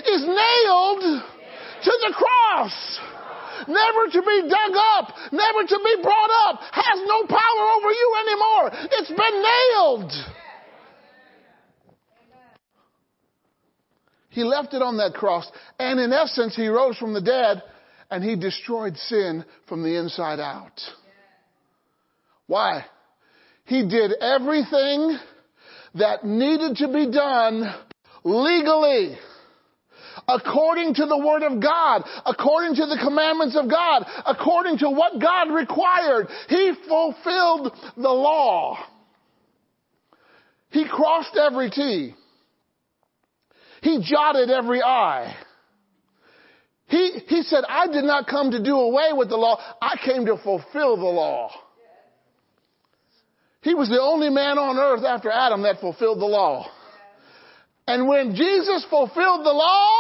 is 0.06 0.22
nailed 0.24 1.22
to 1.82 1.92
the 2.06 2.14
cross. 2.14 3.00
Never 3.68 4.10
to 4.12 4.22
be 4.22 4.48
dug 4.48 4.76
up, 4.76 5.14
never 5.32 5.66
to 5.66 5.78
be 5.82 6.02
brought 6.02 6.30
up, 6.48 6.60
has 6.72 7.00
no 7.06 7.26
power 7.26 7.64
over 7.76 7.90
you 7.90 8.16
anymore. 8.20 8.70
It's 8.92 9.08
been 9.08 9.42
nailed. 9.42 10.12
He 14.28 14.44
left 14.44 14.74
it 14.74 14.82
on 14.82 14.98
that 14.98 15.14
cross, 15.14 15.50
and 15.78 15.98
in 15.98 16.12
essence, 16.12 16.54
he 16.54 16.68
rose 16.68 16.98
from 16.98 17.14
the 17.14 17.22
dead 17.22 17.62
and 18.10 18.22
he 18.22 18.36
destroyed 18.36 18.96
sin 18.96 19.44
from 19.66 19.82
the 19.82 19.98
inside 19.98 20.40
out. 20.40 20.80
Why? 22.46 22.84
He 23.64 23.88
did 23.88 24.12
everything 24.20 25.18
that 25.94 26.24
needed 26.24 26.76
to 26.76 26.88
be 26.88 27.10
done 27.10 27.74
legally 28.22 29.18
according 30.28 30.94
to 30.94 31.06
the 31.06 31.18
Word 31.18 31.42
of 31.42 31.60
God, 31.60 32.02
according 32.24 32.76
to 32.76 32.86
the 32.86 32.98
commandments 33.02 33.56
of 33.56 33.70
God, 33.70 34.04
according 34.26 34.78
to 34.78 34.90
what 34.90 35.20
God 35.20 35.52
required. 35.52 36.28
He 36.48 36.72
fulfilled 36.88 37.72
the 37.96 38.08
law. 38.08 38.78
He 40.70 40.86
crossed 40.88 41.36
every 41.36 41.70
T. 41.70 42.14
He 43.82 44.02
jotted 44.02 44.50
every 44.50 44.82
I. 44.82 45.34
He, 46.88 47.20
he 47.28 47.42
said, 47.42 47.64
I 47.68 47.86
did 47.88 48.04
not 48.04 48.26
come 48.26 48.52
to 48.52 48.62
do 48.62 48.76
away 48.76 49.10
with 49.12 49.28
the 49.28 49.36
law. 49.36 49.58
I 49.80 49.96
came 50.04 50.26
to 50.26 50.36
fulfill 50.36 50.96
the 50.96 51.02
law. 51.02 51.50
He 53.62 53.74
was 53.74 53.88
the 53.88 54.00
only 54.00 54.30
man 54.30 54.58
on 54.58 54.76
earth 54.76 55.04
after 55.04 55.30
Adam 55.30 55.62
that 55.62 55.80
fulfilled 55.80 56.20
the 56.20 56.26
law. 56.26 56.70
And 57.86 58.08
when 58.08 58.34
Jesus 58.34 58.84
fulfilled 58.90 59.46
the 59.46 59.54
law, 59.54 59.92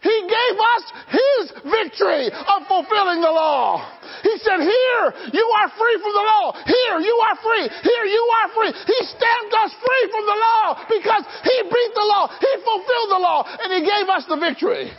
he 0.00 0.16
gave 0.22 0.56
us 0.56 0.84
his 1.08 1.52
victory 1.66 2.30
of 2.30 2.66
fulfilling 2.68 3.20
the 3.20 3.34
law. 3.34 3.84
He 4.22 4.38
said, 4.38 4.60
here, 4.60 5.04
you 5.32 5.46
are 5.60 5.68
free 5.68 5.96
from 6.00 6.12
the 6.12 6.24
law. 6.24 6.52
Here, 6.64 7.00
you 7.00 7.16
are 7.26 7.36
free. 7.36 7.68
Here, 7.82 8.04
you 8.04 8.24
are 8.38 8.48
free. 8.54 8.72
He 8.86 8.98
stamped 9.04 9.54
us 9.54 9.72
free 9.76 10.04
from 10.10 10.24
the 10.24 10.38
law 10.38 10.86
because 10.88 11.24
he 11.42 11.62
beat 11.64 11.92
the 11.94 12.06
law. 12.06 12.28
He 12.38 12.52
fulfilled 12.64 13.10
the 13.10 13.18
law 13.18 13.44
and 13.62 13.72
he 13.72 13.80
gave 13.80 14.08
us 14.08 14.24
the 14.28 14.36
victory. 14.36 14.90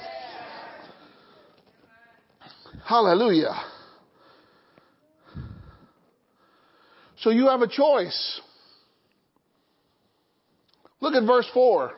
Hallelujah. 2.86 3.56
So 7.18 7.30
you 7.30 7.48
have 7.48 7.62
a 7.62 7.68
choice. 7.68 8.42
Look 11.02 11.16
at 11.16 11.26
verse 11.26 11.48
4. 11.54 11.92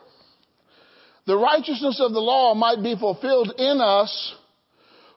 The 1.25 1.37
righteousness 1.37 2.01
of 2.01 2.13
the 2.13 2.19
law 2.19 2.53
might 2.53 2.81
be 2.81 2.95
fulfilled 2.95 3.53
in 3.57 3.79
us 3.79 4.33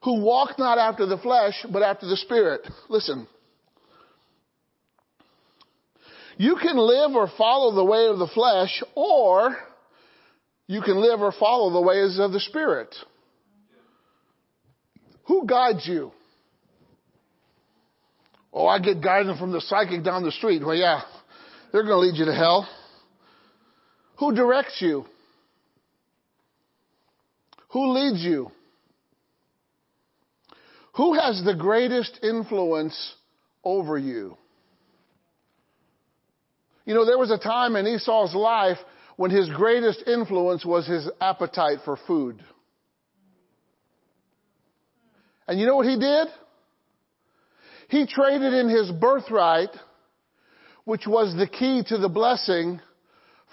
who 0.03 0.21
walk 0.21 0.59
not 0.59 0.79
after 0.79 1.07
the 1.07 1.19
flesh, 1.19 1.55
but 1.73 1.83
after 1.83 2.07
the 2.07 2.17
Spirit. 2.17 2.67
Listen. 2.89 3.27
You 6.37 6.57
can 6.61 6.77
live 6.77 7.13
or 7.13 7.29
follow 7.39 7.75
the 7.75 7.85
way 7.85 8.07
of 8.07 8.19
the 8.19 8.29
flesh, 8.29 8.83
or 8.95 9.57
you 10.67 10.83
can 10.83 11.01
live 11.01 11.21
or 11.21 11.33
follow 11.33 11.73
the 11.73 11.81
ways 11.81 12.19
of 12.21 12.33
the 12.33 12.41
Spirit. 12.41 12.95
Who 15.27 15.47
guides 15.47 15.87
you? 15.87 16.13
Oh, 18.53 18.67
I 18.67 18.79
get 18.79 19.03
guidance 19.03 19.39
from 19.39 19.53
the 19.53 19.61
psychic 19.61 20.05
down 20.05 20.25
the 20.25 20.33
street. 20.33 20.65
Well, 20.65 20.77
yeah, 20.77 21.03
they're 21.73 21.83
going 21.83 21.95
to 21.95 21.99
lead 21.99 22.17
you 22.17 22.27
to 22.27 22.35
hell. 22.35 22.69
Who 24.19 24.35
directs 24.35 24.81
you? 24.81 25.05
Who 27.69 27.93
leads 27.93 28.23
you? 28.23 28.51
Who 30.95 31.15
has 31.15 31.43
the 31.45 31.55
greatest 31.55 32.21
influence 32.23 33.15
over 33.63 33.99
you? 33.99 34.37
You 36.87 36.95
know, 36.95 37.05
there 37.05 37.19
was 37.19 37.31
a 37.31 37.39
time 37.39 37.77
in 37.77 37.87
Esau's 37.87 38.35
life 38.35 38.79
when 39.17 39.31
his 39.31 39.49
greatest 39.51 40.05
influence 40.07 40.65
was 40.65 40.87
his 40.87 41.09
appetite 41.21 41.79
for 41.85 41.99
food. 42.07 42.43
And 45.49 45.61
you 45.61 45.67
know 45.67 45.77
what 45.77 45.87
he 45.87 45.99
did? 45.99 46.29
He 47.89 48.07
traded 48.07 48.53
in 48.53 48.69
his 48.69 48.91
birthright, 48.91 49.71
which 50.85 51.07
was 51.07 51.35
the 51.37 51.47
key 51.47 51.83
to 51.89 51.99
the 51.99 52.09
blessing, 52.09 52.81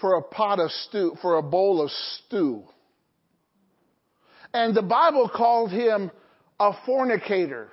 for 0.04 0.16
a 0.16 0.22
pot 0.22 0.60
of 0.60 0.70
stew, 0.70 1.16
for 1.22 1.38
a 1.38 1.42
bowl 1.42 1.80
of 1.80 1.90
stew. 1.90 2.62
And 4.52 4.76
the 4.76 4.82
Bible 4.82 5.30
called 5.34 5.70
him 5.70 6.10
a 6.60 6.72
fornicator. 6.84 7.70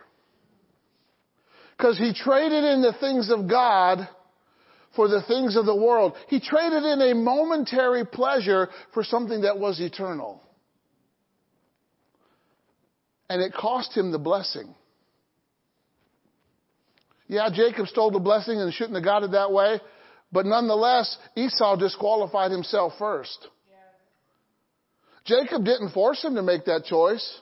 Because 1.75 1.97
he 1.97 2.13
traded 2.13 2.63
in 2.63 2.81
the 2.81 2.95
things 3.01 3.29
of 3.29 3.49
God 3.49 4.07
for 4.95 5.09
the 5.09 5.21
things 5.27 5.57
of 5.57 5.65
the 5.65 5.75
world. 5.75 6.13
He 6.29 6.39
traded 6.39 6.83
in 6.83 7.01
a 7.01 7.13
momentary 7.13 8.05
pleasure 8.05 8.69
for 8.93 9.03
something 9.03 9.41
that 9.41 9.59
was 9.59 9.81
eternal. 9.81 10.41
And 13.29 13.41
it 13.41 13.51
cost 13.51 13.91
him 13.93 14.13
the 14.13 14.19
blessing. 14.19 14.73
Yeah, 17.27 17.49
Jacob 17.53 17.87
stole 17.87 18.11
the 18.11 18.19
blessing 18.19 18.57
and 18.57 18.73
shouldn't 18.73 18.95
have 18.95 19.03
got 19.03 19.23
it 19.23 19.31
that 19.31 19.51
way. 19.51 19.81
But 20.31 20.45
nonetheless, 20.45 21.17
Esau 21.35 21.75
disqualified 21.75 22.51
himself 22.51 22.93
first. 22.97 23.47
Jacob 25.25 25.65
didn't 25.65 25.91
force 25.91 26.23
him 26.23 26.35
to 26.35 26.41
make 26.41 26.65
that 26.65 26.85
choice. 26.85 27.41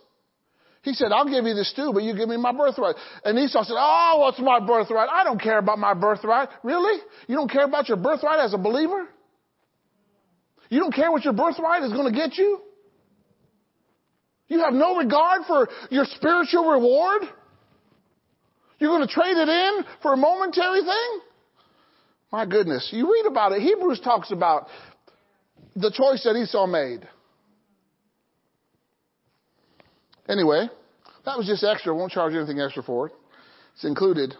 He 0.81 0.93
said, 0.93 1.11
I'll 1.11 1.29
give 1.29 1.45
you 1.45 1.53
the 1.53 1.65
stew, 1.65 1.91
but 1.93 2.03
you 2.03 2.15
give 2.15 2.29
me 2.29 2.37
my 2.37 2.51
birthright. 2.51 2.95
And 3.23 3.37
Esau 3.37 3.63
said, 3.63 3.75
Oh, 3.77 4.17
what's 4.19 4.39
my 4.39 4.59
birthright? 4.59 5.09
I 5.11 5.23
don't 5.23 5.41
care 5.41 5.57
about 5.57 5.77
my 5.77 5.93
birthright. 5.93 6.49
Really? 6.63 7.01
You 7.27 7.35
don't 7.35 7.51
care 7.51 7.65
about 7.65 7.89
your 7.89 7.97
birthright 7.97 8.39
as 8.39 8.53
a 8.53 8.57
believer? 8.57 9.07
You 10.69 10.79
don't 10.79 10.93
care 10.93 11.11
what 11.11 11.23
your 11.23 11.33
birthright 11.33 11.83
is 11.83 11.91
going 11.91 12.11
to 12.11 12.17
get 12.17 12.37
you? 12.37 12.61
You 14.47 14.59
have 14.59 14.73
no 14.73 14.95
regard 14.97 15.41
for 15.47 15.67
your 15.89 16.05
spiritual 16.05 16.69
reward? 16.69 17.23
You're 18.79 18.89
going 18.89 19.07
to 19.07 19.13
trade 19.13 19.35
it 19.35 19.49
in 19.49 19.85
for 20.01 20.13
a 20.13 20.17
momentary 20.17 20.81
thing? 20.81 21.21
My 22.31 22.45
goodness. 22.45 22.89
You 22.91 23.11
read 23.11 23.25
about 23.25 23.53
it. 23.53 23.61
Hebrews 23.61 24.01
talks 24.01 24.31
about 24.31 24.67
the 25.75 25.91
choice 25.91 26.23
that 26.23 26.35
Esau 26.35 26.67
made. 26.67 27.07
Anyway, 30.27 30.69
that 31.25 31.37
was 31.37 31.47
just 31.47 31.63
extra. 31.63 31.95
Won't 31.95 32.11
charge 32.11 32.33
anything 32.33 32.59
extra 32.59 32.83
for 32.83 33.07
it. 33.07 33.13
It's 33.73 33.83
included. 33.83 34.35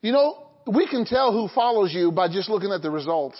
You 0.00 0.12
know, 0.12 0.46
we 0.66 0.86
can 0.86 1.04
tell 1.04 1.32
who 1.32 1.48
follows 1.52 1.92
you 1.92 2.12
by 2.12 2.28
just 2.28 2.48
looking 2.48 2.70
at 2.70 2.82
the 2.82 2.90
results. 2.90 3.36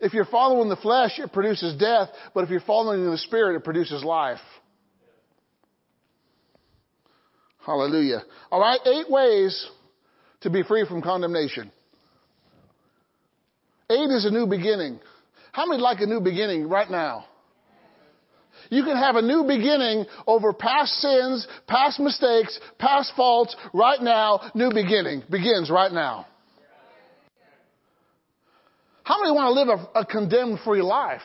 If 0.00 0.14
you're 0.14 0.24
following 0.24 0.70
the 0.70 0.76
flesh, 0.76 1.18
it 1.18 1.32
produces 1.32 1.78
death, 1.78 2.08
but 2.34 2.44
if 2.44 2.50
you're 2.50 2.60
following 2.60 3.10
the 3.10 3.18
spirit, 3.18 3.56
it 3.56 3.64
produces 3.64 4.02
life. 4.02 4.40
Hallelujah. 7.64 8.22
All 8.50 8.60
right, 8.60 8.78
eight 8.86 9.10
ways 9.10 9.66
to 10.42 10.50
be 10.50 10.62
free 10.62 10.86
from 10.86 11.00
condemnation. 11.02 11.72
Eight 13.90 14.10
is 14.10 14.24
a 14.24 14.30
new 14.30 14.46
beginning. 14.46 15.00
How 15.52 15.66
many 15.66 15.80
like 15.80 16.00
a 16.00 16.06
new 16.06 16.20
beginning 16.20 16.68
right 16.68 16.90
now? 16.90 17.26
You 18.70 18.82
can 18.82 18.96
have 18.96 19.16
a 19.16 19.22
new 19.22 19.44
beginning 19.44 20.06
over 20.26 20.52
past 20.52 20.92
sins, 20.94 21.46
past 21.66 22.00
mistakes, 22.00 22.58
past 22.78 23.12
faults 23.16 23.54
right 23.72 24.00
now. 24.00 24.50
New 24.54 24.70
beginning 24.70 25.22
begins 25.30 25.70
right 25.70 25.92
now. 25.92 26.26
How 29.02 29.20
many 29.20 29.32
want 29.32 29.54
to 29.54 29.60
live 29.60 29.88
a, 29.94 30.00
a 30.00 30.06
condemned 30.06 30.60
free 30.64 30.80
life? 30.80 31.20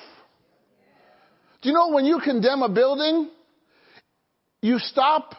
Do 1.61 1.69
you 1.69 1.75
know 1.75 1.89
when 1.89 2.05
you 2.05 2.19
condemn 2.23 2.61
a 2.61 2.69
building, 2.69 3.29
you 4.61 4.79
stop 4.79 5.35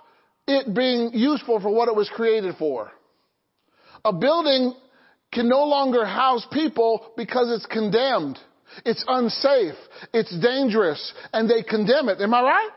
it 0.50 0.74
being 0.74 1.10
useful 1.12 1.60
for 1.60 1.70
what 1.74 1.88
it 1.88 1.94
was 1.94 2.08
created 2.08 2.56
for. 2.58 2.90
A 4.04 4.12
building 4.12 4.74
can 5.32 5.48
no 5.48 5.64
longer 5.64 6.04
house 6.04 6.46
people 6.52 7.12
because 7.16 7.50
it's 7.50 7.66
condemned. 7.66 8.38
It's 8.84 9.04
unsafe. 9.06 9.74
It's 10.12 10.36
dangerous. 10.40 11.12
And 11.32 11.48
they 11.48 11.62
condemn 11.62 12.08
it. 12.08 12.20
Am 12.20 12.34
I 12.34 12.42
right? 12.42 12.70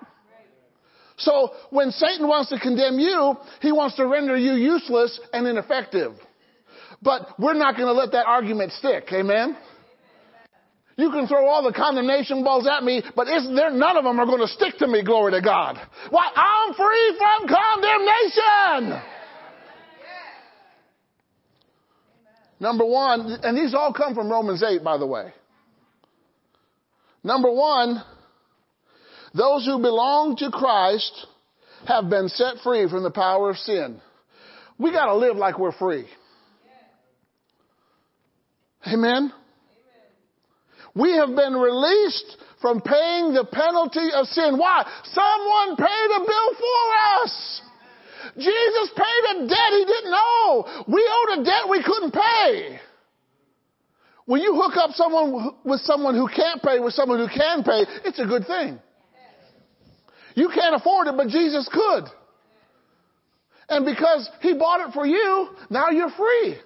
So 1.17 1.51
when 1.69 1.91
Satan 1.91 2.27
wants 2.27 2.49
to 2.49 2.59
condemn 2.59 2.99
you, 2.99 3.35
he 3.61 3.71
wants 3.71 3.95
to 3.97 4.07
render 4.07 4.35
you 4.35 4.53
useless 4.53 5.19
and 5.31 5.47
ineffective. 5.47 6.13
But 7.01 7.39
we're 7.39 7.53
not 7.53 7.75
going 7.75 7.87
to 7.87 7.93
let 7.93 8.11
that 8.13 8.25
argument 8.25 8.71
stick. 8.73 9.05
Amen? 9.13 9.57
You 10.95 11.09
can 11.09 11.27
throw 11.27 11.47
all 11.47 11.63
the 11.63 11.73
condemnation 11.73 12.43
balls 12.43 12.67
at 12.67 12.83
me, 12.83 13.01
but 13.15 13.25
there 13.25 13.71
none 13.71 13.97
of 13.97 14.03
them 14.03 14.19
are 14.19 14.25
going 14.25 14.41
to 14.41 14.47
stick 14.47 14.77
to 14.77 14.87
me, 14.87 15.03
glory 15.03 15.31
to 15.31 15.41
God. 15.41 15.79
Why, 16.09 16.29
I'm 16.35 16.73
free 16.75 17.17
from 17.17 17.47
condemnation. 17.47 19.01
Number 22.59 22.85
one, 22.85 23.39
and 23.43 23.57
these 23.57 23.73
all 23.73 23.91
come 23.91 24.13
from 24.13 24.31
Romans 24.31 24.63
8, 24.63 24.83
by 24.83 24.97
the 24.97 25.07
way. 25.07 25.33
Number 27.23 27.51
one, 27.51 28.01
those 29.33 29.65
who 29.65 29.79
belong 29.79 30.35
to 30.37 30.51
Christ 30.51 31.27
have 31.87 32.09
been 32.09 32.29
set 32.29 32.57
free 32.63 32.87
from 32.87 33.03
the 33.03 33.11
power 33.11 33.49
of 33.49 33.57
sin. 33.57 33.99
We 34.77 34.91
gotta 34.91 35.15
live 35.15 35.37
like 35.37 35.57
we're 35.57 35.71
free. 35.71 36.05
Amen? 38.87 39.33
We 40.95 41.13
have 41.13 41.35
been 41.35 41.55
released 41.55 42.37
from 42.61 42.81
paying 42.81 43.33
the 43.33 43.45
penalty 43.51 44.09
of 44.13 44.27
sin. 44.27 44.57
Why? 44.57 44.85
Someone 45.03 45.75
paid 45.75 46.09
a 46.15 46.19
bill 46.19 46.49
for 46.55 46.83
us. 47.21 47.61
Jesus 48.37 48.91
paid 48.95 49.23
a 49.35 49.47
debt 49.47 49.71
he 49.71 49.85
didn't 49.85 50.13
owe. 50.15 50.83
We 50.87 51.01
owed 51.01 51.41
a 51.41 51.43
debt 51.43 51.69
we 51.69 51.83
couldn't 51.83 52.13
pay. 52.13 52.79
When 54.25 54.41
you 54.41 54.55
hook 54.55 54.77
up 54.77 54.91
someone 54.93 55.55
with 55.65 55.81
someone 55.81 56.15
who 56.15 56.27
can't 56.27 56.61
pay 56.61 56.79
with 56.79 56.93
someone 56.93 57.19
who 57.19 57.27
can 57.27 57.63
pay, 57.63 57.85
it's 58.05 58.19
a 58.19 58.25
good 58.25 58.47
thing. 58.47 58.79
You 60.35 60.49
can't 60.49 60.75
afford 60.75 61.07
it, 61.07 61.17
but 61.17 61.27
Jesus 61.27 61.67
could. 61.71 62.05
And 63.69 63.85
because 63.85 64.29
he 64.41 64.53
bought 64.53 64.87
it 64.87 64.93
for 64.93 65.05
you, 65.05 65.49
now 65.69 65.89
you're 65.89 66.11
free. 66.11 66.57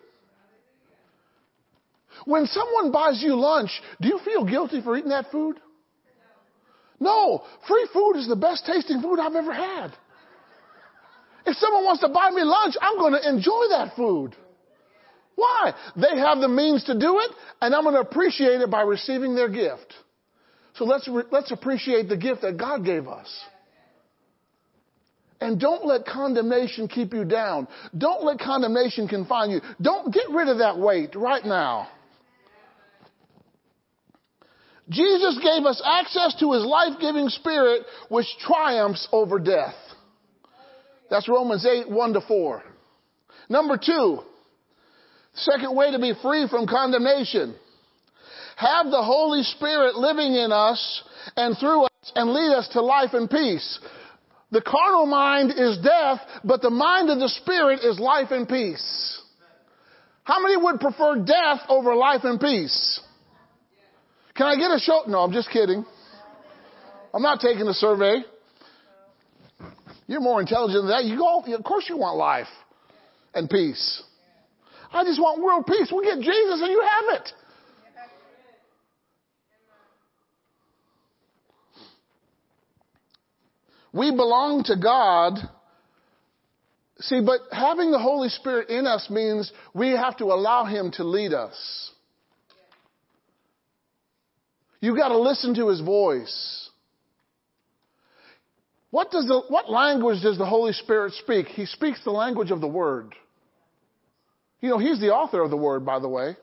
When 2.27 2.45
someone 2.45 2.91
buys 2.91 3.23
you 3.23 3.35
lunch, 3.39 3.71
do 4.01 4.09
you 4.09 4.19
feel 4.19 4.43
guilty 4.43 4.81
for 4.81 4.97
eating 4.97 5.11
that 5.11 5.31
food? 5.31 5.61
No. 6.99 7.41
Free 7.69 7.87
food 7.93 8.17
is 8.17 8.27
the 8.27 8.35
best 8.35 8.65
tasting 8.65 9.01
food 9.01 9.17
I've 9.17 9.33
ever 9.33 9.53
had. 9.53 9.93
If 11.45 11.55
someone 11.55 11.85
wants 11.85 12.01
to 12.01 12.09
buy 12.09 12.29
me 12.31 12.43
lunch, 12.43 12.75
I'm 12.81 12.97
going 12.97 13.13
to 13.13 13.29
enjoy 13.29 13.69
that 13.69 13.95
food. 13.95 14.35
Why? 15.35 15.73
They 15.95 16.17
have 16.19 16.39
the 16.39 16.49
means 16.49 16.83
to 16.85 16.99
do 16.99 17.19
it, 17.19 17.31
and 17.61 17.73
I'm 17.73 17.83
going 17.83 17.95
to 17.95 18.01
appreciate 18.01 18.59
it 18.59 18.69
by 18.69 18.81
receiving 18.81 19.33
their 19.33 19.47
gift. 19.47 19.93
So 20.75 20.83
let's, 20.83 21.07
re- 21.07 21.23
let's 21.31 21.51
appreciate 21.51 22.09
the 22.09 22.17
gift 22.17 22.41
that 22.41 22.57
God 22.57 22.83
gave 22.83 23.07
us. 23.07 23.29
And 25.39 25.61
don't 25.61 25.85
let 25.85 26.05
condemnation 26.05 26.89
keep 26.89 27.13
you 27.13 27.23
down. 27.23 27.69
Don't 27.97 28.25
let 28.25 28.39
condemnation 28.39 29.07
confine 29.07 29.49
you. 29.49 29.61
Don't 29.81 30.13
get 30.13 30.29
rid 30.29 30.49
of 30.49 30.57
that 30.57 30.77
weight 30.77 31.15
right 31.15 31.45
now. 31.45 31.87
Jesus 34.89 35.37
gave 35.43 35.65
us 35.65 35.81
access 35.83 36.35
to 36.39 36.53
his 36.53 36.63
life-giving 36.63 37.29
spirit 37.29 37.83
which 38.09 38.27
triumphs 38.39 39.07
over 39.11 39.37
death. 39.39 39.75
That's 41.09 41.27
Romans 41.27 41.65
8, 41.65 41.89
1 41.89 42.13
to 42.13 42.21
4. 42.21 42.63
Number 43.49 43.77
two, 43.77 44.19
second 45.33 45.75
way 45.75 45.91
to 45.91 45.99
be 45.99 46.13
free 46.21 46.47
from 46.49 46.67
condemnation. 46.67 47.55
Have 48.57 48.87
the 48.87 49.03
Holy 49.03 49.43
Spirit 49.43 49.95
living 49.95 50.33
in 50.33 50.51
us 50.51 51.03
and 51.35 51.55
through 51.57 51.83
us 51.83 52.11
and 52.15 52.31
lead 52.31 52.55
us 52.55 52.67
to 52.69 52.81
life 52.81 53.11
and 53.13 53.29
peace. 53.29 53.79
The 54.51 54.61
carnal 54.61 55.05
mind 55.05 55.51
is 55.51 55.77
death, 55.83 56.19
but 56.43 56.61
the 56.61 56.69
mind 56.69 57.09
of 57.09 57.19
the 57.19 57.29
Spirit 57.29 57.81
is 57.83 57.99
life 57.99 58.31
and 58.31 58.47
peace. 58.47 59.21
How 60.23 60.41
many 60.41 60.57
would 60.57 60.79
prefer 60.79 61.23
death 61.23 61.59
over 61.69 61.95
life 61.95 62.21
and 62.23 62.39
peace? 62.39 63.01
Can 64.37 64.45
I 64.45 64.55
get 64.55 64.69
a 64.69 64.79
show? 64.79 65.01
No, 65.07 65.19
I'm 65.19 65.33
just 65.33 65.49
kidding. 65.49 65.83
I'm 67.13 67.23
not 67.23 67.39
taking 67.39 67.67
a 67.67 67.73
survey. 67.73 68.23
You're 70.05 70.21
more 70.21 70.39
intelligent 70.39 70.83
than 70.83 70.89
that. 70.89 71.05
You 71.05 71.17
go, 71.17 71.43
of 71.55 71.63
course 71.63 71.89
you 71.89 71.97
want 71.97 72.17
life 72.17 72.47
and 73.33 73.49
peace. 73.49 74.03
I 74.93 75.03
just 75.03 75.19
want 75.19 75.41
world 75.41 75.65
peace. 75.65 75.91
We 75.91 76.05
get 76.05 76.19
Jesus 76.19 76.61
and 76.61 76.71
you 76.71 76.81
have 76.81 77.19
it. 77.21 77.29
We 83.91 84.11
belong 84.11 84.63
to 84.65 84.75
God. 84.75 85.39
See, 86.99 87.21
but 87.25 87.39
having 87.51 87.91
the 87.91 87.99
Holy 87.99 88.29
Spirit 88.29 88.69
in 88.69 88.85
us 88.85 89.09
means 89.09 89.51
we 89.73 89.89
have 89.89 90.17
to 90.17 90.25
allow 90.25 90.65
Him 90.65 90.91
to 90.93 91.03
lead 91.03 91.33
us. 91.33 91.91
You've 94.79 94.97
got 94.97 95.09
to 95.09 95.17
listen 95.17 95.55
to 95.55 95.69
His 95.69 95.81
voice. 95.81 96.69
What 98.89 99.11
does 99.11 99.25
the, 99.25 99.41
what 99.49 99.69
language 99.69 100.21
does 100.23 100.37
the 100.37 100.45
Holy 100.45 100.73
Spirit 100.73 101.13
speak? 101.13 101.47
He 101.47 101.65
speaks 101.65 102.03
the 102.03 102.11
language 102.11 102.51
of 102.51 102.61
the 102.61 102.67
Word. 102.67 103.13
You 104.61 104.69
know, 104.69 104.77
He's 104.77 104.99
the 104.99 105.09
author 105.13 105.41
of 105.41 105.49
the 105.49 105.57
Word, 105.57 105.85
by 105.85 105.99
the 105.99 106.07
way. 106.07 106.35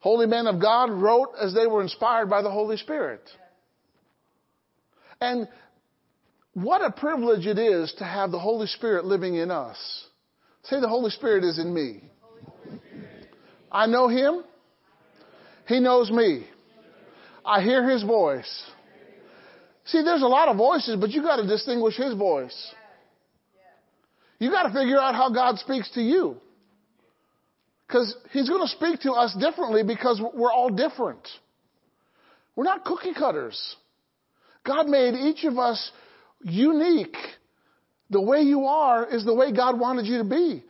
Holy 0.00 0.26
men 0.26 0.46
of 0.46 0.60
God 0.60 0.90
wrote 0.90 1.30
as 1.40 1.54
they 1.54 1.66
were 1.66 1.82
inspired 1.82 2.30
by 2.30 2.42
the 2.42 2.50
Holy 2.50 2.76
Spirit. 2.76 3.22
And 5.20 5.46
what 6.54 6.82
a 6.82 6.90
privilege 6.90 7.46
it 7.46 7.58
is 7.58 7.94
to 7.98 8.04
have 8.04 8.30
the 8.30 8.38
Holy 8.38 8.66
Spirit 8.66 9.04
living 9.04 9.34
in 9.34 9.50
us. 9.50 9.76
Say, 10.64 10.80
the 10.80 10.88
Holy 10.88 11.10
Spirit 11.10 11.44
is 11.44 11.58
in 11.58 11.72
me. 11.72 12.02
I 13.70 13.86
know 13.86 14.08
Him. 14.08 14.44
He 15.70 15.78
knows 15.78 16.10
me. 16.10 16.44
I 17.46 17.62
hear 17.62 17.88
His 17.88 18.02
voice. 18.02 18.64
See, 19.84 20.02
there's 20.02 20.22
a 20.22 20.26
lot 20.26 20.48
of 20.48 20.56
voices, 20.56 20.96
but 21.00 21.10
you 21.10 21.22
got 21.22 21.36
to 21.36 21.46
distinguish 21.46 21.96
His 21.96 22.14
voice. 22.14 22.74
You 24.40 24.50
got 24.50 24.64
to 24.64 24.72
figure 24.72 24.98
out 24.98 25.14
how 25.14 25.30
God 25.30 25.58
speaks 25.58 25.88
to 25.94 26.00
you. 26.00 26.38
Because 27.86 28.16
He's 28.32 28.48
going 28.48 28.62
to 28.62 28.68
speak 28.68 29.02
to 29.02 29.12
us 29.12 29.32
differently 29.38 29.84
because 29.84 30.20
we're 30.34 30.52
all 30.52 30.70
different. 30.70 31.26
We're 32.56 32.64
not 32.64 32.84
cookie 32.84 33.14
cutters. 33.14 33.76
God 34.66 34.88
made 34.88 35.14
each 35.14 35.44
of 35.44 35.56
us 35.56 35.92
unique. 36.42 37.16
The 38.10 38.20
way 38.20 38.40
you 38.40 38.64
are 38.64 39.06
is 39.06 39.24
the 39.24 39.34
way 39.34 39.52
God 39.52 39.78
wanted 39.78 40.06
you 40.06 40.18
to 40.18 40.24
be. 40.24 40.64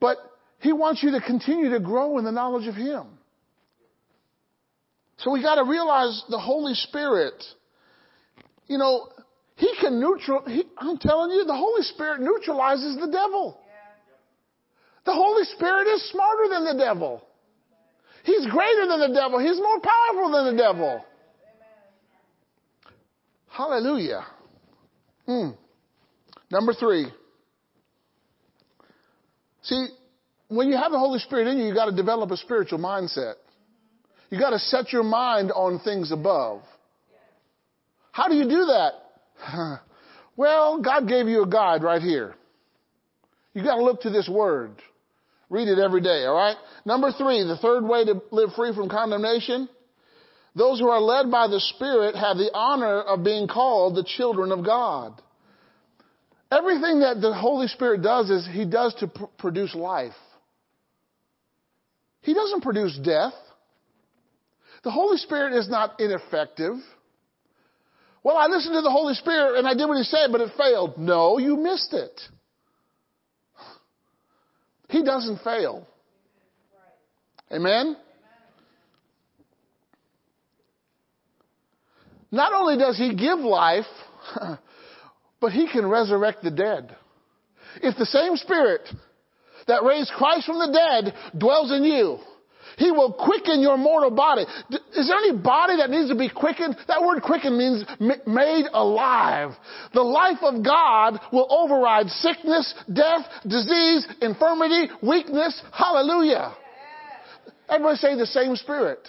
But 0.00 0.16
He 0.60 0.72
wants 0.72 1.02
you 1.02 1.10
to 1.10 1.20
continue 1.20 1.72
to 1.72 1.80
grow 1.80 2.16
in 2.16 2.24
the 2.24 2.32
knowledge 2.32 2.66
of 2.66 2.74
Him. 2.74 3.17
So 5.18 5.30
we 5.32 5.42
got 5.42 5.56
to 5.56 5.64
realize 5.64 6.22
the 6.28 6.38
Holy 6.38 6.74
Spirit, 6.74 7.42
you 8.66 8.78
know, 8.78 9.08
He 9.56 9.72
can 9.80 10.00
neutral, 10.00 10.42
he, 10.46 10.64
I'm 10.78 10.98
telling 10.98 11.30
you, 11.32 11.44
the 11.44 11.56
Holy 11.56 11.82
Spirit 11.82 12.20
neutralizes 12.20 12.96
the 12.96 13.08
devil. 13.10 13.58
The 15.04 15.14
Holy 15.14 15.44
Spirit 15.44 15.88
is 15.88 16.10
smarter 16.10 16.48
than 16.50 16.64
the 16.66 16.84
devil. 16.84 17.24
He's 18.24 18.46
greater 18.46 18.86
than 18.86 19.00
the 19.00 19.14
devil. 19.14 19.38
He's 19.38 19.56
more 19.56 19.80
powerful 19.80 20.30
than 20.32 20.54
the 20.54 20.62
devil. 20.62 21.04
Hallelujah. 23.48 24.24
Hmm. 25.26 25.48
Number 26.50 26.74
three. 26.74 27.06
See, 29.62 29.86
when 30.48 30.68
you 30.68 30.76
have 30.76 30.92
the 30.92 30.98
Holy 30.98 31.18
Spirit 31.20 31.48
in 31.48 31.58
you, 31.58 31.66
you 31.66 31.74
got 31.74 31.86
to 31.86 31.96
develop 31.96 32.30
a 32.30 32.36
spiritual 32.36 32.78
mindset. 32.78 33.34
You 34.30 34.38
got 34.38 34.50
to 34.50 34.58
set 34.58 34.92
your 34.92 35.04
mind 35.04 35.52
on 35.52 35.80
things 35.80 36.12
above. 36.12 36.62
How 38.12 38.28
do 38.28 38.34
you 38.34 38.44
do 38.44 38.66
that? 38.66 39.80
Well, 40.38 40.80
God 40.80 41.08
gave 41.08 41.26
you 41.26 41.42
a 41.42 41.48
guide 41.48 41.82
right 41.82 42.00
here. 42.00 42.36
You 43.54 43.64
got 43.64 43.74
to 43.74 43.82
look 43.82 44.02
to 44.02 44.10
this 44.10 44.28
word. 44.28 44.70
Read 45.50 45.66
it 45.66 45.80
every 45.80 46.00
day, 46.00 46.26
all 46.26 46.36
right? 46.36 46.56
Number 46.84 47.10
three, 47.10 47.42
the 47.42 47.56
third 47.56 47.82
way 47.84 48.04
to 48.04 48.22
live 48.30 48.50
free 48.54 48.72
from 48.72 48.88
condemnation. 48.88 49.68
Those 50.54 50.78
who 50.78 50.88
are 50.90 51.00
led 51.00 51.28
by 51.30 51.48
the 51.48 51.58
Spirit 51.58 52.14
have 52.14 52.36
the 52.36 52.50
honor 52.54 53.00
of 53.00 53.24
being 53.24 53.48
called 53.48 53.96
the 53.96 54.04
children 54.04 54.52
of 54.52 54.64
God. 54.64 55.20
Everything 56.52 57.00
that 57.00 57.20
the 57.20 57.34
Holy 57.34 57.66
Spirit 57.66 58.02
does 58.02 58.30
is 58.30 58.46
He 58.50 58.64
does 58.64 58.94
to 59.00 59.08
pr- 59.08 59.24
produce 59.38 59.74
life. 59.74 60.12
He 62.20 62.32
doesn't 62.32 62.62
produce 62.62 62.96
death. 62.96 63.34
The 64.84 64.90
Holy 64.90 65.16
Spirit 65.18 65.54
is 65.54 65.68
not 65.68 66.00
ineffective. 66.00 66.74
Well, 68.22 68.36
I 68.36 68.46
listened 68.46 68.74
to 68.74 68.82
the 68.82 68.90
Holy 68.90 69.14
Spirit 69.14 69.58
and 69.58 69.66
I 69.66 69.74
did 69.74 69.86
what 69.86 69.96
He 69.96 70.04
said, 70.04 70.30
but 70.30 70.40
it 70.40 70.52
failed. 70.56 70.98
No, 70.98 71.38
you 71.38 71.56
missed 71.56 71.92
it. 71.92 72.20
He 74.88 75.02
doesn't 75.02 75.42
fail. 75.42 75.86
Amen? 77.52 77.96
Not 82.30 82.52
only 82.52 82.76
does 82.76 82.96
He 82.98 83.14
give 83.14 83.38
life, 83.38 83.86
but 85.40 85.52
He 85.52 85.68
can 85.70 85.86
resurrect 85.86 86.42
the 86.42 86.50
dead. 86.50 86.94
If 87.82 87.96
the 87.96 88.06
same 88.06 88.36
Spirit 88.36 88.88
that 89.66 89.82
raised 89.84 90.10
Christ 90.16 90.46
from 90.46 90.58
the 90.58 90.72
dead 90.72 91.14
dwells 91.38 91.70
in 91.70 91.84
you, 91.84 92.18
He 92.78 92.92
will 92.92 93.12
quicken 93.12 93.60
your 93.60 93.76
mortal 93.76 94.10
body. 94.10 94.42
Is 94.94 95.08
there 95.08 95.18
any 95.18 95.36
body 95.36 95.76
that 95.78 95.90
needs 95.90 96.10
to 96.10 96.14
be 96.14 96.28
quickened? 96.28 96.76
That 96.86 97.02
word 97.02 97.22
quicken 97.22 97.58
means 97.58 97.84
made 97.98 98.66
alive. 98.72 99.50
The 99.92 100.02
life 100.02 100.38
of 100.42 100.64
God 100.64 101.18
will 101.32 101.48
override 101.50 102.08
sickness, 102.08 102.72
death, 102.92 103.26
disease, 103.42 104.06
infirmity, 104.22 104.92
weakness. 105.02 105.60
Hallelujah. 105.72 106.54
Everybody 107.68 107.96
say 107.96 108.16
the 108.16 108.26
same 108.26 108.54
Spirit. 108.54 109.00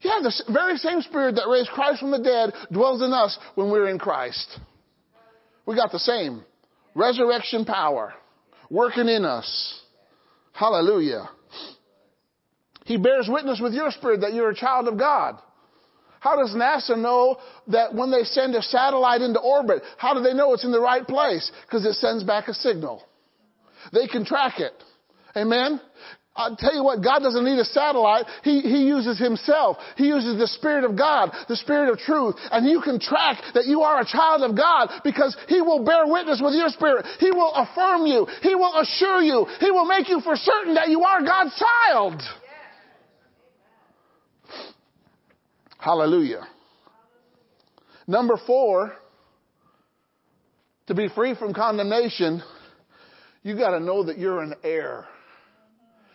Yeah, 0.00 0.20
the 0.22 0.32
very 0.50 0.78
same 0.78 1.02
Spirit 1.02 1.34
that 1.34 1.46
raised 1.46 1.68
Christ 1.68 2.00
from 2.00 2.10
the 2.10 2.22
dead 2.22 2.54
dwells 2.72 3.02
in 3.02 3.12
us 3.12 3.38
when 3.54 3.70
we're 3.70 3.88
in 3.88 3.98
Christ. 3.98 4.60
We 5.66 5.76
got 5.76 5.92
the 5.92 5.98
same 5.98 6.42
resurrection 6.94 7.66
power 7.66 8.14
working 8.70 9.08
in 9.08 9.26
us. 9.26 9.80
Hallelujah. 10.52 11.28
He 12.86 12.96
bears 12.96 13.28
witness 13.28 13.60
with 13.60 13.74
your 13.74 13.90
spirit 13.90 14.20
that 14.20 14.32
you're 14.32 14.50
a 14.50 14.54
child 14.54 14.88
of 14.88 14.96
God. 14.98 15.38
How 16.20 16.36
does 16.36 16.54
NASA 16.54 16.96
know 16.96 17.36
that 17.68 17.94
when 17.94 18.10
they 18.10 18.22
send 18.22 18.54
a 18.54 18.62
satellite 18.62 19.20
into 19.20 19.40
orbit, 19.40 19.82
how 19.98 20.14
do 20.14 20.22
they 20.22 20.32
know 20.32 20.54
it's 20.54 20.64
in 20.64 20.72
the 20.72 20.80
right 20.80 21.06
place? 21.06 21.50
Because 21.66 21.84
it 21.84 21.94
sends 21.94 22.24
back 22.24 22.48
a 22.48 22.54
signal. 22.54 23.02
They 23.92 24.06
can 24.06 24.24
track 24.24 24.58
it. 24.58 24.72
Amen? 25.36 25.80
I'll 26.36 26.54
tell 26.54 26.74
you 26.74 26.84
what, 26.84 27.02
God 27.02 27.20
doesn't 27.20 27.44
need 27.44 27.58
a 27.58 27.64
satellite. 27.64 28.26
He, 28.42 28.60
he 28.60 28.86
uses 28.86 29.18
Himself. 29.18 29.78
He 29.96 30.06
uses 30.06 30.38
the 30.38 30.46
Spirit 30.46 30.84
of 30.84 30.96
God, 30.96 31.32
the 31.48 31.56
Spirit 31.56 31.90
of 31.90 31.98
truth. 31.98 32.36
And 32.50 32.68
you 32.68 32.82
can 32.82 33.00
track 33.00 33.38
that 33.54 33.66
you 33.66 33.82
are 33.82 34.00
a 34.00 34.06
child 34.06 34.42
of 34.42 34.56
God 34.56 34.90
because 35.02 35.36
He 35.48 35.60
will 35.60 35.84
bear 35.84 36.06
witness 36.06 36.40
with 36.44 36.54
your 36.54 36.68
spirit. 36.68 37.06
He 37.18 37.30
will 37.30 37.52
affirm 37.54 38.06
you. 38.06 38.26
He 38.42 38.54
will 38.54 38.78
assure 38.78 39.22
you. 39.22 39.46
He 39.60 39.70
will 39.70 39.86
make 39.86 40.08
you 40.08 40.20
for 40.20 40.36
certain 40.36 40.74
that 40.74 40.88
you 40.88 41.02
are 41.02 41.22
God's 41.22 41.56
child. 41.58 42.22
Hallelujah. 45.86 46.44
Number 48.08 48.36
four, 48.44 48.92
to 50.88 50.94
be 50.96 51.06
free 51.14 51.36
from 51.36 51.54
condemnation, 51.54 52.42
you 53.44 53.56
got 53.56 53.70
to 53.70 53.78
know 53.78 54.02
that 54.02 54.18
you're 54.18 54.42
an 54.42 54.54
heir. 54.64 55.06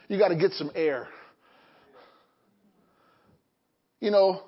You 0.10 0.20
got 0.20 0.28
to 0.28 0.36
get 0.36 0.52
some 0.56 0.72
air. 0.76 1.08
You 4.02 4.12
know, 4.12 4.42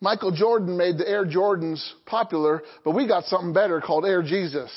Michael 0.00 0.30
Jordan 0.30 0.76
made 0.76 0.96
the 0.96 1.08
Air 1.08 1.26
Jordans 1.26 1.84
popular, 2.06 2.62
but 2.84 2.92
we 2.92 3.08
got 3.08 3.24
something 3.24 3.52
better 3.52 3.80
called 3.80 4.06
Air 4.06 4.22
Jesus. 4.22 4.70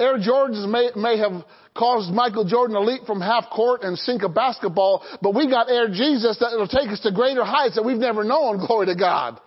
Air 0.00 0.18
Jordans 0.18 0.66
may, 0.66 0.88
may 0.96 1.18
have 1.18 1.44
caused 1.76 2.10
Michael 2.10 2.46
Jordan 2.46 2.74
to 2.74 2.80
leap 2.80 3.04
from 3.06 3.20
half 3.20 3.50
court 3.50 3.82
and 3.82 3.98
sink 3.98 4.22
a 4.22 4.28
basketball, 4.30 5.04
but 5.20 5.34
we 5.34 5.48
got 5.48 5.70
Air 5.70 5.88
Jesus 5.88 6.38
that 6.40 6.52
will 6.56 6.66
take 6.66 6.88
us 6.88 7.00
to 7.00 7.12
greater 7.12 7.44
heights 7.44 7.74
that 7.76 7.84
we've 7.84 7.98
never 7.98 8.24
known. 8.24 8.56
Glory 8.66 8.86
to 8.86 8.96
God. 8.96 9.38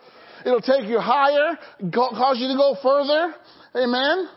It'll 0.45 0.62
take 0.62 0.88
you 0.88 0.99
higher, 0.99 1.58
cause 1.91 2.38
you 2.39 2.49
to 2.49 2.56
go 2.56 2.78
further. 2.84 3.34
Amen. 3.76 4.28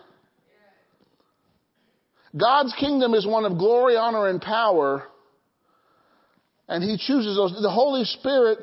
God's 2.39 2.75
kingdom 2.79 3.14
is 3.14 3.27
one 3.27 3.45
of 3.45 3.59
glory, 3.59 3.97
honor, 3.97 4.29
and 4.29 4.41
power. 4.41 5.05
And 6.69 6.83
He 6.83 6.97
chooses 6.97 7.37
those. 7.37 7.61
The 7.61 7.71
Holy 7.71 8.05
Spirit 8.05 8.59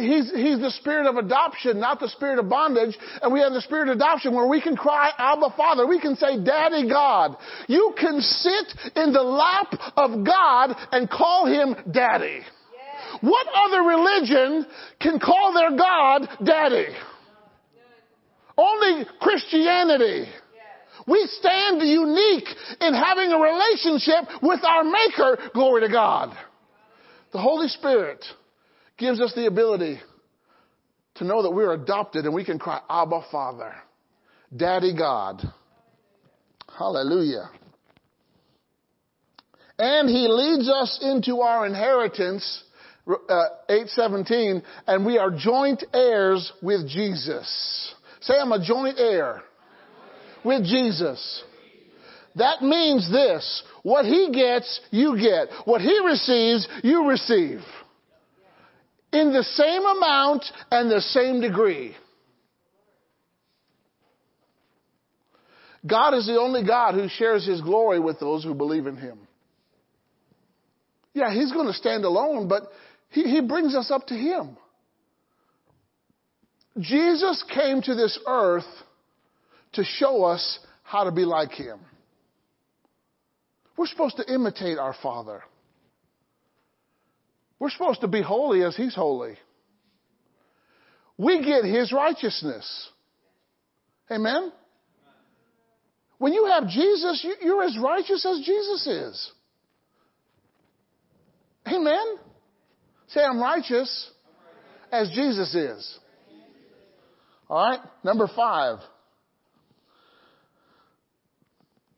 He's, 0.00 0.32
he's 0.32 0.58
the 0.58 0.72
spirit 0.78 1.06
of 1.06 1.16
adoption, 1.16 1.78
not 1.78 2.00
the 2.00 2.08
spirit 2.08 2.38
of 2.38 2.48
bondage. 2.48 2.96
And 3.20 3.32
we 3.32 3.40
have 3.40 3.52
the 3.52 3.60
spirit 3.60 3.88
of 3.88 3.96
adoption 3.96 4.34
where 4.34 4.46
we 4.46 4.62
can 4.62 4.74
cry, 4.74 5.10
Abba 5.18 5.54
Father. 5.56 5.86
We 5.86 6.00
can 6.00 6.16
say, 6.16 6.42
Daddy 6.42 6.88
God. 6.88 7.36
You 7.68 7.94
can 7.98 8.20
sit 8.20 8.92
in 8.96 9.12
the 9.12 9.22
lap 9.22 9.74
of 9.96 10.24
God 10.24 10.74
and 10.92 11.10
call 11.10 11.46
Him 11.46 11.76
Daddy. 11.92 12.40
What 13.20 13.46
other 13.54 13.82
religion 13.82 14.66
can 15.00 15.20
call 15.20 15.52
their 15.52 15.76
God 15.76 16.28
Daddy? 16.42 16.86
Only 18.56 19.04
Christianity. 19.20 20.26
We 21.06 21.28
stand 21.38 21.82
unique 21.82 22.48
in 22.80 22.94
having 22.94 23.32
a 23.32 23.38
relationship 23.38 24.42
with 24.42 24.60
our 24.64 24.84
Maker. 24.84 25.50
Glory 25.52 25.82
to 25.82 25.88
God. 25.88 26.36
The 27.32 27.38
Holy 27.40 27.68
Spirit 27.68 28.24
gives 29.02 29.20
us 29.20 29.34
the 29.34 29.46
ability 29.46 30.00
to 31.16 31.24
know 31.24 31.42
that 31.42 31.50
we're 31.50 31.72
adopted 31.72 32.24
and 32.24 32.32
we 32.32 32.44
can 32.44 32.58
cry, 32.58 32.80
Abba 32.88 33.22
Father, 33.32 33.74
Daddy 34.56 34.96
God. 34.96 35.42
Hallelujah. 36.78 37.50
And 39.76 40.08
He 40.08 40.28
leads 40.28 40.70
us 40.70 41.00
into 41.02 41.40
our 41.40 41.66
inheritance, 41.66 42.62
uh, 43.08 43.44
817, 43.68 44.62
and 44.86 45.04
we 45.04 45.18
are 45.18 45.32
joint 45.36 45.84
heirs 45.92 46.52
with 46.62 46.88
Jesus. 46.88 47.94
Say, 48.20 48.34
I'm 48.40 48.52
a 48.52 48.64
joint 48.64 49.00
heir 49.00 49.42
with 50.44 50.64
Jesus. 50.64 51.42
That 52.36 52.62
means 52.62 53.10
this. 53.10 53.64
What 53.82 54.04
he 54.06 54.30
gets, 54.32 54.80
you 54.90 55.18
get. 55.18 55.48
What 55.66 55.80
he 55.80 56.00
receives, 56.06 56.66
you 56.84 57.08
receive 57.08 57.60
in 59.12 59.32
the 59.32 59.44
same 59.44 59.84
amount 59.84 60.44
and 60.70 60.90
the 60.90 61.00
same 61.00 61.40
degree. 61.40 61.94
God 65.86 66.14
is 66.14 66.26
the 66.26 66.38
only 66.38 66.64
God 66.64 66.94
who 66.94 67.08
shares 67.08 67.46
his 67.46 67.60
glory 67.60 67.98
with 67.98 68.20
those 68.20 68.44
who 68.44 68.54
believe 68.54 68.86
in 68.86 68.96
him. 68.96 69.18
Yeah, 71.12 71.32
he's 71.32 71.52
going 71.52 71.66
to 71.66 71.72
stand 71.72 72.04
alone, 72.04 72.48
but 72.48 72.62
he, 73.10 73.24
he 73.24 73.40
brings 73.40 73.74
us 73.74 73.90
up 73.90 74.06
to 74.06 74.14
him. 74.14 74.56
Jesus 76.78 77.44
came 77.52 77.82
to 77.82 77.94
this 77.94 78.18
earth 78.26 78.64
to 79.74 79.84
show 79.84 80.24
us 80.24 80.58
how 80.82 81.04
to 81.04 81.12
be 81.12 81.24
like 81.24 81.50
him. 81.50 81.80
We're 83.76 83.86
supposed 83.86 84.16
to 84.16 84.32
imitate 84.32 84.78
our 84.78 84.94
Father. 85.02 85.42
We're 87.62 87.70
supposed 87.70 88.00
to 88.00 88.08
be 88.08 88.22
holy 88.22 88.64
as 88.64 88.74
He's 88.74 88.92
holy. 88.92 89.36
We 91.16 91.44
get 91.44 91.64
His 91.64 91.92
righteousness. 91.92 92.88
Amen? 94.10 94.50
When 96.18 96.32
you 96.32 96.46
have 96.46 96.66
Jesus, 96.66 97.24
you're 97.40 97.62
as 97.62 97.78
righteous 97.78 98.26
as 98.26 98.44
Jesus 98.44 98.86
is. 98.88 99.32
Amen? 101.68 102.16
Say, 103.06 103.20
I'm 103.22 103.40
righteous 103.40 104.10
as 104.90 105.10
Jesus 105.10 105.54
is. 105.54 105.98
All 107.48 107.64
right? 107.64 107.78
Number 108.02 108.28
five. 108.34 108.78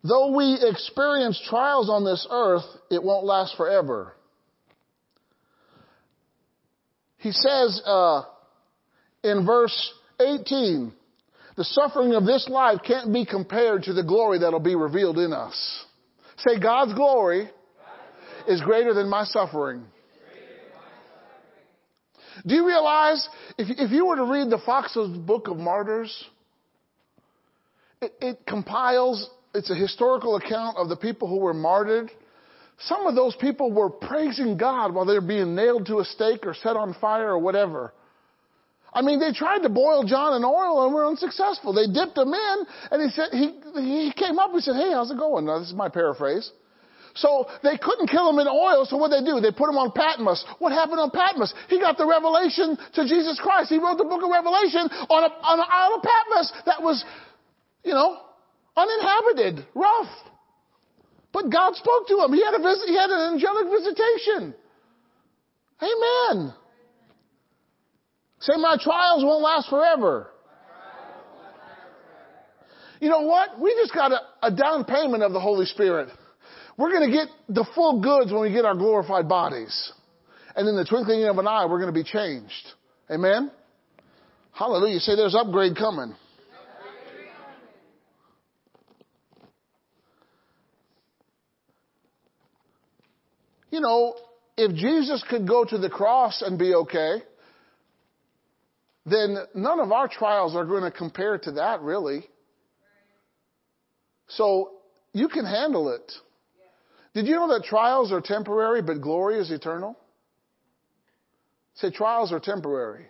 Though 0.02 0.36
we 0.36 0.58
experience 0.60 1.42
trials 1.48 1.88
on 1.88 2.04
this 2.04 2.26
earth, 2.30 2.66
it 2.90 3.02
won't 3.02 3.24
last 3.24 3.56
forever. 3.56 4.12
He 7.24 7.32
says 7.32 7.80
uh, 7.86 8.24
in 9.22 9.46
verse 9.46 9.92
18, 10.20 10.92
the 11.56 11.64
suffering 11.64 12.12
of 12.12 12.26
this 12.26 12.46
life 12.50 12.80
can't 12.86 13.14
be 13.14 13.24
compared 13.24 13.84
to 13.84 13.94
the 13.94 14.02
glory 14.02 14.40
that'll 14.40 14.60
be 14.60 14.74
revealed 14.74 15.16
in 15.16 15.32
us. 15.32 15.86
Say, 16.36 16.60
God's 16.60 16.92
glory 16.92 17.48
is 18.46 18.60
greater 18.60 18.92
than 18.92 19.08
my 19.08 19.24
suffering. 19.24 19.86
Do 22.44 22.54
you 22.54 22.66
realize 22.66 23.26
if, 23.56 23.68
if 23.70 23.90
you 23.90 24.04
were 24.04 24.16
to 24.16 24.24
read 24.24 24.50
the 24.50 24.60
Foxe's 24.66 25.16
Book 25.16 25.48
of 25.48 25.56
Martyrs, 25.56 26.14
it, 28.02 28.12
it 28.20 28.46
compiles, 28.46 29.30
it's 29.54 29.70
a 29.70 29.74
historical 29.74 30.36
account 30.36 30.76
of 30.76 30.90
the 30.90 30.96
people 30.96 31.26
who 31.26 31.38
were 31.38 31.54
martyred 31.54 32.10
some 32.78 33.06
of 33.06 33.14
those 33.14 33.36
people 33.36 33.72
were 33.72 33.90
praising 33.90 34.56
God 34.56 34.94
while 34.94 35.04
they 35.04 35.14
were 35.14 35.20
being 35.20 35.54
nailed 35.54 35.86
to 35.86 36.00
a 36.00 36.04
stake 36.04 36.46
or 36.46 36.54
set 36.54 36.76
on 36.76 36.94
fire 37.00 37.30
or 37.30 37.38
whatever. 37.38 37.92
I 38.92 39.02
mean, 39.02 39.18
they 39.18 39.32
tried 39.32 39.60
to 39.60 39.68
boil 39.68 40.04
John 40.04 40.36
in 40.36 40.44
oil 40.44 40.84
and 40.84 40.94
were 40.94 41.06
unsuccessful. 41.06 41.72
They 41.72 41.86
dipped 41.86 42.16
him 42.16 42.32
in, 42.32 42.56
and 42.90 43.02
he 43.02 43.08
said 43.10 43.30
he 43.32 43.58
he 43.74 44.12
came 44.16 44.38
up 44.38 44.54
and 44.54 44.62
said, 44.62 44.76
"Hey, 44.76 44.92
how's 44.92 45.10
it 45.10 45.18
going?" 45.18 45.46
Now, 45.46 45.58
this 45.58 45.68
is 45.68 45.74
my 45.74 45.88
paraphrase. 45.88 46.50
So 47.14 47.46
they 47.62 47.78
couldn't 47.78 48.08
kill 48.08 48.28
him 48.28 48.38
in 48.40 48.48
oil, 48.48 48.86
so 48.86 48.96
what 48.96 49.10
they 49.10 49.22
do? 49.22 49.38
They 49.38 49.52
put 49.52 49.70
him 49.70 49.78
on 49.78 49.92
Patmos. 49.92 50.44
What 50.58 50.72
happened 50.72 50.98
on 50.98 51.10
Patmos? 51.10 51.54
He 51.68 51.78
got 51.78 51.96
the 51.96 52.06
revelation 52.06 52.76
to 52.94 53.06
Jesus 53.06 53.38
Christ. 53.38 53.70
He 53.70 53.78
wrote 53.78 53.98
the 53.98 54.04
book 54.04 54.22
of 54.22 54.30
Revelation 54.30 54.90
on 55.10 55.22
a 55.22 55.30
on 55.42 55.58
an 55.58 55.66
isle 55.70 55.94
of 55.94 56.02
Patmos 56.02 56.52
that 56.66 56.82
was, 56.82 57.04
you 57.84 57.94
know, 57.94 58.18
uninhabited, 58.76 59.66
rough. 59.74 60.10
But 61.34 61.50
God 61.50 61.74
spoke 61.74 62.06
to 62.06 62.20
him. 62.22 62.32
He 62.32 62.44
had, 62.44 62.54
a 62.54 62.62
visit, 62.62 62.86
he 62.86 62.94
had 62.96 63.10
an 63.10 63.34
angelic 63.34 63.66
visitation. 63.68 64.54
Amen. 65.82 66.54
Say, 68.38 68.52
my 68.56 68.76
trials 68.80 69.24
won't 69.24 69.42
last 69.42 69.68
forever. 69.68 70.28
You 73.00 73.08
know 73.08 73.22
what? 73.22 73.60
We 73.60 73.74
just 73.74 73.92
got 73.92 74.12
a, 74.12 74.20
a 74.44 74.50
down 74.52 74.84
payment 74.84 75.24
of 75.24 75.32
the 75.32 75.40
Holy 75.40 75.66
Spirit. 75.66 76.08
We're 76.78 76.92
going 76.92 77.10
to 77.10 77.16
get 77.16 77.28
the 77.48 77.66
full 77.74 78.00
goods 78.00 78.32
when 78.32 78.42
we 78.42 78.52
get 78.52 78.64
our 78.64 78.76
glorified 78.76 79.28
bodies. 79.28 79.92
And 80.54 80.68
in 80.68 80.76
the 80.76 80.84
twinkling 80.84 81.24
of 81.24 81.36
an 81.38 81.48
eye, 81.48 81.66
we're 81.66 81.80
going 81.80 81.92
to 81.92 81.98
be 81.98 82.04
changed. 82.04 82.52
Amen? 83.10 83.50
Hallelujah. 84.52 85.00
Say 85.00 85.16
there's 85.16 85.34
upgrade 85.34 85.76
coming. 85.76 86.14
You 93.74 93.80
know, 93.80 94.14
if 94.56 94.72
Jesus 94.76 95.24
could 95.28 95.48
go 95.48 95.64
to 95.64 95.78
the 95.78 95.90
cross 95.90 96.42
and 96.42 96.56
be 96.56 96.74
okay, 96.74 97.16
then 99.04 99.36
none 99.52 99.80
of 99.80 99.90
our 99.90 100.06
trials 100.06 100.54
are 100.54 100.64
going 100.64 100.84
to 100.84 100.92
compare 100.96 101.38
to 101.38 101.50
that, 101.52 101.80
really. 101.80 102.24
So 104.28 104.74
you 105.12 105.26
can 105.26 105.44
handle 105.44 105.88
it. 105.92 106.12
Did 107.14 107.26
you 107.26 107.34
know 107.34 107.48
that 107.48 107.64
trials 107.64 108.12
are 108.12 108.20
temporary, 108.20 108.80
but 108.80 109.00
glory 109.00 109.40
is 109.40 109.50
eternal? 109.50 109.98
Say, 111.74 111.90
trials 111.90 112.32
are 112.32 112.38
temporary. 112.38 113.06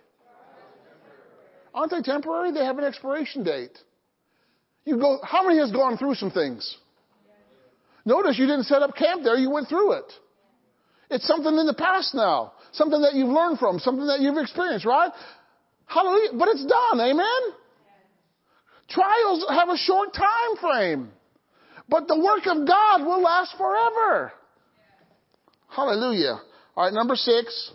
Aren't 1.75 1.91
they 1.91 2.01
temporary? 2.01 2.53
They 2.53 2.65
have 2.65 2.79
an 2.79 2.85
expiration 2.85 3.43
date. 3.43 3.77
You 4.83 4.97
go, 4.97 5.19
how 5.21 5.47
many 5.47 5.59
has 5.59 5.71
gone 5.71 5.97
through 5.97 6.15
some 6.15 6.31
things? 6.31 6.75
Notice 8.03 8.39
you 8.39 8.47
didn't 8.47 8.63
set 8.63 8.81
up 8.81 8.95
camp 8.95 9.23
there, 9.23 9.37
you 9.37 9.51
went 9.51 9.69
through 9.69 9.93
it. 9.93 10.11
It's 11.09 11.27
something 11.27 11.57
in 11.57 11.65
the 11.65 11.75
past 11.75 12.15
now. 12.15 12.53
Something 12.73 13.01
that 13.01 13.13
you've 13.13 13.29
learned 13.29 13.59
from, 13.59 13.79
something 13.79 14.07
that 14.07 14.19
you've 14.19 14.37
experienced, 14.37 14.85
right? 14.85 15.11
Hallelujah. 15.85 16.31
But 16.37 16.49
it's 16.49 16.65
done. 16.65 16.99
Amen? 16.99 17.41
Trials 18.89 19.45
have 19.49 19.69
a 19.69 19.77
short 19.77 20.13
time 20.13 20.57
frame. 20.59 21.09
But 21.87 22.07
the 22.07 22.17
work 22.17 22.47
of 22.47 22.67
God 22.67 23.05
will 23.05 23.21
last 23.21 23.55
forever. 23.57 24.31
Hallelujah. 25.69 26.39
All 26.75 26.85
right, 26.85 26.93
number 26.93 27.15
six. 27.15 27.71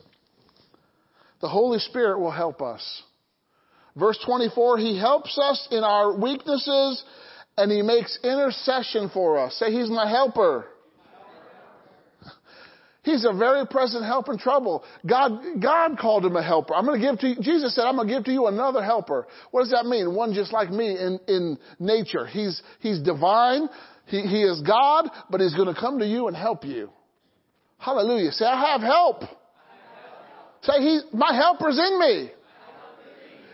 The 1.40 1.48
Holy 1.48 1.78
Spirit 1.78 2.18
will 2.18 2.30
help 2.30 2.60
us. 2.60 3.02
Verse 3.96 4.18
24, 4.24 4.78
He 4.78 4.98
helps 4.98 5.38
us 5.38 5.68
in 5.70 5.84
our 5.84 6.18
weaknesses 6.18 7.02
and 7.56 7.70
He 7.70 7.82
makes 7.82 8.18
intercession 8.22 9.10
for 9.12 9.38
us. 9.38 9.54
Say, 9.58 9.72
He's 9.72 9.90
my 9.90 10.08
helper. 10.08 10.66
He's 13.02 13.24
a 13.24 13.32
very 13.32 13.66
present 13.66 14.04
help 14.04 14.28
in 14.28 14.36
trouble. 14.36 14.84
God, 15.08 15.40
God 15.62 15.98
called 15.98 16.24
him 16.24 16.36
a 16.36 16.42
helper. 16.42 16.74
I'm 16.74 16.84
going 16.84 17.00
to 17.00 17.06
give 17.06 17.18
to 17.20 17.28
you, 17.28 17.36
Jesus 17.40 17.74
said, 17.74 17.84
I'm 17.84 17.96
going 17.96 18.08
to 18.08 18.14
give 18.14 18.24
to 18.24 18.32
you 18.32 18.46
another 18.46 18.82
helper. 18.82 19.26
What 19.52 19.62
does 19.62 19.70
that 19.70 19.86
mean? 19.86 20.14
One 20.14 20.34
just 20.34 20.52
like 20.52 20.70
me 20.70 20.98
in, 20.98 21.18
in 21.26 21.58
nature. 21.78 22.26
He's, 22.26 22.60
he's 22.80 23.00
divine. 23.00 23.68
He, 24.04 24.20
he 24.20 24.42
is 24.42 24.60
God, 24.60 25.08
but 25.30 25.40
he's 25.40 25.54
going 25.54 25.72
to 25.72 25.80
come 25.80 25.98
to 26.00 26.06
you 26.06 26.28
and 26.28 26.36
help 26.36 26.64
you. 26.64 26.90
Hallelujah. 27.78 28.32
Say, 28.32 28.44
I 28.44 28.72
have 28.72 28.82
help. 28.82 29.22
Say, 30.62 30.78
he, 30.80 31.00
my 31.14 31.34
helper's 31.34 31.78
in 31.78 31.98
me. 31.98 32.30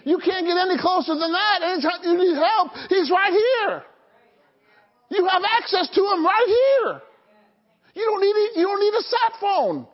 You 0.03 0.19
can't 0.19 0.45
get 0.45 0.57
any 0.57 0.81
closer 0.81 1.15
than 1.15 1.33
that. 1.33 1.63
Anytime 1.63 2.03
you 2.03 2.19
need 2.19 2.35
help, 2.35 2.73
he's 2.89 3.11
right 3.11 3.33
here. 3.33 3.83
You 5.11 5.29
have 5.29 5.43
access 5.45 5.89
to 5.95 6.01
him 6.01 6.25
right 6.25 6.47
here. 6.47 7.03
You 7.97 8.05
don't 8.05 8.21
need, 8.21 8.61
you 8.61 8.67
don't 8.67 8.81
need 8.81 8.93
a 8.93 9.03
sat 9.03 9.41
phone. 9.41 9.87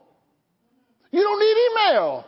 You 1.12 1.22
don't 1.22 1.38
need 1.38 1.56
email. 1.70 2.24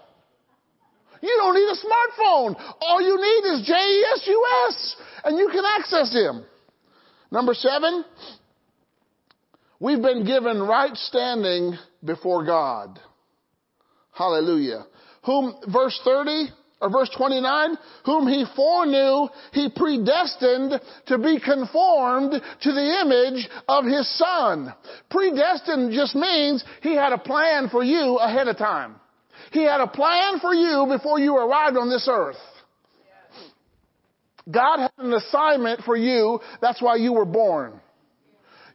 You 1.21 1.35
don't 1.37 1.55
need 1.55 1.69
a 1.69 1.75
smartphone. 1.75 2.77
All 2.81 3.03
you 3.03 3.17
need 3.17 3.55
is 3.55 3.69
JESUS 3.69 4.95
and 5.25 5.39
you 5.39 5.49
can 5.49 5.65
access 5.65 6.13
him. 6.13 6.45
Number 7.33 7.55
seven, 7.55 8.05
we've 9.81 10.01
been 10.01 10.25
given 10.25 10.63
right 10.63 10.95
standing 10.95 11.77
before 12.05 12.45
God. 12.45 13.01
Hallelujah. 14.13 14.87
Whom, 15.25 15.57
verse 15.73 15.99
30, 16.05 16.51
or 16.85 16.91
verse 16.91 17.09
29, 17.17 17.79
whom 18.05 18.29
he 18.29 18.45
foreknew, 18.55 19.27
he 19.53 19.71
predestined 19.75 20.79
to 21.07 21.17
be 21.17 21.41
conformed 21.41 22.33
to 22.61 22.73
the 22.73 23.01
image 23.01 23.49
of 23.67 23.87
his 23.87 24.07
son. 24.19 24.73
Predestined 25.11 25.93
just 25.95 26.15
means 26.15 26.63
he 26.83 26.95
had 26.95 27.15
a 27.15 27.19
plan 27.19 27.71
for 27.71 27.83
you 27.83 28.17
ahead 28.17 28.49
of 28.49 28.59
time. 28.59 28.97
He 29.51 29.63
had 29.63 29.81
a 29.81 29.87
plan 29.87 30.41
for 30.41 30.53
you 30.53 30.85
before 30.91 31.19
you 31.19 31.35
arrived 31.37 31.79
on 31.79 31.89
this 31.89 32.07
earth. 32.11 32.37
God 34.51 34.81
had 34.81 34.93
an 34.99 35.15
assignment 35.15 35.85
for 35.85 35.97
you. 35.97 36.39
That's 36.61 36.83
why 36.83 36.97
you 36.97 37.15
were 37.15 37.25
born. 37.25 37.81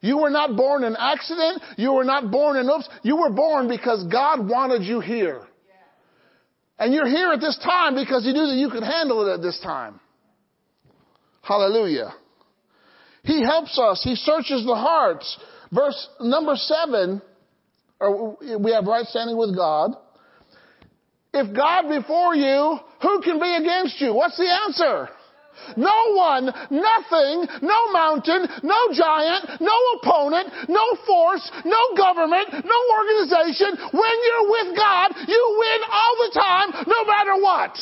You 0.00 0.18
were 0.18 0.30
not 0.30 0.56
born 0.56 0.82
in 0.82 0.96
accident. 0.98 1.62
You 1.76 1.92
were 1.92 2.04
not 2.04 2.32
born 2.32 2.56
in 2.56 2.68
oops. 2.68 2.88
You 3.04 3.18
were 3.18 3.30
born 3.30 3.68
because 3.68 4.04
God 4.10 4.48
wanted 4.48 4.82
you 4.82 4.98
here. 4.98 5.42
And 6.80 6.94
you're 6.94 7.06
here 7.06 7.30
at 7.30 7.40
this 7.40 7.58
time 7.62 7.94
because 7.94 8.24
He 8.24 8.32
knew 8.32 8.46
that 8.46 8.56
you 8.56 8.70
could 8.70 8.82
handle 8.82 9.28
it 9.28 9.34
at 9.34 9.42
this 9.42 9.60
time. 9.62 10.00
Hallelujah. 11.42 12.14
He 13.22 13.42
helps 13.42 13.78
us. 13.78 14.02
He 14.02 14.16
searches 14.16 14.64
the 14.64 14.74
hearts. 14.74 15.38
Verse 15.70 16.08
number 16.20 16.56
seven, 16.56 17.20
or 18.00 18.38
we 18.58 18.72
have 18.72 18.86
right 18.86 19.04
standing 19.06 19.36
with 19.36 19.54
God. 19.54 19.92
If 21.32 21.54
God 21.54 21.88
before 21.88 22.34
you, 22.34 22.78
who 23.02 23.20
can 23.20 23.38
be 23.38 23.54
against 23.54 24.00
you? 24.00 24.14
What's 24.14 24.36
the 24.36 24.50
answer? 24.66 25.10
No 25.76 26.14
one, 26.14 26.46
nothing, 26.70 27.46
no 27.62 27.92
mountain, 27.92 28.46
no 28.62 28.80
giant, 28.92 29.60
no 29.60 29.76
opponent, 30.00 30.48
no 30.68 30.96
force, 31.06 31.50
no 31.64 31.96
government, 31.96 32.48
no 32.52 32.78
organization. 32.98 33.76
When 33.92 34.16
you're 34.24 34.50
with 34.50 34.76
God, 34.76 35.12
you 35.28 35.56
win 35.58 35.80
all 35.90 36.16
the 36.18 36.40
time, 36.40 36.84
no 36.86 37.04
matter 37.04 37.42
what. 37.42 37.76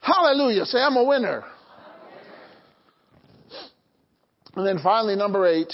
Hallelujah. 0.00 0.64
Say, 0.64 0.78
I'm 0.78 0.96
a 0.96 1.04
winner. 1.04 1.44
And 4.56 4.66
then 4.66 4.78
finally, 4.82 5.14
number 5.14 5.46
eight. 5.46 5.72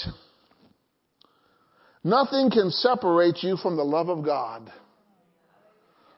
Nothing 2.03 2.51
can 2.51 2.69
separate 2.69 3.41
you 3.41 3.57
from 3.57 3.77
the 3.77 3.83
love 3.83 4.09
of 4.09 4.23
God. 4.23 4.71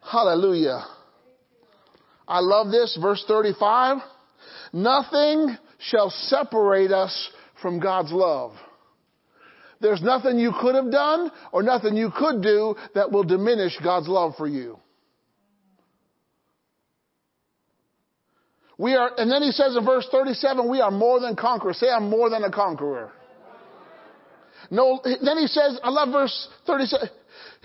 Hallelujah. 0.01 0.83
I 2.27 2.39
love 2.39 2.69
this, 2.71 2.97
verse 3.01 3.23
35. 3.27 3.97
Nothing 4.73 5.57
shall 5.79 6.09
separate 6.09 6.91
us 6.91 7.29
from 7.61 7.79
God's 7.79 8.11
love. 8.11 8.53
There's 9.79 10.01
nothing 10.01 10.39
you 10.39 10.53
could 10.59 10.75
have 10.75 10.91
done 10.91 11.31
or 11.51 11.63
nothing 11.63 11.95
you 11.95 12.11
could 12.15 12.41
do 12.41 12.75
that 12.95 13.11
will 13.11 13.23
diminish 13.23 13.77
God's 13.83 14.07
love 14.07 14.33
for 14.37 14.47
you. 14.47 14.79
We 18.79 18.95
are, 18.95 19.11
and 19.17 19.31
then 19.31 19.41
he 19.41 19.51
says 19.51 19.75
in 19.75 19.85
verse 19.85 20.07
37, 20.11 20.69
we 20.69 20.81
are 20.81 20.91
more 20.91 21.19
than 21.19 21.35
conquerors. 21.35 21.79
Say, 21.79 21.89
I'm 21.89 22.09
more 22.09 22.29
than 22.29 22.43
a 22.43 22.51
conqueror. 22.51 23.11
No, 24.69 24.99
then 25.03 25.37
he 25.37 25.47
says, 25.47 25.79
I 25.83 25.89
love 25.89 26.09
verse 26.09 26.47
37. 26.65 27.09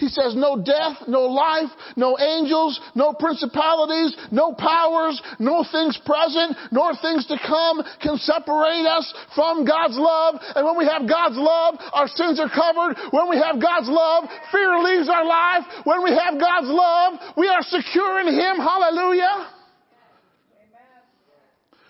He 0.03 0.09
says, 0.09 0.35
no 0.35 0.59
death, 0.59 1.07
no 1.07 1.31
life, 1.31 1.70
no 1.95 2.19
angels, 2.19 2.81
no 2.97 3.12
principalities, 3.12 4.16
no 4.33 4.53
powers, 4.53 5.23
no 5.39 5.62
things 5.62 5.97
present, 6.05 6.57
nor 6.73 6.91
things 6.97 7.24
to 7.29 7.39
come 7.39 7.85
can 8.03 8.16
separate 8.16 8.83
us 8.83 9.15
from 9.37 9.65
God's 9.65 9.95
love. 9.97 10.43
And 10.57 10.66
when 10.66 10.77
we 10.77 10.87
have 10.87 11.09
God's 11.09 11.37
love, 11.39 11.79
our 11.93 12.09
sins 12.09 12.41
are 12.41 12.51
covered. 12.51 12.99
When 13.12 13.31
we 13.31 13.37
have 13.37 13.62
God's 13.62 13.87
love, 13.89 14.24
fear 14.51 14.83
leaves 14.83 15.09
our 15.09 15.24
life. 15.24 15.62
When 15.85 16.03
we 16.03 16.11
have 16.11 16.35
God's 16.35 16.66
love, 16.66 17.12
we 17.37 17.47
are 17.47 17.62
secure 17.62 18.23
in 18.23 18.27
Him. 18.27 18.57
Hallelujah. 18.57 19.51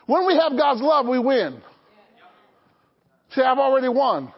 When 0.04 0.26
we 0.26 0.36
have 0.36 0.52
God's 0.52 0.82
love, 0.82 1.08
we 1.08 1.18
win. 1.18 1.62
See, 3.34 3.40
I've 3.40 3.56
already 3.56 3.88
won. 3.88 4.30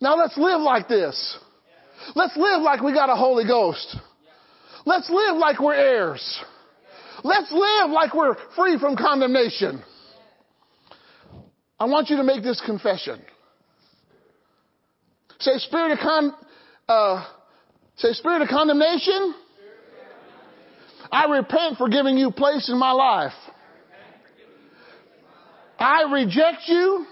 Now 0.00 0.16
let's 0.16 0.38
live 0.38 0.62
like 0.62 0.88
this. 0.88 1.38
Let's 2.14 2.36
live 2.36 2.62
like 2.62 2.80
we 2.80 2.92
got 2.92 3.10
a 3.10 3.16
Holy 3.16 3.46
Ghost. 3.46 3.96
Let's 4.84 5.08
live 5.10 5.36
like 5.36 5.60
we're 5.60 5.74
heirs. 5.74 6.40
Let's 7.22 7.52
live 7.52 7.90
like 7.90 8.14
we're 8.14 8.34
free 8.56 8.78
from 8.78 8.96
condemnation. 8.96 9.82
I 11.78 11.84
want 11.84 12.08
you 12.10 12.16
to 12.16 12.24
make 12.24 12.42
this 12.42 12.62
confession. 12.64 13.20
Say, 15.38 15.52
spirit 15.58 15.92
of 15.92 15.98
con, 15.98 16.34
uh, 16.88 17.26
say, 17.96 18.12
spirit 18.12 18.42
of 18.42 18.48
condemnation. 18.48 19.34
I 21.12 21.24
repent 21.26 21.78
for 21.78 21.88
giving 21.88 22.16
you 22.16 22.30
place 22.30 22.68
in 22.68 22.78
my 22.78 22.92
life. 22.92 23.32
I 25.78 26.12
reject 26.12 26.62
you. 26.66 27.06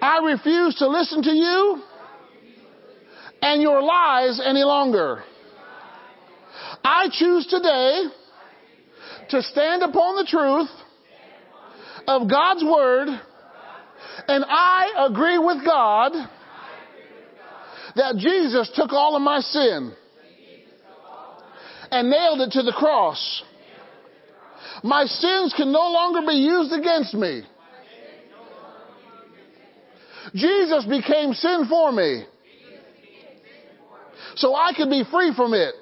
I 0.00 0.18
refuse 0.18 0.76
to 0.76 0.88
listen 0.88 1.22
to 1.22 1.30
you 1.30 1.82
and 3.42 3.62
your 3.62 3.82
lies 3.82 4.40
any 4.44 4.62
longer. 4.64 5.22
I 6.82 7.08
choose 7.10 7.46
today 7.46 8.04
to 9.30 9.42
stand 9.42 9.82
upon 9.82 10.16
the 10.16 10.26
truth 10.28 10.70
of 12.06 12.30
God's 12.30 12.64
Word 12.64 13.08
and 14.28 14.44
I 14.48 15.08
agree 15.08 15.38
with 15.38 15.64
God 15.64 16.12
that 17.96 18.16
Jesus 18.16 18.70
took 18.74 18.92
all 18.92 19.16
of 19.16 19.22
my 19.22 19.40
sin 19.40 19.94
and 21.90 22.10
nailed 22.10 22.40
it 22.40 22.52
to 22.52 22.62
the 22.62 22.72
cross. 22.72 23.42
My 24.82 25.04
sins 25.04 25.54
can 25.56 25.72
no 25.72 25.90
longer 25.90 26.26
be 26.26 26.36
used 26.36 26.72
against 26.72 27.14
me. 27.14 27.42
Jesus 30.34 30.84
became 30.84 31.32
sin 31.32 31.66
for 31.68 31.92
me 31.92 32.24
so 34.36 34.54
I 34.54 34.72
can 34.74 34.88
be 34.90 35.02
free 35.10 35.32
from 35.34 35.54
it. 35.54 35.74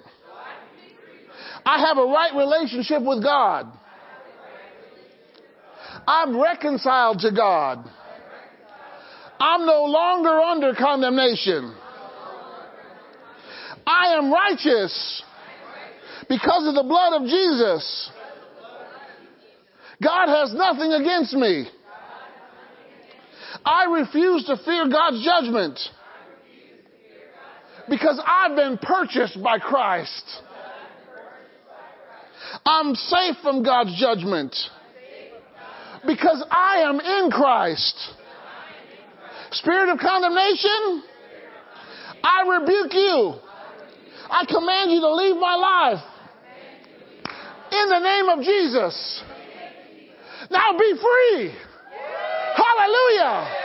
I 1.66 1.80
have 1.86 1.98
a 1.98 2.04
right 2.04 2.34
relationship 2.34 3.02
with 3.02 3.22
God. 3.22 3.66
I'm 6.06 6.40
reconciled 6.40 7.20
to 7.20 7.32
God. 7.32 7.84
I'm 9.40 9.66
no 9.66 9.84
longer 9.84 10.40
under 10.40 10.74
condemnation. 10.74 11.74
I 13.86 14.14
am 14.16 14.32
righteous 14.32 15.22
because 16.28 16.68
of 16.68 16.74
the 16.74 16.82
blood 16.82 17.20
of 17.20 17.28
Jesus. 17.28 18.10
God 20.02 20.28
has 20.28 20.54
nothing 20.54 20.92
against 20.92 21.34
me. 21.34 21.66
I 23.64 23.84
refuse 23.84 24.44
to 24.46 24.56
fear 24.64 24.88
God's 24.88 25.24
judgment 25.24 25.78
because 27.88 28.20
I've 28.24 28.56
been 28.56 28.78
purchased 28.78 29.42
by 29.42 29.58
Christ. 29.58 30.24
I'm 32.64 32.94
safe 32.94 33.36
from 33.42 33.62
God's 33.62 33.98
judgment 33.98 34.54
because 36.06 36.44
I 36.50 36.82
am 36.86 37.00
in 37.00 37.30
Christ. 37.30 37.96
Spirit 39.52 39.92
of 39.92 39.98
condemnation, 39.98 41.02
I 42.22 42.58
rebuke 42.60 42.92
you. 42.92 43.34
I 44.30 44.44
command 44.46 44.90
you 44.90 45.00
to 45.00 45.14
leave 45.14 45.36
my 45.36 45.54
life. 45.54 46.02
In 47.70 47.88
the 47.88 47.98
name 47.98 48.28
of 48.28 48.44
Jesus. 48.44 49.22
Now 50.50 50.72
be 50.78 50.92
free. 50.94 51.54
Hallelujah. 52.56 53.64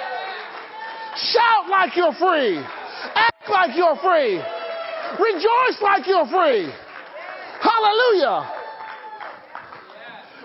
Shout 1.15 1.69
like 1.69 1.95
you're 1.95 2.13
free. 2.13 2.63
Like 3.49 3.75
you're 3.75 3.95
free. 3.97 4.41
Rejoice 5.17 5.81
like 5.81 6.07
you're 6.07 6.27
free. 6.27 6.71
Hallelujah. 7.61 8.51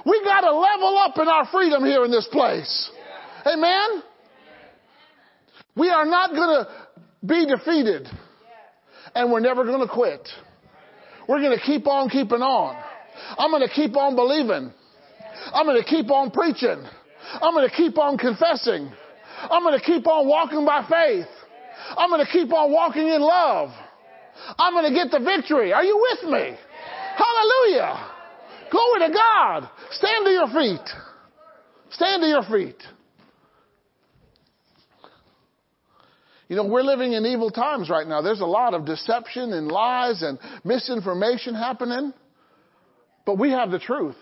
We 0.06 0.22
got 0.24 0.40
to 0.40 0.52
level 0.52 0.98
up 0.98 1.18
in 1.18 1.28
our 1.28 1.46
freedom 1.46 1.84
here 1.84 2.04
in 2.04 2.10
this 2.10 2.28
place. 2.30 2.90
Amen. 3.46 4.02
We 5.76 5.88
are 5.90 6.04
not 6.04 6.30
going 6.30 6.64
to 6.64 6.68
be 7.26 7.46
defeated. 7.46 8.08
And 9.14 9.30
we're 9.30 9.40
never 9.40 9.64
going 9.64 9.86
to 9.86 9.92
quit. 9.92 10.28
We're 11.28 11.40
going 11.40 11.56
to 11.56 11.64
keep 11.64 11.86
on 11.86 12.08
keeping 12.10 12.42
on. 12.42 12.76
I'm 13.38 13.50
going 13.50 13.66
to 13.66 13.72
keep 13.72 13.96
on 13.96 14.16
believing. 14.16 14.72
I'm 15.52 15.66
going 15.66 15.82
to 15.82 15.88
keep 15.88 16.10
on 16.10 16.30
preaching. 16.30 16.84
I'm 17.40 17.54
going 17.54 17.68
to 17.68 17.74
keep 17.74 17.98
on 17.98 18.18
confessing. 18.18 18.92
I'm 19.50 19.62
going 19.62 19.78
to 19.78 19.84
keep 19.84 20.06
on 20.06 20.28
walking 20.28 20.64
by 20.64 20.86
faith. 20.88 21.26
I'm 21.96 22.10
going 22.10 22.24
to 22.24 22.30
keep 22.30 22.52
on 22.52 22.72
walking 22.72 23.08
in 23.08 23.20
love. 23.20 23.70
I'm 24.58 24.72
going 24.74 24.92
to 24.92 24.94
get 24.94 25.10
the 25.10 25.24
victory. 25.24 25.72
Are 25.72 25.84
you 25.84 26.06
with 26.10 26.30
me? 26.30 26.56
Hallelujah. 27.16 28.10
Glory 28.70 29.08
to 29.08 29.12
God. 29.12 29.70
Stand 29.92 30.24
to 30.24 30.30
your 30.30 30.48
feet. 30.48 30.88
Stand 31.90 32.22
to 32.22 32.28
your 32.28 32.42
feet. 32.42 32.82
You 36.48 36.56
know, 36.56 36.66
we're 36.66 36.82
living 36.82 37.12
in 37.12 37.24
evil 37.24 37.50
times 37.50 37.88
right 37.88 38.06
now. 38.06 38.20
There's 38.20 38.40
a 38.40 38.46
lot 38.46 38.74
of 38.74 38.84
deception 38.84 39.52
and 39.52 39.68
lies 39.68 40.22
and 40.22 40.38
misinformation 40.64 41.54
happening. 41.54 42.12
But 43.24 43.38
we 43.38 43.50
have 43.50 43.70
the 43.70 43.78
truth. 43.78 44.16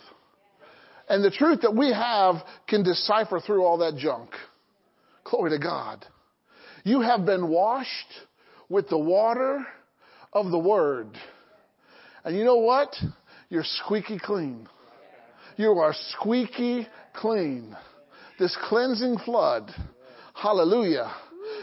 And 1.08 1.24
the 1.24 1.30
truth 1.30 1.62
that 1.62 1.74
we 1.74 1.92
have 1.92 2.36
can 2.68 2.84
decipher 2.84 3.40
through 3.40 3.64
all 3.64 3.78
that 3.78 3.96
junk. 3.96 4.30
Glory 5.24 5.50
to 5.50 5.58
God. 5.58 6.06
You 6.84 7.00
have 7.00 7.24
been 7.24 7.48
washed 7.48 7.88
with 8.68 8.88
the 8.88 8.98
water 8.98 9.64
of 10.32 10.50
the 10.50 10.58
Word. 10.58 11.08
And 12.24 12.36
you 12.36 12.44
know 12.44 12.56
what? 12.56 12.94
You're 13.48 13.64
squeaky 13.64 14.18
clean. 14.18 14.68
You 15.56 15.72
are 15.72 15.94
squeaky 16.10 16.86
clean. 17.14 17.76
This 18.38 18.56
cleansing 18.68 19.18
flood. 19.24 19.70
Hallelujah. 20.34 21.12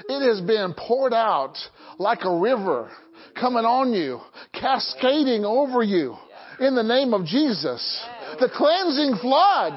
It 0.07 0.27
has 0.27 0.41
been 0.41 0.73
poured 0.77 1.13
out 1.13 1.55
like 1.97 2.19
a 2.23 2.37
river 2.39 2.89
coming 3.39 3.65
on 3.65 3.93
you, 3.93 4.19
cascading 4.53 5.45
over 5.45 5.83
you 5.83 6.15
in 6.59 6.75
the 6.75 6.83
name 6.83 7.13
of 7.13 7.25
Jesus. 7.25 8.05
The 8.39 8.49
cleansing 8.53 9.17
flood. 9.21 9.73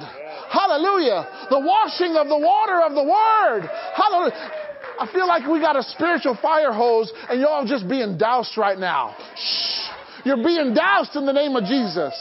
Hallelujah. 0.51 1.47
The 1.51 1.61
washing 1.61 2.17
of 2.17 2.29
the 2.29 2.39
water 2.39 2.83
of 2.83 2.93
the 2.93 3.05
Word. 3.05 3.71
Hallelujah. 3.95 4.62
I 5.03 5.13
feel 5.13 5.27
like 5.27 5.49
we 5.49 5.59
got 5.59 5.75
a 5.75 5.83
spiritual 5.83 6.39
fire 6.41 6.73
hose 6.73 7.13
and 7.29 7.41
y'all 7.41 7.67
just 7.67 7.89
being 7.89 8.17
doused 8.17 8.57
right 8.57 8.79
now. 8.79 9.17
Shh. 9.35 9.89
You're 10.25 10.45
being 10.45 10.75
doused 10.75 11.17
in 11.17 11.27
the 11.27 11.33
name 11.33 11.57
of 11.57 11.65
Jesus. 11.65 12.15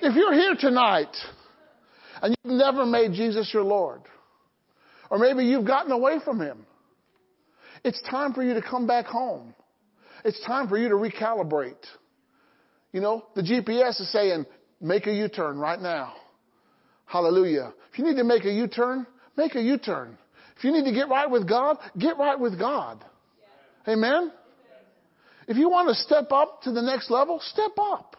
If 0.00 0.16
you're 0.16 0.34
here 0.34 0.56
tonight 0.58 1.14
and 2.20 2.34
you've 2.42 2.54
never 2.56 2.84
made 2.84 3.12
Jesus 3.12 3.48
your 3.54 3.62
Lord, 3.62 4.00
or 5.08 5.18
maybe 5.18 5.44
you've 5.44 5.64
gotten 5.64 5.92
away 5.92 6.18
from 6.24 6.40
Him, 6.40 6.66
it's 7.84 8.02
time 8.10 8.32
for 8.32 8.42
you 8.42 8.54
to 8.54 8.62
come 8.62 8.88
back 8.88 9.06
home. 9.06 9.54
It's 10.24 10.44
time 10.44 10.68
for 10.68 10.76
you 10.76 10.88
to 10.88 10.96
recalibrate. 10.96 11.86
You 12.90 13.02
know, 13.02 13.24
the 13.36 13.42
GPS 13.42 14.00
is 14.00 14.10
saying, 14.10 14.46
make 14.80 15.06
a 15.06 15.12
U-turn 15.12 15.58
right 15.58 15.80
now. 15.80 16.14
Hallelujah. 17.06 17.72
If 17.92 18.00
you 18.00 18.04
need 18.04 18.16
to 18.16 18.24
make 18.24 18.44
a 18.46 18.52
U-turn, 18.52 19.06
make 19.36 19.54
a 19.54 19.62
U-turn. 19.62 20.18
If 20.56 20.64
you 20.64 20.72
need 20.72 20.84
to 20.84 20.92
get 20.92 21.08
right 21.08 21.30
with 21.30 21.48
God, 21.48 21.78
get 21.98 22.18
right 22.18 22.38
with 22.38 22.58
God. 22.58 23.04
Amen? 23.86 24.32
If 25.48 25.56
you 25.56 25.68
want 25.68 25.88
to 25.88 25.94
step 25.94 26.30
up 26.30 26.62
to 26.62 26.72
the 26.72 26.82
next 26.82 27.10
level, 27.10 27.40
step 27.42 27.72
up. 27.78 28.16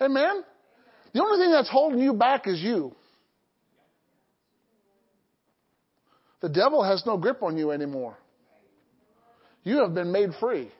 Amen? 0.00 0.44
The 1.12 1.22
only 1.22 1.42
thing 1.42 1.52
that's 1.52 1.70
holding 1.70 1.98
you 2.00 2.12
back 2.12 2.46
is 2.46 2.60
you. 2.60 2.94
The 6.40 6.48
devil 6.48 6.84
has 6.84 7.04
no 7.06 7.16
grip 7.16 7.42
on 7.42 7.56
you 7.56 7.70
anymore. 7.70 8.16
You 9.64 9.78
have 9.78 9.94
been 9.94 10.12
made 10.12 10.30
free. 10.38 10.70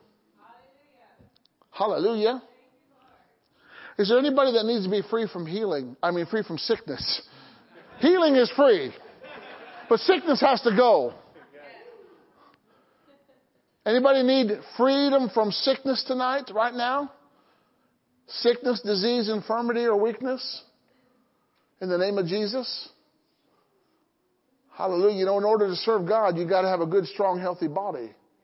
Hallelujah. 1.73 2.43
Is 3.98 4.09
there 4.09 4.19
anybody 4.19 4.53
that 4.53 4.65
needs 4.65 4.85
to 4.85 4.90
be 4.90 5.03
free 5.09 5.27
from 5.27 5.47
healing? 5.47 5.97
I 6.03 6.11
mean, 6.11 6.27
free 6.27 6.43
from 6.43 6.59
sickness. 6.59 7.23
Healing 7.98 8.36
is 8.36 8.51
free, 8.55 8.93
but 9.89 10.01
sickness 10.01 10.41
has 10.41 10.61
to 10.63 10.75
go. 10.77 11.15
Anybody 13.85 14.25
need 14.25 14.51
freedom 14.77 15.31
from 15.33 15.53
sickness 15.53 16.03
tonight, 16.05 16.51
right 16.53 16.75
now? 16.75 17.13
Sickness, 18.27 18.81
disease, 18.81 19.29
infirmity, 19.29 19.85
or 19.85 19.97
weakness? 19.97 20.63
In 21.81 21.89
the 21.89 21.97
name 21.97 22.19
of 22.19 22.27
Jesus? 22.27 22.89
Hallelujah. 24.77 25.17
You 25.17 25.25
know, 25.27 25.39
in 25.39 25.45
order 25.45 25.69
to 25.69 25.77
serve 25.77 26.07
God, 26.09 26.37
you've 26.37 26.49
got 26.49 26.63
to 26.63 26.69
have 26.69 26.81
a 26.81 26.87
good, 26.87 27.07
strong, 27.07 27.39
healthy 27.39 27.69
body. 27.69 28.11